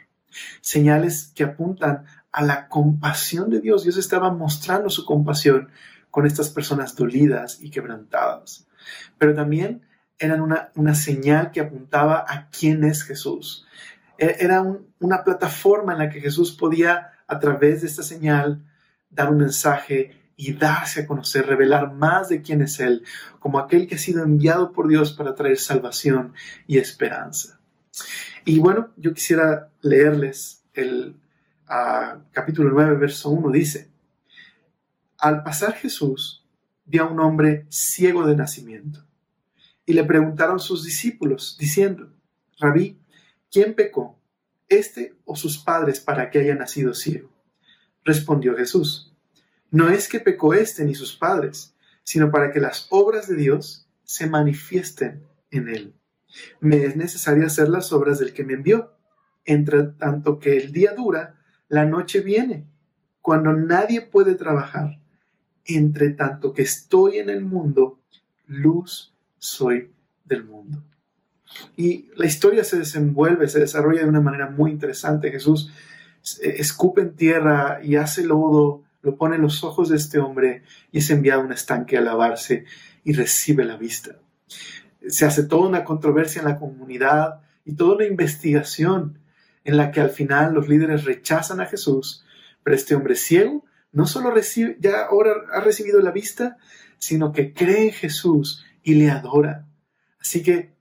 Señales 0.60 1.32
que 1.34 1.44
apuntan 1.44 2.04
a 2.32 2.42
la 2.42 2.68
compasión 2.68 3.50
de 3.50 3.60
Dios. 3.60 3.84
Dios 3.84 3.96
estaba 3.98 4.32
mostrando 4.32 4.90
su 4.90 5.04
compasión 5.04 5.70
con 6.10 6.26
estas 6.26 6.50
personas 6.50 6.96
dolidas 6.96 7.62
y 7.62 7.70
quebrantadas. 7.70 8.66
Pero 9.18 9.34
también 9.34 9.82
eran 10.22 10.40
una, 10.40 10.70
una 10.76 10.94
señal 10.94 11.50
que 11.50 11.60
apuntaba 11.60 12.24
a 12.28 12.48
quién 12.48 12.84
es 12.84 13.02
Jesús. 13.02 13.66
E, 14.18 14.36
era 14.38 14.62
una 15.00 15.24
plataforma 15.24 15.92
en 15.92 15.98
la 15.98 16.10
que 16.10 16.20
Jesús 16.20 16.52
podía, 16.52 17.10
a 17.26 17.40
través 17.40 17.80
de 17.80 17.88
esta 17.88 18.04
señal, 18.04 18.64
dar 19.10 19.30
un 19.30 19.38
mensaje 19.38 20.16
y 20.36 20.52
darse 20.52 21.02
a 21.02 21.06
conocer, 21.06 21.46
revelar 21.46 21.92
más 21.92 22.28
de 22.28 22.40
quién 22.40 22.62
es 22.62 22.78
Él, 22.78 23.04
como 23.40 23.58
aquel 23.58 23.86
que 23.86 23.96
ha 23.96 23.98
sido 23.98 24.22
enviado 24.22 24.72
por 24.72 24.88
Dios 24.88 25.12
para 25.12 25.34
traer 25.34 25.58
salvación 25.58 26.34
y 26.66 26.78
esperanza. 26.78 27.60
Y 28.44 28.58
bueno, 28.60 28.92
yo 28.96 29.12
quisiera 29.12 29.70
leerles 29.80 30.62
el 30.72 31.16
capítulo 32.32 32.70
9, 32.70 32.96
verso 32.96 33.30
1, 33.30 33.50
dice, 33.50 33.90
al 35.18 35.42
pasar 35.42 35.74
Jesús 35.74 36.44
vio 36.84 37.04
a 37.04 37.10
un 37.10 37.20
hombre 37.20 37.66
ciego 37.70 38.26
de 38.26 38.36
nacimiento 38.36 39.04
y 39.86 39.92
le 39.94 40.04
preguntaron 40.04 40.60
sus 40.60 40.84
discípulos, 40.84 41.56
diciendo, 41.58 42.12
Rabí, 42.58 42.98
¿quién 43.50 43.74
pecó, 43.74 44.18
este 44.68 45.16
o 45.24 45.36
sus 45.36 45.58
padres, 45.58 46.00
para 46.00 46.30
que 46.30 46.38
haya 46.38 46.54
nacido 46.54 46.94
ciego? 46.94 47.30
Respondió 48.04 48.56
Jesús, 48.56 49.12
no 49.70 49.88
es 49.88 50.08
que 50.08 50.20
pecó 50.20 50.54
éste 50.54 50.84
ni 50.84 50.94
sus 50.94 51.16
padres, 51.16 51.74
sino 52.04 52.30
para 52.30 52.52
que 52.52 52.60
las 52.60 52.86
obras 52.90 53.26
de 53.26 53.36
Dios 53.36 53.88
se 54.04 54.26
manifiesten 54.26 55.22
en 55.50 55.68
él. 55.68 55.94
Me 56.60 56.84
es 56.84 56.96
necesario 56.96 57.46
hacer 57.46 57.68
las 57.68 57.92
obras 57.92 58.18
del 58.18 58.32
que 58.32 58.44
me 58.44 58.54
envió. 58.54 58.92
Entre 59.44 59.82
tanto 59.84 60.38
que 60.38 60.56
el 60.56 60.72
día 60.72 60.94
dura, 60.94 61.40
la 61.68 61.84
noche 61.84 62.20
viene, 62.20 62.66
cuando 63.20 63.52
nadie 63.52 64.02
puede 64.02 64.34
trabajar. 64.34 65.00
Entre 65.64 66.10
tanto 66.10 66.52
que 66.52 66.62
estoy 66.62 67.18
en 67.18 67.30
el 67.30 67.42
mundo, 67.42 68.00
luz 68.46 69.11
soy 69.42 69.90
del 70.24 70.44
mundo. 70.44 70.82
Y 71.76 72.08
la 72.16 72.26
historia 72.26 72.62
se 72.62 72.78
desenvuelve, 72.78 73.48
se 73.48 73.58
desarrolla 73.58 74.02
de 74.02 74.08
una 74.08 74.20
manera 74.20 74.48
muy 74.48 74.70
interesante. 74.70 75.32
Jesús 75.32 75.70
eh, 76.40 76.54
escupe 76.58 77.02
en 77.02 77.16
tierra 77.16 77.80
y 77.82 77.96
hace 77.96 78.24
lodo, 78.24 78.84
lo 79.02 79.16
pone 79.16 79.36
en 79.36 79.42
los 79.42 79.64
ojos 79.64 79.88
de 79.88 79.96
este 79.96 80.20
hombre 80.20 80.62
y 80.92 80.98
es 80.98 81.10
enviado 81.10 81.42
a 81.42 81.44
un 81.44 81.52
estanque 81.52 81.98
a 81.98 82.00
lavarse 82.00 82.64
y 83.02 83.14
recibe 83.14 83.64
la 83.64 83.76
vista. 83.76 84.16
Se 85.08 85.26
hace 85.26 85.42
toda 85.42 85.68
una 85.68 85.84
controversia 85.84 86.40
en 86.40 86.48
la 86.48 86.58
comunidad 86.58 87.40
y 87.64 87.74
toda 87.74 87.96
una 87.96 88.06
investigación 88.06 89.18
en 89.64 89.76
la 89.76 89.90
que 89.90 90.00
al 90.00 90.10
final 90.10 90.54
los 90.54 90.68
líderes 90.68 91.04
rechazan 91.04 91.60
a 91.60 91.66
Jesús, 91.66 92.24
pero 92.62 92.76
este 92.76 92.94
hombre 92.94 93.16
ciego 93.16 93.64
no 93.90 94.06
solo 94.06 94.30
recibe, 94.30 94.76
ya 94.78 95.06
ahora 95.06 95.32
ha 95.52 95.60
recibido 95.60 96.00
la 96.00 96.12
vista, 96.12 96.56
sino 96.98 97.32
que 97.32 97.52
cree 97.52 97.86
en 97.86 97.92
Jesús 97.92 98.64
y 98.82 98.94
le 98.94 99.10
adora. 99.10 99.66
Así 100.20 100.42
que, 100.42 100.74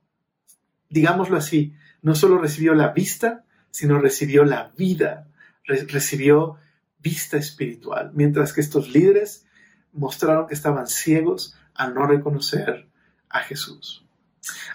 digámoslo 0.90 1.38
así, 1.38 1.76
no 2.02 2.16
solo 2.16 2.38
recibió 2.38 2.74
la 2.74 2.90
vista, 2.90 3.46
sino 3.70 4.00
recibió 4.00 4.44
la 4.44 4.72
vida, 4.78 5.28
recibió 5.66 6.58
vista 7.00 7.38
espiritual, 7.38 8.12
mientras 8.14 8.54
que 8.54 8.62
estos 8.62 8.90
líderes 8.90 9.46
mostraron 9.94 10.48
que 10.48 10.54
estaban 10.54 10.88
ciegos 10.88 11.56
al 11.74 11.94
no 11.94 12.06
reconocer 12.06 12.88
a 13.30 13.40
Jesús. 13.40 14.06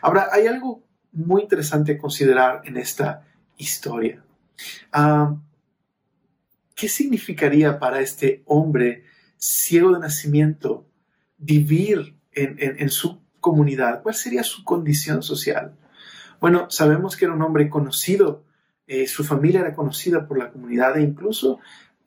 Ahora, 0.01 0.29
hay 0.33 0.47
algo 0.47 0.85
muy 1.13 1.43
interesante 1.43 1.93
a 1.93 1.99
considerar 1.99 2.63
en 2.65 2.77
esta 2.77 3.25
historia. 3.57 4.23
Ah, 4.93 5.37
¿Qué 6.75 6.89
significaría 6.89 7.79
para 7.79 8.01
este 8.01 8.43
hombre 8.45 9.05
ciego 9.39 9.93
de 9.93 10.01
nacimiento 10.01 10.87
vivir 11.39 12.16
en, 12.37 12.91
su 12.91 13.21
comunidad? 13.41 14.03
¿Cuál 14.03 14.15
sería 14.15 14.43
su 14.43 14.63
condición 14.65 15.23
social? 15.23 15.75
Bueno, 16.41 16.71
sabemos 16.71 17.17
que 17.17 17.25
era 17.25 17.35
un 17.35 17.43
hombre 17.43 17.69
conocido, 17.69 18.45
eh, 18.87 19.07
su 19.07 19.25
familia 19.25 19.61
era 19.61 19.75
conocida 19.75 20.29
por 20.29 20.39
la 20.39 20.51
comunidad 20.51 20.97
e 20.97 21.03
incluso 21.03 21.59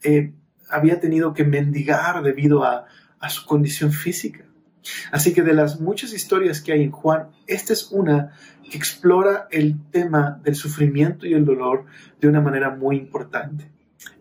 eh, 0.04 0.34
había 0.70 1.00
tenido 1.00 1.34
que 1.34 1.44
mendigar 1.44 2.24
debido 2.24 2.64
a, 2.64 2.86
a 3.20 3.30
su 3.30 3.46
condición 3.46 3.92
física. 3.92 4.46
Así 5.12 5.34
que 5.34 5.42
de 5.42 5.54
las 5.54 5.80
muchas 5.80 6.14
historias 6.14 6.62
que 6.62 6.72
hay 6.72 6.84
en 6.84 6.92
Juan, 6.92 7.30
esta 7.48 7.74
es 7.74 7.92
una 7.92 8.32
que 8.70 8.78
explora 8.78 9.48
el 9.52 9.78
tema 9.92 10.40
del 10.44 10.56
sufrimiento 10.56 11.26
y 11.26 11.34
el 11.34 11.46
dolor 11.46 11.86
de 12.22 12.28
una 12.28 12.42
manera 12.42 12.70
muy 12.70 12.96
importante. 12.96 13.70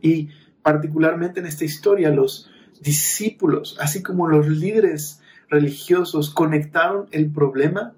Y 0.00 0.30
particularmente 0.62 1.40
en 1.40 1.46
esta 1.46 1.64
historia, 1.64 2.10
los 2.10 2.50
discípulos, 2.80 3.76
así 3.80 4.02
como 4.02 4.28
los 4.28 4.48
líderes 4.48 5.20
religiosos, 5.48 6.30
conectaron 6.30 7.08
el 7.10 7.30
problema, 7.30 7.94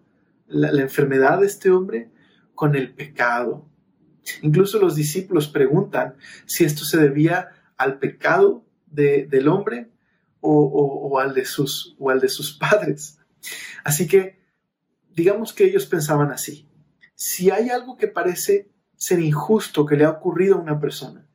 la, 0.47 0.81
enfermedad 0.81 1.41
de 1.41 1.47
este 1.47 1.71
hombre, 1.71 2.11
con 2.55 2.77
el 2.77 2.95
pecado. 2.95 3.67
Incluso 4.43 4.79
los 4.79 4.95
discípulos 4.95 5.49
preguntan 5.49 6.15
si 6.47 6.65
esto 6.65 6.85
se 6.85 6.99
debía 6.99 7.49
al 7.77 7.99
pecado 7.99 8.65
del 8.87 9.49
hombre 9.49 9.91
o, 10.41 11.19
al 11.19 11.35
de 11.35 11.45
sus, 11.45 11.97
o 11.99 12.11
al 12.11 12.21
de 12.21 12.29
sus 12.29 12.53
padres. 12.59 13.19
Así 13.85 14.07
que 14.07 14.41
digamos 15.15 15.53
que 15.53 15.65
ellos 15.65 15.87
pensaban 15.87 16.31
así. 16.31 16.69
Si 17.15 17.51
hay 17.51 17.69
algo 17.71 17.97
que 17.97 18.09
parece 18.09 18.71
ser 18.97 19.21
injusto 19.21 19.87
que 19.87 19.97
le 19.97 20.05
ha 20.05 20.11
ocurrido 20.11 20.57
a 20.57 20.61
una 20.61 20.81
persona, 20.81 21.27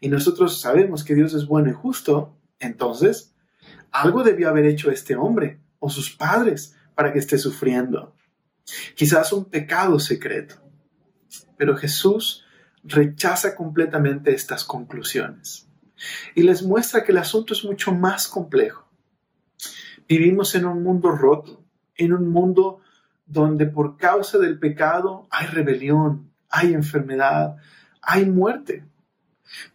y 0.00 0.08
nosotros 0.08 0.60
sabemos 0.60 1.04
que 1.04 1.14
Dios 1.14 1.34
es 1.34 1.46
bueno 1.46 1.70
y 1.70 1.72
justo, 1.72 2.36
entonces 2.58 3.34
algo 3.90 4.22
debió 4.22 4.48
haber 4.48 4.66
hecho 4.66 4.90
este 4.90 5.16
hombre 5.16 5.60
o 5.78 5.90
sus 5.90 6.10
padres 6.10 6.76
para 6.94 7.12
que 7.12 7.18
esté 7.18 7.38
sufriendo. 7.38 8.14
Quizás 8.94 9.32
un 9.32 9.44
pecado 9.46 9.98
secreto. 9.98 10.56
Pero 11.56 11.76
Jesús 11.76 12.44
rechaza 12.84 13.54
completamente 13.54 14.34
estas 14.34 14.64
conclusiones 14.64 15.68
y 16.34 16.42
les 16.42 16.62
muestra 16.62 17.02
que 17.02 17.12
el 17.12 17.18
asunto 17.18 17.54
es 17.54 17.64
mucho 17.64 17.92
más 17.92 18.28
complejo. 18.28 18.88
Vivimos 20.08 20.54
en 20.54 20.64
un 20.64 20.82
mundo 20.82 21.10
roto, 21.10 21.64
en 21.96 22.12
un 22.12 22.30
mundo 22.30 22.80
donde 23.26 23.66
por 23.66 23.96
causa 23.96 24.38
del 24.38 24.58
pecado 24.58 25.26
hay 25.30 25.46
rebelión, 25.48 26.30
hay 26.48 26.72
enfermedad, 26.72 27.56
hay 28.00 28.24
muerte. 28.24 28.84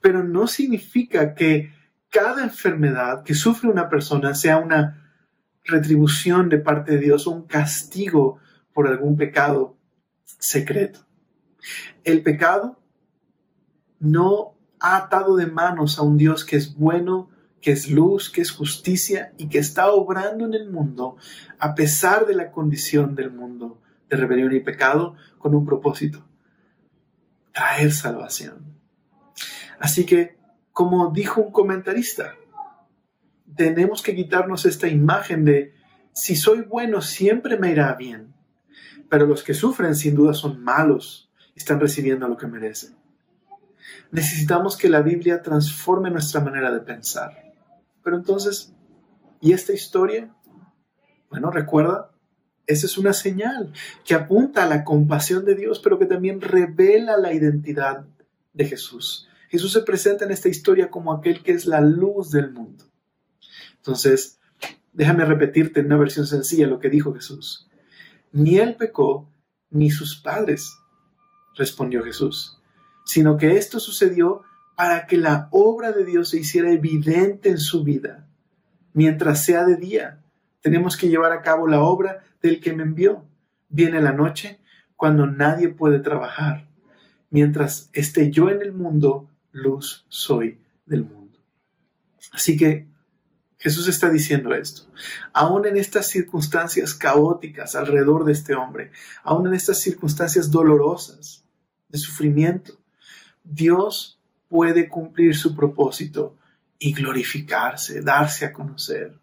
Pero 0.02 0.24
no 0.24 0.48
significa 0.48 1.36
que 1.36 1.72
cada 2.14 2.44
enfermedad 2.44 3.24
que 3.24 3.34
sufre 3.34 3.70
una 3.70 3.90
persona 3.90 4.36
sea 4.36 4.60
una 4.60 5.04
retribución 5.66 6.48
de 6.48 6.60
parte 6.60 6.94
de 6.94 7.00
Dios 7.00 7.26
o 7.26 7.32
un 7.32 7.48
castigo 7.48 8.38
por 8.72 8.88
algún 8.88 9.18
pecado 9.18 9.76
secreto. 10.24 11.00
El 12.04 12.22
pecado 12.22 12.80
no 14.00 14.56
ha 14.80 14.98
atado 14.98 15.36
de 15.36 15.48
manos 15.48 15.98
a 15.98 16.04
un 16.04 16.18
Dios 16.18 16.46
que 16.46 16.56
es 16.56 16.76
bueno, 16.76 17.30
que 17.62 17.72
es 17.72 17.90
luz, 17.90 18.30
que 18.30 18.42
es 18.42 18.52
justicia 18.52 19.34
y 19.38 19.50
que 19.50 19.58
está 19.58 19.92
obrando 19.92 20.46
en 20.46 20.54
el 20.54 20.70
mundo 20.70 21.18
a 21.58 21.74
pesar 21.74 22.28
de 22.28 22.36
la 22.36 22.52
condición 22.52 23.16
del 23.16 23.32
mundo 23.32 23.82
de 24.10 24.18
rebelión 24.18 24.54
y 24.54 24.60
pecado 24.60 25.16
con 25.40 25.56
un 25.56 25.66
propósito, 25.66 26.28
traer 27.54 27.92
salvación. 27.92 28.78
Así 29.80 30.06
que, 30.06 30.43
como 30.74 31.12
dijo 31.12 31.42
un 31.42 31.52
comentarista, 31.52 32.36
tenemos 33.56 34.02
que 34.02 34.16
quitarnos 34.16 34.66
esta 34.66 34.88
imagen 34.88 35.46
de 35.46 35.74
si 36.12 36.36
soy 36.36 36.62
bueno 36.62 37.02
siempre 37.02 37.58
me 37.58 37.72
irá 37.72 37.94
bien, 37.94 38.34
pero 39.10 39.26
los 39.26 39.44
que 39.44 39.54
sufren 39.54 39.96
sin 39.96 40.16
duda 40.16 40.34
son 40.34 40.62
malos 40.64 41.32
y 41.56 41.60
están 41.60 41.80
recibiendo 41.80 42.28
lo 42.28 42.36
que 42.36 42.48
merecen 42.48 42.96
necesitamos 44.14 44.78
que 44.78 44.90
la 44.90 45.02
Biblia 45.02 45.42
transforme 45.42 46.12
nuestra 46.12 46.40
manera 46.40 46.72
de 46.72 46.82
pensar. 46.82 47.54
Pero 48.04 48.16
entonces, 48.16 48.74
¿y 49.42 49.54
esta 49.54 49.74
historia? 49.74 50.34
Bueno, 51.30 51.50
recuerda, 51.50 52.12
esa 52.68 52.86
es 52.86 52.98
una 52.98 53.14
señal 53.14 53.74
que 54.06 54.14
apunta 54.14 54.64
a 54.64 54.68
la 54.68 54.84
compasión 54.84 55.46
de 55.46 55.56
Dios, 55.56 55.80
pero 55.80 55.98
que 55.98 56.06
también 56.06 56.42
revela 56.42 57.18
la 57.18 57.34
identidad 57.34 58.06
de 58.54 58.66
Jesús. 58.66 59.28
Jesús 59.54 59.72
se 59.72 59.84
presenta 59.84 60.26
en 60.26 60.32
esta 60.32 60.50
historia 60.50 60.90
como 60.90 61.14
aquel 61.14 61.44
que 61.44 61.54
es 61.54 61.66
la 61.66 61.80
luz 61.80 62.32
del 62.32 62.52
mundo. 62.52 62.86
Entonces, 63.78 64.40
déjame 64.92 65.26
repetirte 65.26 65.80
en 65.80 65.86
una 65.86 65.98
versión 65.98 66.28
sencilla 66.28 66.68
lo 66.68 66.80
que 66.80 66.90
dijo 66.90 67.14
Jesús. 67.14 67.70
Ni 68.32 68.58
él 68.58 68.76
pecó, 68.76 69.30
ni 69.70 69.92
sus 69.92 70.20
padres, 70.20 70.76
respondió 71.56 72.04
Jesús 72.04 72.60
sino 73.04 73.38
que 73.38 73.58
esto 73.58 73.80
sucedió 73.80 74.44
para 74.76 75.06
que 75.06 75.18
la 75.18 75.48
obra 75.52 75.92
de 75.92 76.06
Dios 76.06 76.30
se 76.30 76.40
hiciera 76.40 76.72
evidente 76.72 77.50
en 77.50 77.58
su 77.58 77.84
vida. 77.84 78.28
Mientras 78.94 79.44
sea 79.44 79.66
de 79.66 79.76
día, 79.76 80.20
tenemos 80.62 80.98
que 80.98 81.10
llevar 81.10 81.32
a 81.32 81.42
cabo 81.42 81.68
la 81.68 81.82
obra 81.82 82.24
del 82.42 82.60
que 82.60 82.74
me 82.74 82.84
envió. 82.84 83.26
Viene 83.70 84.02
la 84.02 84.14
noche 84.14 84.60
cuando 84.96 85.28
nadie 85.28 85.70
puede 85.70 86.00
trabajar. 86.00 86.68
Mientras 87.30 87.90
esté 87.94 88.32
yo 88.32 88.50
en 88.50 88.62
el 88.62 88.74
mundo, 88.74 89.30
luz 89.54 90.06
soy 90.10 90.60
del 90.86 91.06
mundo. 91.06 91.40
Así 92.34 92.58
que 92.58 92.88
Jesús 93.58 93.88
está 93.88 94.10
diciendo 94.10 94.54
esto. 94.54 94.82
Aún 95.32 95.66
en 95.66 95.78
estas 95.78 96.10
circunstancias 96.10 96.94
caóticas 96.94 97.76
alrededor 97.76 98.26
de 98.26 98.34
este 98.34 98.56
hombre, 98.56 98.92
aún 99.24 99.48
en 99.48 99.54
estas 99.54 99.80
circunstancias 99.80 100.52
dolorosas 100.52 101.46
de 101.88 101.98
sufrimiento, 101.98 102.74
Dios 103.42 104.20
puede 104.50 104.90
cumplir 104.90 105.36
su 105.36 105.56
propósito 105.56 106.36
y 106.78 106.94
glorificarse, 106.94 108.02
darse 108.02 108.46
a 108.46 108.52
conocer. 108.52 109.18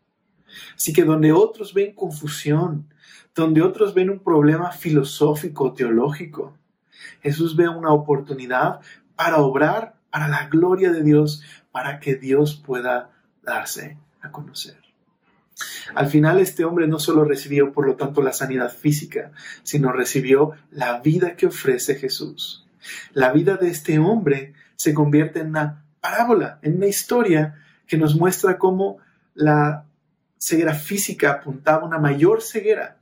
Así 0.74 0.95
que 0.95 1.05
donde 1.05 1.33
otros 1.33 1.74
ven 1.74 1.95
confusión, 1.95 2.89
donde 3.35 3.61
otros 3.61 3.93
ven 3.93 4.09
un 4.09 4.20
problema 4.20 4.72
filosófico, 4.72 5.74
teológico, 5.74 6.57
Jesús 7.22 7.55
ve 7.55 7.68
una 7.68 7.93
oportunidad 7.93 8.81
para 9.14 9.37
obrar 9.37 9.99
para 10.11 10.29
la 10.29 10.49
gloria 10.49 10.91
de 10.93 11.03
Dios, 11.03 11.43
para 11.73 12.01
que 12.01 12.17
Dios 12.17 12.55
pueda 12.55 13.11
darse 13.43 13.97
a 14.21 14.31
conocer. 14.31 14.77
Al 15.95 16.09
final 16.09 16.39
este 16.39 16.65
hombre 16.65 16.87
no 16.87 16.99
solo 16.99 17.25
recibió, 17.25 17.73
por 17.73 17.87
lo 17.87 17.97
tanto, 17.97 18.23
la 18.23 18.33
sanidad 18.33 18.73
física, 18.73 19.33
sino 19.63 19.93
recibió 19.93 20.53
la 20.71 21.01
vida 21.01 21.37
que 21.37 21.47
ofrece 21.47 21.97
Jesús. 21.97 22.67
La 23.13 23.33
vida 23.33 23.57
de 23.57 23.69
este 23.69 23.99
hombre 23.99 24.55
se 24.77 24.95
convierte 24.95 25.41
en 25.41 25.49
una 25.49 25.85
parábola, 26.01 26.59
en 26.63 26.77
una 26.77 26.87
historia 26.87 27.57
que 27.87 27.99
nos 27.99 28.17
muestra 28.17 28.57
cómo 28.57 28.99
la 29.35 29.85
ceguera 30.39 30.75
física 30.75 31.33
apuntaba 31.33 31.83
a 31.83 31.87
una 31.87 31.99
mayor 31.99 32.41
ceguera, 32.41 32.99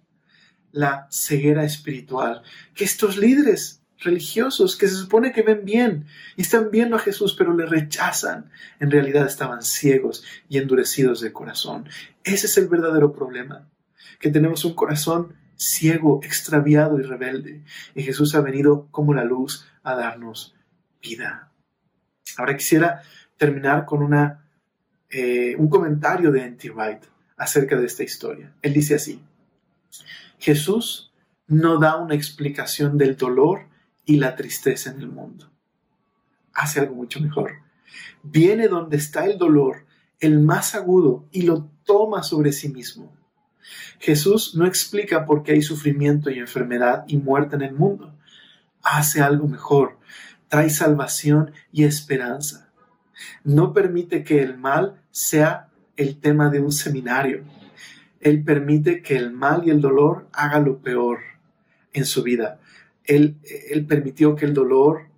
la 0.72 1.06
ceguera 1.10 1.64
espiritual, 1.64 2.42
que 2.74 2.84
estos 2.84 3.16
líderes 3.16 3.80
religiosos 4.00 4.76
que 4.76 4.88
se 4.88 4.94
supone 4.94 5.32
que 5.32 5.42
ven 5.42 5.64
bien 5.64 6.06
y 6.36 6.42
están 6.42 6.70
viendo 6.70 6.96
a 6.96 7.00
Jesús 7.00 7.34
pero 7.36 7.54
le 7.54 7.66
rechazan, 7.66 8.50
en 8.80 8.90
realidad 8.90 9.26
estaban 9.26 9.62
ciegos 9.62 10.24
y 10.48 10.58
endurecidos 10.58 11.20
de 11.20 11.32
corazón. 11.32 11.88
Ese 12.24 12.46
es 12.46 12.56
el 12.58 12.68
verdadero 12.68 13.12
problema, 13.12 13.68
que 14.20 14.30
tenemos 14.30 14.64
un 14.64 14.74
corazón 14.74 15.34
ciego, 15.56 16.20
extraviado 16.22 16.98
y 16.98 17.02
rebelde. 17.02 17.62
Y 17.94 18.02
Jesús 18.02 18.34
ha 18.34 18.40
venido 18.40 18.88
como 18.90 19.12
la 19.12 19.24
luz 19.24 19.66
a 19.82 19.94
darnos 19.94 20.54
vida. 21.02 21.52
Ahora 22.36 22.56
quisiera 22.56 23.02
terminar 23.36 23.84
con 23.84 24.02
una, 24.02 24.48
eh, 25.10 25.56
un 25.56 25.68
comentario 25.68 26.30
de 26.30 26.44
N.T. 26.44 26.70
Wright 26.70 27.02
acerca 27.36 27.76
de 27.76 27.86
esta 27.86 28.04
historia. 28.04 28.52
Él 28.62 28.72
dice 28.72 28.94
así, 28.94 29.22
Jesús 30.38 31.12
no 31.46 31.78
da 31.78 31.96
una 31.96 32.14
explicación 32.14 32.98
del 32.98 33.16
dolor 33.16 33.66
y 34.08 34.16
la 34.16 34.34
tristeza 34.34 34.90
en 34.90 35.00
el 35.00 35.08
mundo. 35.08 35.50
Hace 36.54 36.80
algo 36.80 36.94
mucho 36.94 37.20
mejor. 37.20 37.52
Viene 38.22 38.66
donde 38.66 38.96
está 38.96 39.26
el 39.26 39.36
dolor, 39.36 39.84
el 40.18 40.40
más 40.40 40.74
agudo, 40.74 41.28
y 41.30 41.42
lo 41.42 41.70
toma 41.84 42.22
sobre 42.22 42.52
sí 42.52 42.70
mismo. 42.70 43.14
Jesús 43.98 44.54
no 44.54 44.64
explica 44.64 45.26
por 45.26 45.42
qué 45.42 45.52
hay 45.52 45.62
sufrimiento 45.62 46.30
y 46.30 46.38
enfermedad 46.38 47.04
y 47.06 47.18
muerte 47.18 47.56
en 47.56 47.62
el 47.62 47.74
mundo. 47.74 48.14
Hace 48.82 49.20
algo 49.20 49.46
mejor. 49.46 49.98
Trae 50.48 50.70
salvación 50.70 51.52
y 51.70 51.84
esperanza. 51.84 52.70
No 53.44 53.74
permite 53.74 54.24
que 54.24 54.42
el 54.42 54.56
mal 54.56 55.02
sea 55.10 55.68
el 55.98 56.18
tema 56.18 56.48
de 56.48 56.60
un 56.60 56.72
seminario. 56.72 57.44
Él 58.20 58.42
permite 58.42 59.02
que 59.02 59.16
el 59.16 59.32
mal 59.32 59.66
y 59.66 59.70
el 59.70 59.82
dolor 59.82 60.28
haga 60.32 60.60
lo 60.60 60.78
peor 60.78 61.18
en 61.92 62.06
su 62.06 62.22
vida. 62.22 62.58
Él, 63.08 63.86
permitió 63.88 64.36
que 64.36 64.44
el 64.44 64.54
dolor 64.54 65.08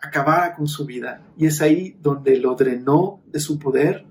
acabara 0.00 0.54
con 0.54 0.66
su 0.66 0.84
vida. 0.84 1.22
Y 1.38 1.46
es 1.46 1.62
ahí 1.62 1.96
donde 2.02 2.36
lo 2.36 2.54
drenó 2.54 3.22
de 3.26 3.40
su 3.40 3.58
poder 3.58 4.04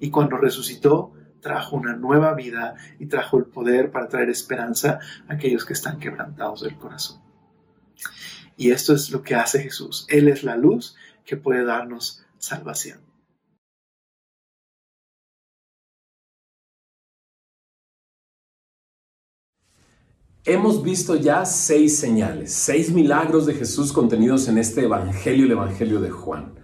y 0.00 0.10
cuando 0.10 0.38
resucitó 0.38 1.12
trajo 1.40 1.76
una 1.76 1.94
nueva 1.94 2.34
vida 2.34 2.74
y 2.98 3.06
trajo 3.06 3.38
el 3.38 3.44
poder 3.44 3.90
para 3.90 4.08
traer 4.08 4.30
esperanza 4.30 5.00
a 5.28 5.34
aquellos 5.34 5.64
que 5.64 5.72
están 5.72 5.98
quebrantados 5.98 6.62
del 6.62 6.76
corazón. 6.76 7.20
Y 8.56 8.70
esto 8.70 8.94
es 8.94 9.10
lo 9.10 9.22
que 9.22 9.34
hace 9.34 9.60
Jesús. 9.62 10.06
Él 10.08 10.28
es 10.28 10.42
la 10.42 10.56
luz 10.56 10.96
que 11.24 11.36
puede 11.36 11.64
darnos 11.64 12.24
salvación. 12.38 13.07
Hemos 20.44 20.82
visto 20.82 21.16
ya 21.16 21.44
seis 21.44 21.98
señales, 21.98 22.52
seis 22.52 22.90
milagros 22.90 23.44
de 23.44 23.54
Jesús 23.54 23.92
contenidos 23.92 24.48
en 24.48 24.56
este 24.56 24.84
Evangelio, 24.84 25.44
el 25.44 25.52
Evangelio 25.52 26.00
de 26.00 26.10
Juan. 26.10 26.54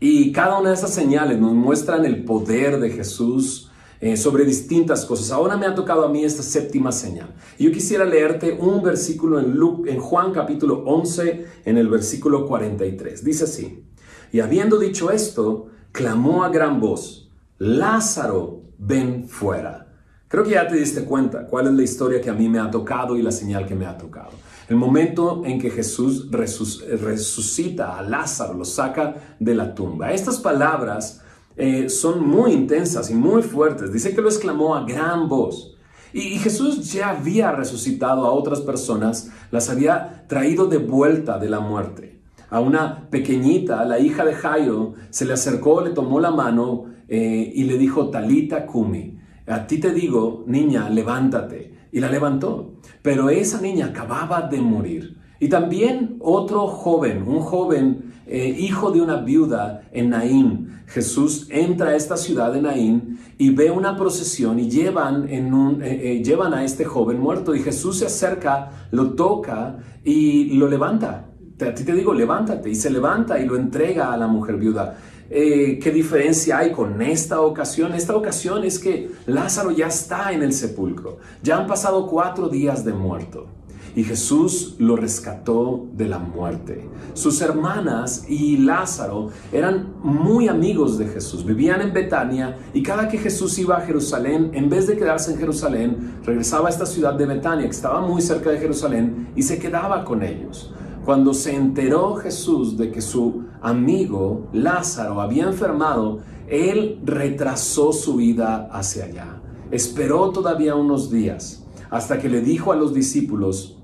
Y 0.00 0.32
cada 0.32 0.58
una 0.58 0.70
de 0.70 0.74
esas 0.74 0.94
señales 0.94 1.38
nos 1.38 1.52
muestran 1.52 2.04
el 2.04 2.24
poder 2.24 2.80
de 2.80 2.90
Jesús 2.90 3.70
eh, 4.00 4.16
sobre 4.16 4.44
distintas 4.44 5.04
cosas. 5.04 5.30
Ahora 5.30 5.56
me 5.56 5.66
ha 5.66 5.74
tocado 5.74 6.04
a 6.04 6.08
mí 6.08 6.24
esta 6.24 6.42
séptima 6.42 6.90
señal. 6.90 7.34
Yo 7.58 7.70
quisiera 7.70 8.04
leerte 8.04 8.56
un 8.58 8.82
versículo 8.82 9.38
en, 9.38 9.56
en 9.86 10.00
Juan 10.00 10.32
capítulo 10.32 10.82
11, 10.86 11.46
en 11.64 11.78
el 11.78 11.88
versículo 11.88 12.46
43. 12.46 13.22
Dice 13.22 13.44
así, 13.44 13.84
y 14.32 14.40
habiendo 14.40 14.78
dicho 14.78 15.10
esto, 15.10 15.68
clamó 15.92 16.44
a 16.44 16.48
gran 16.48 16.80
voz, 16.80 17.30
Lázaro, 17.58 18.62
ven 18.78 19.28
fuera. 19.28 19.87
Creo 20.28 20.44
que 20.44 20.50
ya 20.50 20.68
te 20.68 20.76
diste 20.76 21.04
cuenta 21.04 21.46
cuál 21.46 21.68
es 21.68 21.72
la 21.72 21.82
historia 21.82 22.20
que 22.20 22.28
a 22.28 22.34
mí 22.34 22.50
me 22.50 22.58
ha 22.58 22.70
tocado 22.70 23.16
y 23.16 23.22
la 23.22 23.32
señal 23.32 23.64
que 23.64 23.74
me 23.74 23.86
ha 23.86 23.96
tocado. 23.96 24.32
El 24.68 24.76
momento 24.76 25.42
en 25.46 25.58
que 25.58 25.70
Jesús 25.70 26.28
resucita 26.30 27.98
a 27.98 28.02
Lázaro, 28.02 28.52
lo 28.52 28.66
saca 28.66 29.36
de 29.40 29.54
la 29.54 29.74
tumba. 29.74 30.12
Estas 30.12 30.38
palabras 30.38 31.22
eh, 31.56 31.88
son 31.88 32.28
muy 32.28 32.52
intensas 32.52 33.10
y 33.10 33.14
muy 33.14 33.40
fuertes. 33.40 33.90
Dice 33.90 34.14
que 34.14 34.20
lo 34.20 34.28
exclamó 34.28 34.74
a 34.74 34.84
gran 34.84 35.30
voz. 35.30 35.74
Y, 36.12 36.38
Jesús 36.38 36.92
ya 36.92 37.10
había 37.10 37.52
resucitado 37.52 38.26
a 38.26 38.32
otras 38.32 38.60
personas, 38.60 39.30
las 39.50 39.70
había 39.70 40.26
traído 40.28 40.66
de 40.66 40.76
vuelta 40.76 41.38
de 41.38 41.48
la 41.48 41.60
muerte. 41.60 42.20
A 42.50 42.60
una 42.60 43.08
pequeñita, 43.08 43.82
la 43.86 43.98
hija 43.98 44.26
de 44.26 44.34
Jairo, 44.34 44.92
se 45.08 45.24
le 45.24 45.32
acercó, 45.32 45.80
le 45.80 45.90
tomó 45.90 46.20
la 46.20 46.30
mano 46.30 46.84
eh, 47.08 47.50
y 47.54 47.64
le 47.64 47.78
dijo, 47.78 48.10
Talita 48.10 48.66
Kumi 48.66 49.17
a 49.48 49.66
ti 49.66 49.78
te 49.78 49.92
digo, 49.92 50.44
niña, 50.46 50.88
levántate. 50.90 51.74
Y 51.90 52.00
la 52.00 52.10
levantó. 52.10 52.74
Pero 53.02 53.30
esa 53.30 53.60
niña 53.60 53.86
acababa 53.86 54.42
de 54.42 54.60
morir. 54.60 55.16
Y 55.40 55.48
también 55.48 56.16
otro 56.20 56.66
joven, 56.66 57.22
un 57.22 57.40
joven 57.40 58.12
eh, 58.26 58.54
hijo 58.58 58.90
de 58.90 59.00
una 59.00 59.16
viuda 59.22 59.88
en 59.92 60.10
Naín. 60.10 60.82
Jesús 60.86 61.46
entra 61.50 61.90
a 61.90 61.96
esta 61.96 62.16
ciudad 62.16 62.52
de 62.52 62.60
Naín 62.60 63.18
y 63.38 63.50
ve 63.50 63.70
una 63.70 63.96
procesión 63.96 64.58
y 64.58 64.68
llevan, 64.68 65.28
en 65.28 65.54
un, 65.54 65.82
eh, 65.82 66.12
eh, 66.12 66.22
llevan 66.22 66.52
a 66.52 66.64
este 66.64 66.84
joven 66.84 67.20
muerto. 67.20 67.54
Y 67.54 67.60
Jesús 67.60 67.98
se 67.98 68.06
acerca, 68.06 68.88
lo 68.90 69.12
toca 69.12 69.78
y 70.04 70.58
lo 70.58 70.68
levanta. 70.68 71.26
A 71.60 71.74
ti 71.74 71.84
te 71.84 71.94
digo, 71.94 72.12
levántate. 72.12 72.68
Y 72.68 72.74
se 72.74 72.90
levanta 72.90 73.38
y 73.40 73.46
lo 73.46 73.56
entrega 73.56 74.12
a 74.12 74.16
la 74.16 74.26
mujer 74.26 74.56
viuda. 74.56 74.98
Eh, 75.30 75.78
qué 75.82 75.90
diferencia 75.90 76.58
hay 76.58 76.72
con 76.72 77.02
esta 77.02 77.40
ocasión. 77.40 77.92
Esta 77.94 78.16
ocasión 78.16 78.64
es 78.64 78.78
que 78.78 79.10
Lázaro 79.26 79.70
ya 79.70 79.88
está 79.88 80.32
en 80.32 80.42
el 80.42 80.52
sepulcro. 80.52 81.18
Ya 81.42 81.58
han 81.58 81.66
pasado 81.66 82.06
cuatro 82.06 82.48
días 82.48 82.84
de 82.84 82.92
muerto. 82.92 83.46
Y 83.94 84.04
Jesús 84.04 84.76
lo 84.78 84.96
rescató 84.96 85.86
de 85.92 86.06
la 86.06 86.18
muerte. 86.18 86.88
Sus 87.14 87.40
hermanas 87.40 88.24
y 88.28 88.58
Lázaro 88.58 89.30
eran 89.52 89.94
muy 90.02 90.46
amigos 90.46 90.98
de 90.98 91.08
Jesús. 91.08 91.44
Vivían 91.44 91.80
en 91.80 91.92
Betania 91.92 92.56
y 92.72 92.82
cada 92.82 93.08
que 93.08 93.18
Jesús 93.18 93.58
iba 93.58 93.76
a 93.76 93.80
Jerusalén, 93.80 94.50
en 94.54 94.68
vez 94.68 94.86
de 94.86 94.96
quedarse 94.96 95.32
en 95.32 95.38
Jerusalén, 95.38 96.20
regresaba 96.24 96.68
a 96.68 96.70
esta 96.70 96.86
ciudad 96.86 97.14
de 97.14 97.26
Betania, 97.26 97.64
que 97.64 97.74
estaba 97.74 98.00
muy 98.00 98.22
cerca 98.22 98.50
de 98.50 98.58
Jerusalén, 98.58 99.30
y 99.34 99.42
se 99.42 99.58
quedaba 99.58 100.04
con 100.04 100.22
ellos. 100.22 100.72
Cuando 101.08 101.32
se 101.32 101.56
enteró 101.56 102.16
Jesús 102.16 102.76
de 102.76 102.92
que 102.92 103.00
su 103.00 103.44
amigo 103.62 104.50
Lázaro 104.52 105.22
había 105.22 105.44
enfermado, 105.44 106.18
él 106.46 107.00
retrasó 107.02 107.94
su 107.94 108.16
vida 108.16 108.68
hacia 108.70 109.06
allá. 109.06 109.40
Esperó 109.70 110.28
todavía 110.32 110.74
unos 110.74 111.10
días 111.10 111.64
hasta 111.88 112.18
que 112.18 112.28
le 112.28 112.42
dijo 112.42 112.72
a 112.72 112.76
los 112.76 112.92
discípulos, 112.92 113.82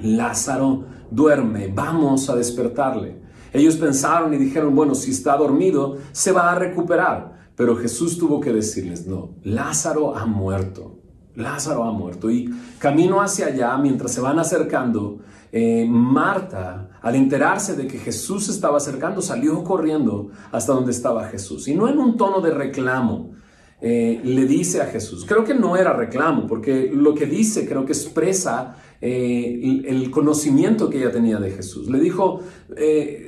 Lázaro 0.00 0.86
duerme, 1.12 1.68
vamos 1.72 2.28
a 2.28 2.34
despertarle. 2.34 3.22
Ellos 3.52 3.76
pensaron 3.76 4.34
y 4.34 4.36
dijeron, 4.36 4.74
bueno, 4.74 4.96
si 4.96 5.12
está 5.12 5.36
dormido, 5.36 5.98
se 6.10 6.32
va 6.32 6.50
a 6.50 6.56
recuperar. 6.56 7.50
Pero 7.54 7.76
Jesús 7.76 8.18
tuvo 8.18 8.40
que 8.40 8.52
decirles, 8.52 9.06
no, 9.06 9.36
Lázaro 9.44 10.16
ha 10.16 10.26
muerto. 10.26 11.03
Lázaro 11.36 11.84
ha 11.84 11.92
muerto. 11.92 12.30
Y 12.30 12.50
camino 12.78 13.20
hacia 13.20 13.46
allá, 13.46 13.76
mientras 13.78 14.12
se 14.12 14.20
van 14.20 14.38
acercando, 14.38 15.18
eh, 15.52 15.86
Marta, 15.88 16.98
al 17.00 17.14
enterarse 17.14 17.76
de 17.76 17.86
que 17.86 17.98
Jesús 17.98 18.48
estaba 18.48 18.78
acercando, 18.78 19.22
salió 19.22 19.62
corriendo 19.62 20.30
hasta 20.50 20.72
donde 20.72 20.90
estaba 20.90 21.28
Jesús. 21.28 21.68
Y 21.68 21.74
no 21.74 21.88
en 21.88 21.98
un 21.98 22.16
tono 22.16 22.40
de 22.40 22.50
reclamo, 22.50 23.32
eh, 23.80 24.20
le 24.24 24.46
dice 24.46 24.80
a 24.80 24.86
Jesús, 24.86 25.24
creo 25.26 25.44
que 25.44 25.54
no 25.54 25.76
era 25.76 25.92
reclamo, 25.92 26.46
porque 26.46 26.90
lo 26.92 27.14
que 27.14 27.26
dice 27.26 27.68
creo 27.68 27.84
que 27.84 27.92
expresa 27.92 28.76
eh, 29.00 29.82
el 29.86 30.10
conocimiento 30.10 30.88
que 30.88 30.98
ella 30.98 31.12
tenía 31.12 31.38
de 31.38 31.50
Jesús. 31.50 31.88
Le 31.88 32.00
dijo, 32.00 32.40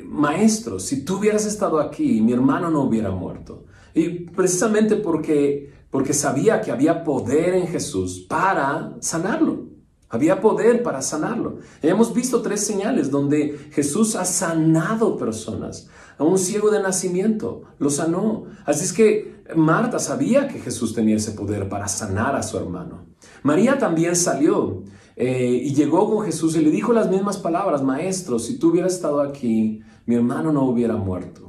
maestro, 0.06 0.80
si 0.80 1.04
tú 1.04 1.18
hubieras 1.18 1.44
estado 1.44 1.78
aquí, 1.78 2.22
mi 2.22 2.32
hermano 2.32 2.70
no 2.70 2.82
hubiera 2.82 3.10
muerto. 3.10 3.66
Y 3.96 4.10
precisamente 4.10 4.96
porque, 4.96 5.72
porque 5.90 6.12
sabía 6.12 6.60
que 6.60 6.70
había 6.70 7.04
poder 7.04 7.54
en 7.54 7.66
Jesús 7.66 8.26
para 8.28 8.96
sanarlo. 9.00 9.66
Había 10.08 10.40
poder 10.40 10.82
para 10.82 11.02
sanarlo. 11.02 11.58
Hemos 11.82 12.14
visto 12.14 12.40
tres 12.40 12.60
señales 12.60 13.10
donde 13.10 13.58
Jesús 13.72 14.14
ha 14.14 14.24
sanado 14.24 15.16
personas. 15.16 15.88
A 16.16 16.24
un 16.24 16.38
ciego 16.38 16.70
de 16.70 16.80
nacimiento 16.80 17.62
lo 17.78 17.90
sanó. 17.90 18.44
Así 18.64 18.84
es 18.84 18.92
que 18.92 19.42
Marta 19.56 19.98
sabía 19.98 20.48
que 20.48 20.60
Jesús 20.60 20.94
tenía 20.94 21.16
ese 21.16 21.32
poder 21.32 21.68
para 21.68 21.88
sanar 21.88 22.36
a 22.36 22.42
su 22.42 22.56
hermano. 22.56 23.06
María 23.42 23.78
también 23.78 24.16
salió 24.16 24.84
eh, 25.16 25.60
y 25.64 25.74
llegó 25.74 26.08
con 26.08 26.24
Jesús 26.24 26.56
y 26.56 26.62
le 26.62 26.70
dijo 26.70 26.92
las 26.92 27.10
mismas 27.10 27.38
palabras, 27.38 27.82
maestro, 27.82 28.38
si 28.38 28.58
tú 28.58 28.70
hubieras 28.70 28.94
estado 28.94 29.20
aquí, 29.20 29.80
mi 30.04 30.14
hermano 30.14 30.52
no 30.52 30.64
hubiera 30.64 30.96
muerto. 30.96 31.45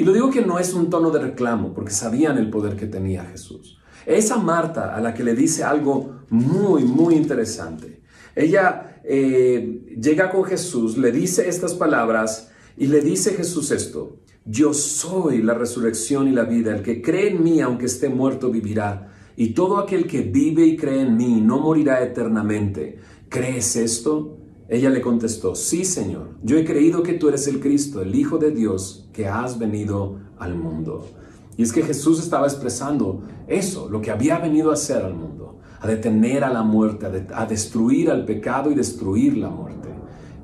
Y 0.00 0.04
lo 0.04 0.14
digo 0.14 0.30
que 0.30 0.40
no 0.40 0.58
es 0.58 0.72
un 0.72 0.88
tono 0.88 1.10
de 1.10 1.18
reclamo, 1.18 1.74
porque 1.74 1.90
sabían 1.90 2.38
el 2.38 2.48
poder 2.48 2.74
que 2.74 2.86
tenía 2.86 3.22
Jesús. 3.26 3.78
Esa 4.06 4.38
Marta 4.38 4.96
a 4.96 5.00
la 5.02 5.12
que 5.12 5.22
le 5.22 5.34
dice 5.34 5.62
algo 5.62 6.22
muy, 6.30 6.84
muy 6.84 7.16
interesante. 7.16 8.00
Ella 8.34 9.02
eh, 9.04 9.94
llega 10.00 10.30
con 10.30 10.44
Jesús, 10.44 10.96
le 10.96 11.12
dice 11.12 11.50
estas 11.50 11.74
palabras 11.74 12.50
y 12.78 12.86
le 12.86 13.02
dice 13.02 13.34
Jesús 13.34 13.72
esto, 13.72 14.20
yo 14.46 14.72
soy 14.72 15.42
la 15.42 15.52
resurrección 15.52 16.28
y 16.28 16.32
la 16.32 16.44
vida, 16.44 16.74
el 16.74 16.80
que 16.80 17.02
cree 17.02 17.32
en 17.32 17.44
mí 17.44 17.60
aunque 17.60 17.84
esté 17.84 18.08
muerto 18.08 18.50
vivirá, 18.50 19.12
y 19.36 19.50
todo 19.50 19.76
aquel 19.76 20.06
que 20.06 20.22
vive 20.22 20.64
y 20.64 20.78
cree 20.78 21.02
en 21.02 21.14
mí 21.14 21.42
no 21.42 21.58
morirá 21.58 22.02
eternamente. 22.02 22.98
¿Crees 23.28 23.76
esto? 23.76 24.38
Ella 24.70 24.88
le 24.88 25.00
contestó, 25.00 25.56
sí 25.56 25.84
Señor, 25.84 26.28
yo 26.44 26.56
he 26.56 26.64
creído 26.64 27.02
que 27.02 27.14
tú 27.14 27.28
eres 27.28 27.48
el 27.48 27.58
Cristo, 27.58 28.02
el 28.02 28.14
Hijo 28.14 28.38
de 28.38 28.52
Dios, 28.52 29.08
que 29.12 29.26
has 29.26 29.58
venido 29.58 30.20
al 30.38 30.54
mundo. 30.54 31.08
Y 31.56 31.64
es 31.64 31.72
que 31.72 31.82
Jesús 31.82 32.20
estaba 32.20 32.46
expresando 32.46 33.20
eso, 33.48 33.90
lo 33.90 34.00
que 34.00 34.12
había 34.12 34.38
venido 34.38 34.70
a 34.70 34.74
hacer 34.74 35.04
al 35.04 35.14
mundo. 35.14 35.58
a 35.82 35.86
detener 35.86 36.44
a 36.44 36.52
la 36.52 36.62
muerte, 36.62 37.06
a, 37.34 37.46
destruir 37.46 38.10
al 38.10 38.26
pecado 38.26 38.70
y 38.70 38.74
destruir 38.74 39.38
la 39.38 39.48
muerte. 39.48 39.88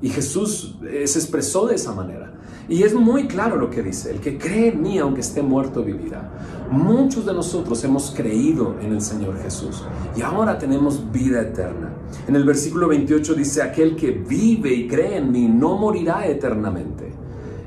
Y 0.01 0.09
Jesús 0.09 0.79
eh, 0.89 1.05
se 1.05 1.19
expresó 1.19 1.67
de 1.67 1.75
esa 1.75 1.93
manera. 1.93 2.36
Y 2.69 2.83
es 2.83 2.93
muy 2.93 3.27
claro 3.27 3.55
lo 3.55 3.69
que 3.69 3.81
dice, 3.81 4.11
el 4.11 4.19
que 4.19 4.37
cree 4.37 4.69
en 4.69 4.81
mí 4.81 4.97
aunque 4.97 5.21
esté 5.21 5.41
muerto 5.41 5.83
vivirá. 5.83 6.29
Muchos 6.69 7.25
de 7.25 7.33
nosotros 7.33 7.81
hemos 7.85 8.11
creído 8.11 8.75
en 8.81 8.91
el 8.91 9.01
Señor 9.01 9.41
Jesús 9.41 9.85
y 10.17 10.21
ahora 10.21 10.57
tenemos 10.57 11.09
vida 11.11 11.41
eterna. 11.41 11.93
En 12.27 12.35
el 12.35 12.43
versículo 12.43 12.89
28 12.89 13.35
dice, 13.35 13.61
aquel 13.61 13.95
que 13.95 14.11
vive 14.11 14.73
y 14.73 14.87
cree 14.87 15.17
en 15.17 15.31
mí 15.31 15.47
no 15.47 15.77
morirá 15.77 16.27
eternamente. 16.27 17.09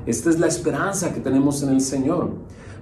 Esta 0.05 0.29
es 0.29 0.39
la 0.39 0.47
esperanza 0.47 1.11
que 1.11 1.19
tenemos 1.19 1.63
en 1.63 1.69
el 1.69 1.81
Señor. 1.81 2.29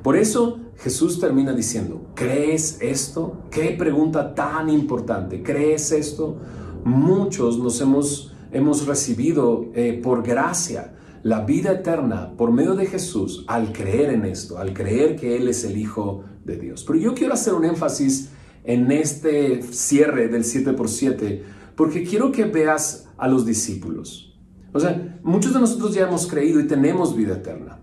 Por 0.03 0.17
eso 0.17 0.59
Jesús 0.77 1.21
termina 1.21 1.53
diciendo, 1.53 2.01
¿crees 2.15 2.79
esto? 2.81 3.43
¿Qué 3.49 3.75
pregunta 3.79 4.35
tan 4.35 4.69
importante? 4.69 5.41
¿Crees 5.41 5.93
esto? 5.93 6.37
Muchos 6.83 7.57
nos 7.59 7.79
hemos, 7.79 8.33
hemos 8.51 8.85
recibido 8.85 9.67
eh, 9.73 9.99
por 10.03 10.21
gracia 10.21 10.95
la 11.23 11.41
vida 11.41 11.71
eterna 11.71 12.33
por 12.37 12.51
medio 12.51 12.75
de 12.75 12.85
Jesús 12.85 13.45
al 13.47 13.71
creer 13.73 14.09
en 14.11 14.25
esto, 14.25 14.57
al 14.57 14.73
creer 14.73 15.15
que 15.15 15.35
Él 15.35 15.47
es 15.47 15.63
el 15.63 15.77
Hijo 15.77 16.23
de 16.45 16.57
Dios. 16.57 16.83
Pero 16.85 16.99
yo 16.99 17.13
quiero 17.13 17.33
hacer 17.33 17.53
un 17.53 17.65
énfasis 17.65 18.29
en 18.63 18.91
este 18.91 19.61
cierre 19.61 20.27
del 20.27 20.43
7x7 20.43 21.41
porque 21.75 22.03
quiero 22.03 22.31
que 22.31 22.45
veas 22.45 23.07
a 23.17 23.27
los 23.27 23.45
discípulos. 23.45 24.37
O 24.73 24.79
sea, 24.79 25.19
muchos 25.23 25.53
de 25.53 25.59
nosotros 25.59 25.93
ya 25.93 26.07
hemos 26.07 26.27
creído 26.27 26.59
y 26.59 26.67
tenemos 26.67 27.15
vida 27.15 27.35
eterna. 27.35 27.79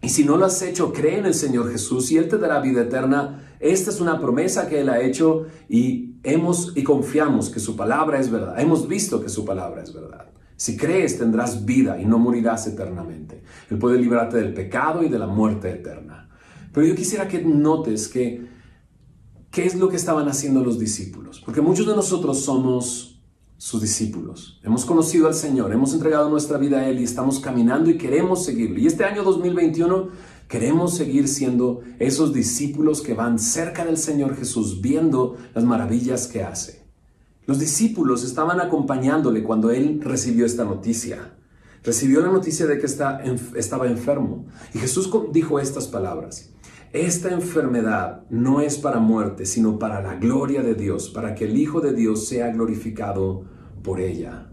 Y 0.00 0.10
si 0.10 0.24
no 0.24 0.36
lo 0.36 0.44
has 0.44 0.62
hecho, 0.62 0.92
cree 0.92 1.18
en 1.18 1.26
el 1.26 1.34
Señor 1.34 1.70
Jesús 1.70 2.10
y 2.12 2.18
Él 2.18 2.28
te 2.28 2.38
dará 2.38 2.60
vida 2.60 2.82
eterna. 2.82 3.56
Esta 3.58 3.90
es 3.90 4.00
una 4.00 4.20
promesa 4.20 4.68
que 4.68 4.80
Él 4.80 4.88
ha 4.88 5.00
hecho 5.00 5.46
y 5.68 6.14
hemos 6.22 6.72
y 6.76 6.84
confiamos 6.84 7.50
que 7.50 7.58
su 7.58 7.74
palabra 7.74 8.20
es 8.20 8.30
verdad. 8.30 8.60
Hemos 8.60 8.86
visto 8.86 9.20
que 9.20 9.28
su 9.28 9.44
palabra 9.44 9.82
es 9.82 9.92
verdad. 9.92 10.30
Si 10.58 10.76
crees 10.76 11.16
tendrás 11.16 11.64
vida 11.64 12.00
y 12.00 12.04
no 12.04 12.18
morirás 12.18 12.66
eternamente. 12.66 13.44
Él 13.70 13.78
puede 13.78 13.96
librarte 13.96 14.38
del 14.38 14.52
pecado 14.52 15.04
y 15.04 15.08
de 15.08 15.16
la 15.16 15.28
muerte 15.28 15.70
eterna. 15.70 16.28
Pero 16.72 16.84
yo 16.84 16.96
quisiera 16.96 17.28
que 17.28 17.40
notes 17.40 18.08
que 18.08 18.44
qué 19.52 19.66
es 19.66 19.76
lo 19.76 19.88
que 19.88 19.94
estaban 19.94 20.26
haciendo 20.26 20.64
los 20.64 20.80
discípulos. 20.80 21.40
Porque 21.44 21.60
muchos 21.60 21.86
de 21.86 21.94
nosotros 21.94 22.40
somos 22.40 23.22
sus 23.56 23.80
discípulos. 23.80 24.60
Hemos 24.64 24.84
conocido 24.84 25.28
al 25.28 25.34
Señor, 25.34 25.72
hemos 25.72 25.94
entregado 25.94 26.28
nuestra 26.28 26.58
vida 26.58 26.80
a 26.80 26.88
Él 26.88 26.98
y 26.98 27.04
estamos 27.04 27.38
caminando 27.38 27.88
y 27.88 27.96
queremos 27.96 28.44
seguirlo. 28.44 28.80
Y 28.80 28.88
este 28.88 29.04
año 29.04 29.22
2021 29.22 30.08
queremos 30.48 30.96
seguir 30.96 31.28
siendo 31.28 31.82
esos 32.00 32.34
discípulos 32.34 33.00
que 33.00 33.14
van 33.14 33.38
cerca 33.38 33.84
del 33.84 33.96
Señor 33.96 34.36
Jesús 34.36 34.80
viendo 34.80 35.36
las 35.54 35.62
maravillas 35.62 36.26
que 36.26 36.42
hace. 36.42 36.77
Los 37.48 37.58
discípulos 37.58 38.24
estaban 38.24 38.60
acompañándole 38.60 39.42
cuando 39.42 39.70
él 39.70 40.02
recibió 40.02 40.44
esta 40.44 40.66
noticia. 40.66 41.32
Recibió 41.82 42.20
la 42.20 42.28
noticia 42.28 42.66
de 42.66 42.78
que 42.78 42.84
estaba 42.84 43.86
enfermo. 43.86 44.44
Y 44.74 44.78
Jesús 44.78 45.10
dijo 45.32 45.58
estas 45.58 45.86
palabras. 45.86 46.52
Esta 46.92 47.30
enfermedad 47.32 48.24
no 48.28 48.60
es 48.60 48.76
para 48.76 49.00
muerte, 49.00 49.46
sino 49.46 49.78
para 49.78 50.02
la 50.02 50.16
gloria 50.16 50.62
de 50.62 50.74
Dios, 50.74 51.08
para 51.08 51.34
que 51.34 51.46
el 51.46 51.56
Hijo 51.56 51.80
de 51.80 51.94
Dios 51.94 52.28
sea 52.28 52.52
glorificado 52.52 53.46
por 53.82 53.98
ella. 53.98 54.50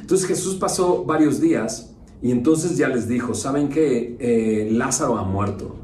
Entonces 0.00 0.26
Jesús 0.26 0.54
pasó 0.54 1.04
varios 1.04 1.38
días 1.38 1.94
y 2.22 2.30
entonces 2.30 2.78
ya 2.78 2.88
les 2.88 3.08
dijo, 3.08 3.34
¿saben 3.34 3.68
que 3.68 4.16
eh, 4.18 4.70
Lázaro 4.72 5.18
ha 5.18 5.24
muerto. 5.24 5.76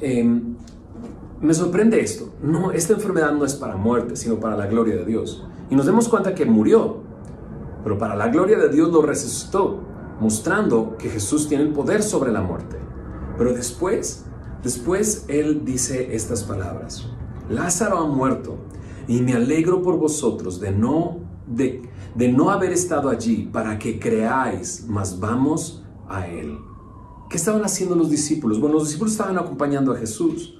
Em, 0.00 0.57
me 1.40 1.54
sorprende 1.54 2.00
esto. 2.00 2.32
No, 2.42 2.72
esta 2.72 2.94
enfermedad 2.94 3.32
no 3.32 3.44
es 3.44 3.54
para 3.54 3.76
muerte, 3.76 4.16
sino 4.16 4.40
para 4.40 4.56
la 4.56 4.66
gloria 4.66 4.96
de 4.96 5.04
Dios. 5.04 5.46
Y 5.70 5.76
nos 5.76 5.86
demos 5.86 6.08
cuenta 6.08 6.34
que 6.34 6.46
murió, 6.46 6.98
pero 7.84 7.98
para 7.98 8.16
la 8.16 8.28
gloria 8.28 8.58
de 8.58 8.68
Dios 8.68 8.90
lo 8.90 9.02
resucitó, 9.02 9.80
mostrando 10.20 10.96
que 10.98 11.08
Jesús 11.08 11.48
tiene 11.48 11.64
el 11.64 11.72
poder 11.72 12.02
sobre 12.02 12.32
la 12.32 12.40
muerte. 12.40 12.76
Pero 13.36 13.52
después, 13.52 14.24
después 14.62 15.24
Él 15.28 15.64
dice 15.64 16.14
estas 16.14 16.42
palabras. 16.42 17.08
Lázaro 17.48 17.98
ha 17.98 18.06
muerto 18.06 18.56
y 19.06 19.22
me 19.22 19.34
alegro 19.34 19.80
por 19.80 19.96
vosotros 19.96 20.60
de 20.60 20.72
no, 20.72 21.18
de, 21.46 21.82
de 22.14 22.32
no 22.32 22.50
haber 22.50 22.72
estado 22.72 23.08
allí 23.08 23.48
para 23.52 23.78
que 23.78 24.00
creáis, 24.00 24.84
mas 24.88 25.18
vamos 25.20 25.84
a 26.08 26.26
Él. 26.26 26.58
¿Qué 27.30 27.36
estaban 27.36 27.62
haciendo 27.62 27.94
los 27.94 28.10
discípulos? 28.10 28.58
Bueno, 28.58 28.76
los 28.76 28.84
discípulos 28.84 29.12
estaban 29.12 29.38
acompañando 29.38 29.92
a 29.92 29.96
Jesús. 29.96 30.57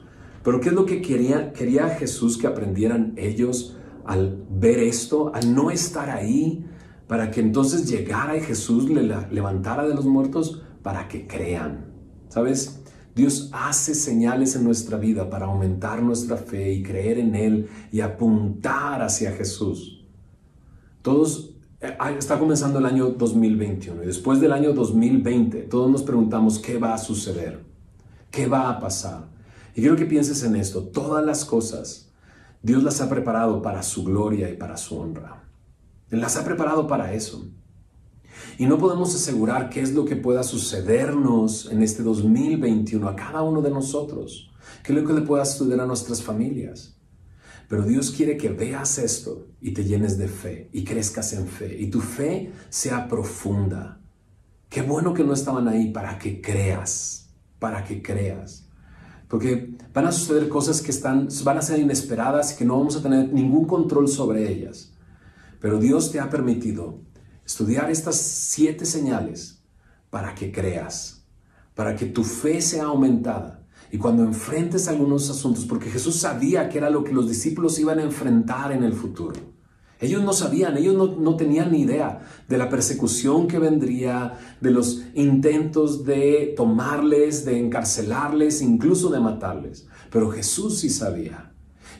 Pero 0.48 0.62
¿qué 0.62 0.70
es 0.70 0.74
lo 0.74 0.86
que 0.86 1.02
quería, 1.02 1.90
Jesús 1.98 2.38
que 2.38 2.46
aprendieran 2.46 3.12
ellos 3.18 3.76
al 4.06 4.46
ver 4.48 4.78
esto, 4.78 5.30
al 5.34 5.54
no 5.54 5.70
estar 5.70 6.08
ahí, 6.08 6.64
para 7.06 7.30
que 7.30 7.42
entonces 7.42 7.86
llegara 7.86 8.34
y 8.34 8.40
Jesús 8.40 8.88
le 8.88 9.02
levantara 9.30 9.86
de 9.86 9.94
los 9.94 10.06
muertos 10.06 10.62
para 10.82 11.06
que 11.06 11.26
crean? 11.26 11.92
¿Sabes? 12.30 12.82
Dios 13.14 13.50
hace 13.52 13.94
señales 13.94 14.56
en 14.56 14.64
nuestra 14.64 14.96
vida 14.96 15.28
para 15.28 15.44
aumentar 15.44 16.02
nuestra 16.02 16.38
fe 16.38 16.72
y 16.72 16.82
creer 16.82 17.18
en 17.18 17.34
Él 17.34 17.68
y 17.92 18.00
apuntar 18.00 19.02
hacia 19.02 19.32
Jesús. 19.32 20.02
Todos, 21.02 21.56
eh, 21.82 21.94
está 22.18 22.38
comenzando 22.38 22.78
el 22.78 22.86
año 22.86 23.10
2021 23.10 24.02
y 24.02 24.06
después 24.06 24.40
del 24.40 24.52
año 24.52 24.72
2020 24.72 25.64
todos 25.64 25.90
nos 25.90 26.02
preguntamos 26.02 26.58
qué 26.58 26.78
va 26.78 26.94
a 26.94 26.98
suceder, 26.98 27.62
qué 28.30 28.46
va 28.46 28.70
a 28.70 28.80
pasar. 28.80 29.36
Y 29.78 29.80
quiero 29.80 29.94
que 29.94 30.06
pienses 30.06 30.42
en 30.42 30.56
esto. 30.56 30.88
Todas 30.88 31.24
las 31.24 31.44
cosas 31.44 32.10
Dios 32.64 32.82
las 32.82 33.00
ha 33.00 33.08
preparado 33.08 33.62
para 33.62 33.84
su 33.84 34.02
gloria 34.02 34.50
y 34.50 34.56
para 34.56 34.76
su 34.76 34.98
honra. 34.98 35.44
Las 36.10 36.36
ha 36.36 36.44
preparado 36.44 36.88
para 36.88 37.12
eso. 37.12 37.46
Y 38.58 38.66
no 38.66 38.76
podemos 38.76 39.14
asegurar 39.14 39.70
qué 39.70 39.80
es 39.80 39.94
lo 39.94 40.04
que 40.04 40.16
pueda 40.16 40.42
sucedernos 40.42 41.70
en 41.70 41.84
este 41.84 42.02
2021 42.02 43.08
a 43.08 43.14
cada 43.14 43.42
uno 43.42 43.62
de 43.62 43.70
nosotros. 43.70 44.50
¿Qué 44.82 44.92
es 44.92 45.00
lo 45.00 45.06
que 45.06 45.14
le 45.14 45.20
pueda 45.20 45.44
suceder 45.44 45.80
a 45.80 45.86
nuestras 45.86 46.24
familias? 46.24 46.98
Pero 47.68 47.84
Dios 47.84 48.10
quiere 48.10 48.36
que 48.36 48.48
veas 48.48 48.98
esto 48.98 49.46
y 49.60 49.74
te 49.74 49.84
llenes 49.84 50.18
de 50.18 50.26
fe 50.26 50.70
y 50.72 50.82
crezcas 50.82 51.32
en 51.34 51.46
fe 51.46 51.80
y 51.80 51.86
tu 51.86 52.00
fe 52.00 52.50
sea 52.68 53.06
profunda. 53.06 54.00
Qué 54.68 54.82
bueno 54.82 55.14
que 55.14 55.22
no 55.22 55.34
estaban 55.34 55.68
ahí 55.68 55.92
para 55.92 56.18
que 56.18 56.40
creas, 56.40 57.30
para 57.60 57.84
que 57.84 58.02
creas. 58.02 58.67
Porque 59.28 59.76
van 59.92 60.06
a 60.06 60.12
suceder 60.12 60.48
cosas 60.48 60.80
que 60.80 60.90
están, 60.90 61.28
van 61.44 61.58
a 61.58 61.62
ser 61.62 61.78
inesperadas 61.78 62.52
y 62.52 62.56
que 62.56 62.64
no 62.64 62.78
vamos 62.78 62.96
a 62.96 63.02
tener 63.02 63.32
ningún 63.32 63.66
control 63.66 64.08
sobre 64.08 64.50
ellas. 64.50 64.92
Pero 65.60 65.78
Dios 65.78 66.10
te 66.10 66.20
ha 66.20 66.30
permitido 66.30 67.00
estudiar 67.44 67.90
estas 67.90 68.16
siete 68.16 68.86
señales 68.86 69.62
para 70.10 70.34
que 70.34 70.50
creas, 70.50 71.26
para 71.74 71.94
que 71.94 72.06
tu 72.06 72.24
fe 72.24 72.60
sea 72.62 72.84
aumentada. 72.84 73.66
Y 73.90 73.98
cuando 73.98 74.22
enfrentes 74.22 74.88
algunos 74.88 75.30
asuntos, 75.30 75.64
porque 75.64 75.90
Jesús 75.90 76.16
sabía 76.16 76.68
que 76.68 76.78
era 76.78 76.90
lo 76.90 77.04
que 77.04 77.12
los 77.12 77.28
discípulos 77.28 77.78
iban 77.78 77.98
a 77.98 78.02
enfrentar 78.02 78.72
en 78.72 78.84
el 78.84 78.92
futuro. 78.92 79.57
Ellos 80.00 80.22
no 80.22 80.32
sabían, 80.32 80.76
ellos 80.76 81.18
no, 81.18 81.36
tenían 81.36 81.72
ni 81.72 81.80
idea 81.80 82.20
de 82.48 82.56
la 82.56 82.68
persecución 82.68 83.48
que 83.48 83.58
vendría, 83.58 84.38
de 84.60 84.70
los 84.70 85.02
intentos 85.14 86.04
de 86.04 86.54
tomarles, 86.56 87.44
de 87.44 87.58
encarcelarles, 87.58 88.62
incluso 88.62 89.10
de 89.10 89.18
matarles. 89.18 89.88
Pero 90.10 90.30
Jesús 90.30 90.78
sí 90.78 90.90
sabía. 90.90 91.52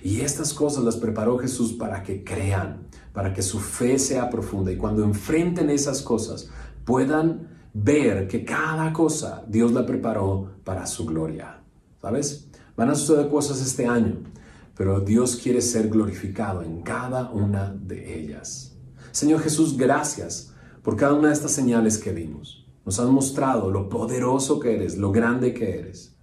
Y 0.02 0.20
estas 0.20 0.54
cosas 0.54 0.84
las 0.84 0.96
preparó 0.96 1.38
Jesús 1.38 1.72
para 1.72 2.04
que 2.04 2.22
crean, 2.22 2.86
para 3.12 3.32
que 3.34 3.42
su 3.42 3.58
fe 3.58 3.98
sea 3.98 4.30
profunda 4.30 4.70
y 4.70 4.76
cuando 4.76 5.02
enfrenten 5.02 5.68
esas 5.70 6.02
cosas 6.02 6.50
puedan 6.84 7.48
ver 7.74 8.28
que 8.28 8.44
cada 8.44 8.92
cosa 8.92 9.44
Dios 9.48 9.72
la 9.72 9.84
preparó 9.84 10.52
para 10.62 10.86
su 10.86 11.04
gloria. 11.04 11.62
¿Sabes? 12.00 12.48
Van 12.76 12.90
a 12.90 12.94
suceder 12.94 13.28
cosas 13.28 13.60
este 13.60 13.86
año 13.86 14.18
pero 14.78 15.00
Dios 15.00 15.34
quiere 15.42 15.60
ser 15.60 15.88
glorificado 15.88 16.62
en 16.62 16.82
cada 16.82 17.32
una 17.32 17.74
de 17.74 18.20
ellas. 18.20 18.76
Señor 19.10 19.40
Jesús, 19.40 19.76
gracias 19.76 20.54
por 20.84 20.94
cada 20.94 21.14
una 21.14 21.28
de 21.28 21.34
estas 21.34 21.50
señales 21.50 21.98
que 21.98 22.12
vimos. 22.12 22.64
Nos 22.86 23.00
has 23.00 23.08
mostrado 23.08 23.72
lo 23.72 23.88
poderoso 23.88 24.60
que 24.60 24.76
eres, 24.76 24.96
lo 24.96 25.10
grande 25.10 25.52
que 25.52 25.80
eres. 25.80 26.14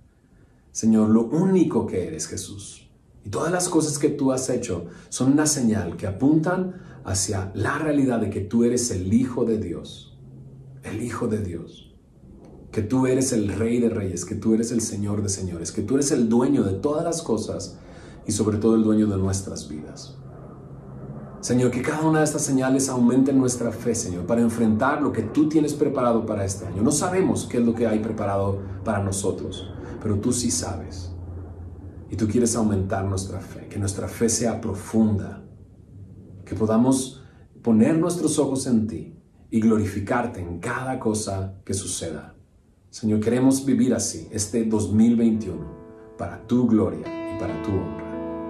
Señor, 0.71 1.09
lo 1.09 1.25
único 1.25 1.85
que 1.85 2.07
eres, 2.07 2.27
Jesús. 2.27 2.89
Y 3.25 3.29
todas 3.29 3.51
las 3.51 3.67
cosas 3.67 3.99
que 3.99 4.07
tú 4.07 4.31
has 4.31 4.49
hecho 4.49 4.85
son 5.09 5.33
una 5.33 5.47
señal 5.47 5.97
que 5.97 6.07
apuntan 6.07 6.75
hacia 7.03 7.51
la 7.55 7.77
realidad 7.77 8.21
de 8.21 8.29
que 8.29 8.39
tú 8.39 8.63
eres 8.63 8.89
el 8.89 9.13
Hijo 9.13 9.43
de 9.43 9.57
Dios. 9.57 10.17
El 10.81 11.03
Hijo 11.03 11.27
de 11.27 11.39
Dios. 11.39 11.93
Que 12.71 12.83
tú 12.83 13.05
eres 13.05 13.33
el 13.33 13.49
Rey 13.49 13.81
de 13.81 13.89
Reyes, 13.89 14.23
que 14.23 14.35
tú 14.35 14.53
eres 14.53 14.71
el 14.71 14.79
Señor 14.79 15.21
de 15.23 15.27
Señores, 15.29 15.73
que 15.73 15.81
tú 15.81 15.95
eres 15.95 16.11
el 16.11 16.29
dueño 16.29 16.63
de 16.63 16.75
todas 16.75 17.03
las 17.03 17.21
cosas 17.21 17.79
y 18.25 18.31
sobre 18.31 18.57
todo 18.57 18.75
el 18.75 18.83
dueño 18.83 19.07
de 19.07 19.17
nuestras 19.17 19.67
vidas. 19.69 20.17
Señor, 21.45 21.69
que 21.69 21.83
cada 21.83 22.01
una 22.01 22.19
de 22.19 22.25
estas 22.25 22.41
señales 22.41 22.89
aumente 22.89 23.31
nuestra 23.31 23.71
fe, 23.71 23.93
Señor, 23.93 24.25
para 24.25 24.41
enfrentar 24.41 25.01
lo 25.01 25.11
que 25.11 25.21
tú 25.21 25.47
tienes 25.47 25.75
preparado 25.75 26.25
para 26.25 26.43
este 26.43 26.65
año. 26.65 26.81
No 26.81 26.91
sabemos 26.91 27.45
qué 27.45 27.59
es 27.59 27.65
lo 27.65 27.75
que 27.75 27.85
hay 27.85 27.99
preparado 27.99 28.61
para 28.83 29.03
nosotros, 29.03 29.71
pero 30.01 30.15
tú 30.19 30.33
sí 30.33 30.49
sabes. 30.49 31.13
Y 32.09 32.15
tú 32.15 32.27
quieres 32.27 32.55
aumentar 32.55 33.05
nuestra 33.05 33.39
fe, 33.41 33.67
que 33.67 33.77
nuestra 33.77 34.07
fe 34.07 34.27
sea 34.27 34.59
profunda, 34.59 35.43
que 36.45 36.55
podamos 36.55 37.23
poner 37.61 37.95
nuestros 37.95 38.39
ojos 38.39 38.65
en 38.65 38.87
ti 38.87 39.15
y 39.51 39.59
glorificarte 39.59 40.39
en 40.39 40.59
cada 40.59 40.99
cosa 40.99 41.59
que 41.63 41.75
suceda. 41.75 42.35
Señor, 42.89 43.19
queremos 43.19 43.65
vivir 43.65 43.93
así 43.93 44.27
este 44.31 44.65
2021 44.65 45.63
para 46.17 46.45
tu 46.47 46.67
gloria 46.67 47.05
y 47.35 47.39
para 47.39 47.61
tu 47.61 47.71
honra. 47.71 48.04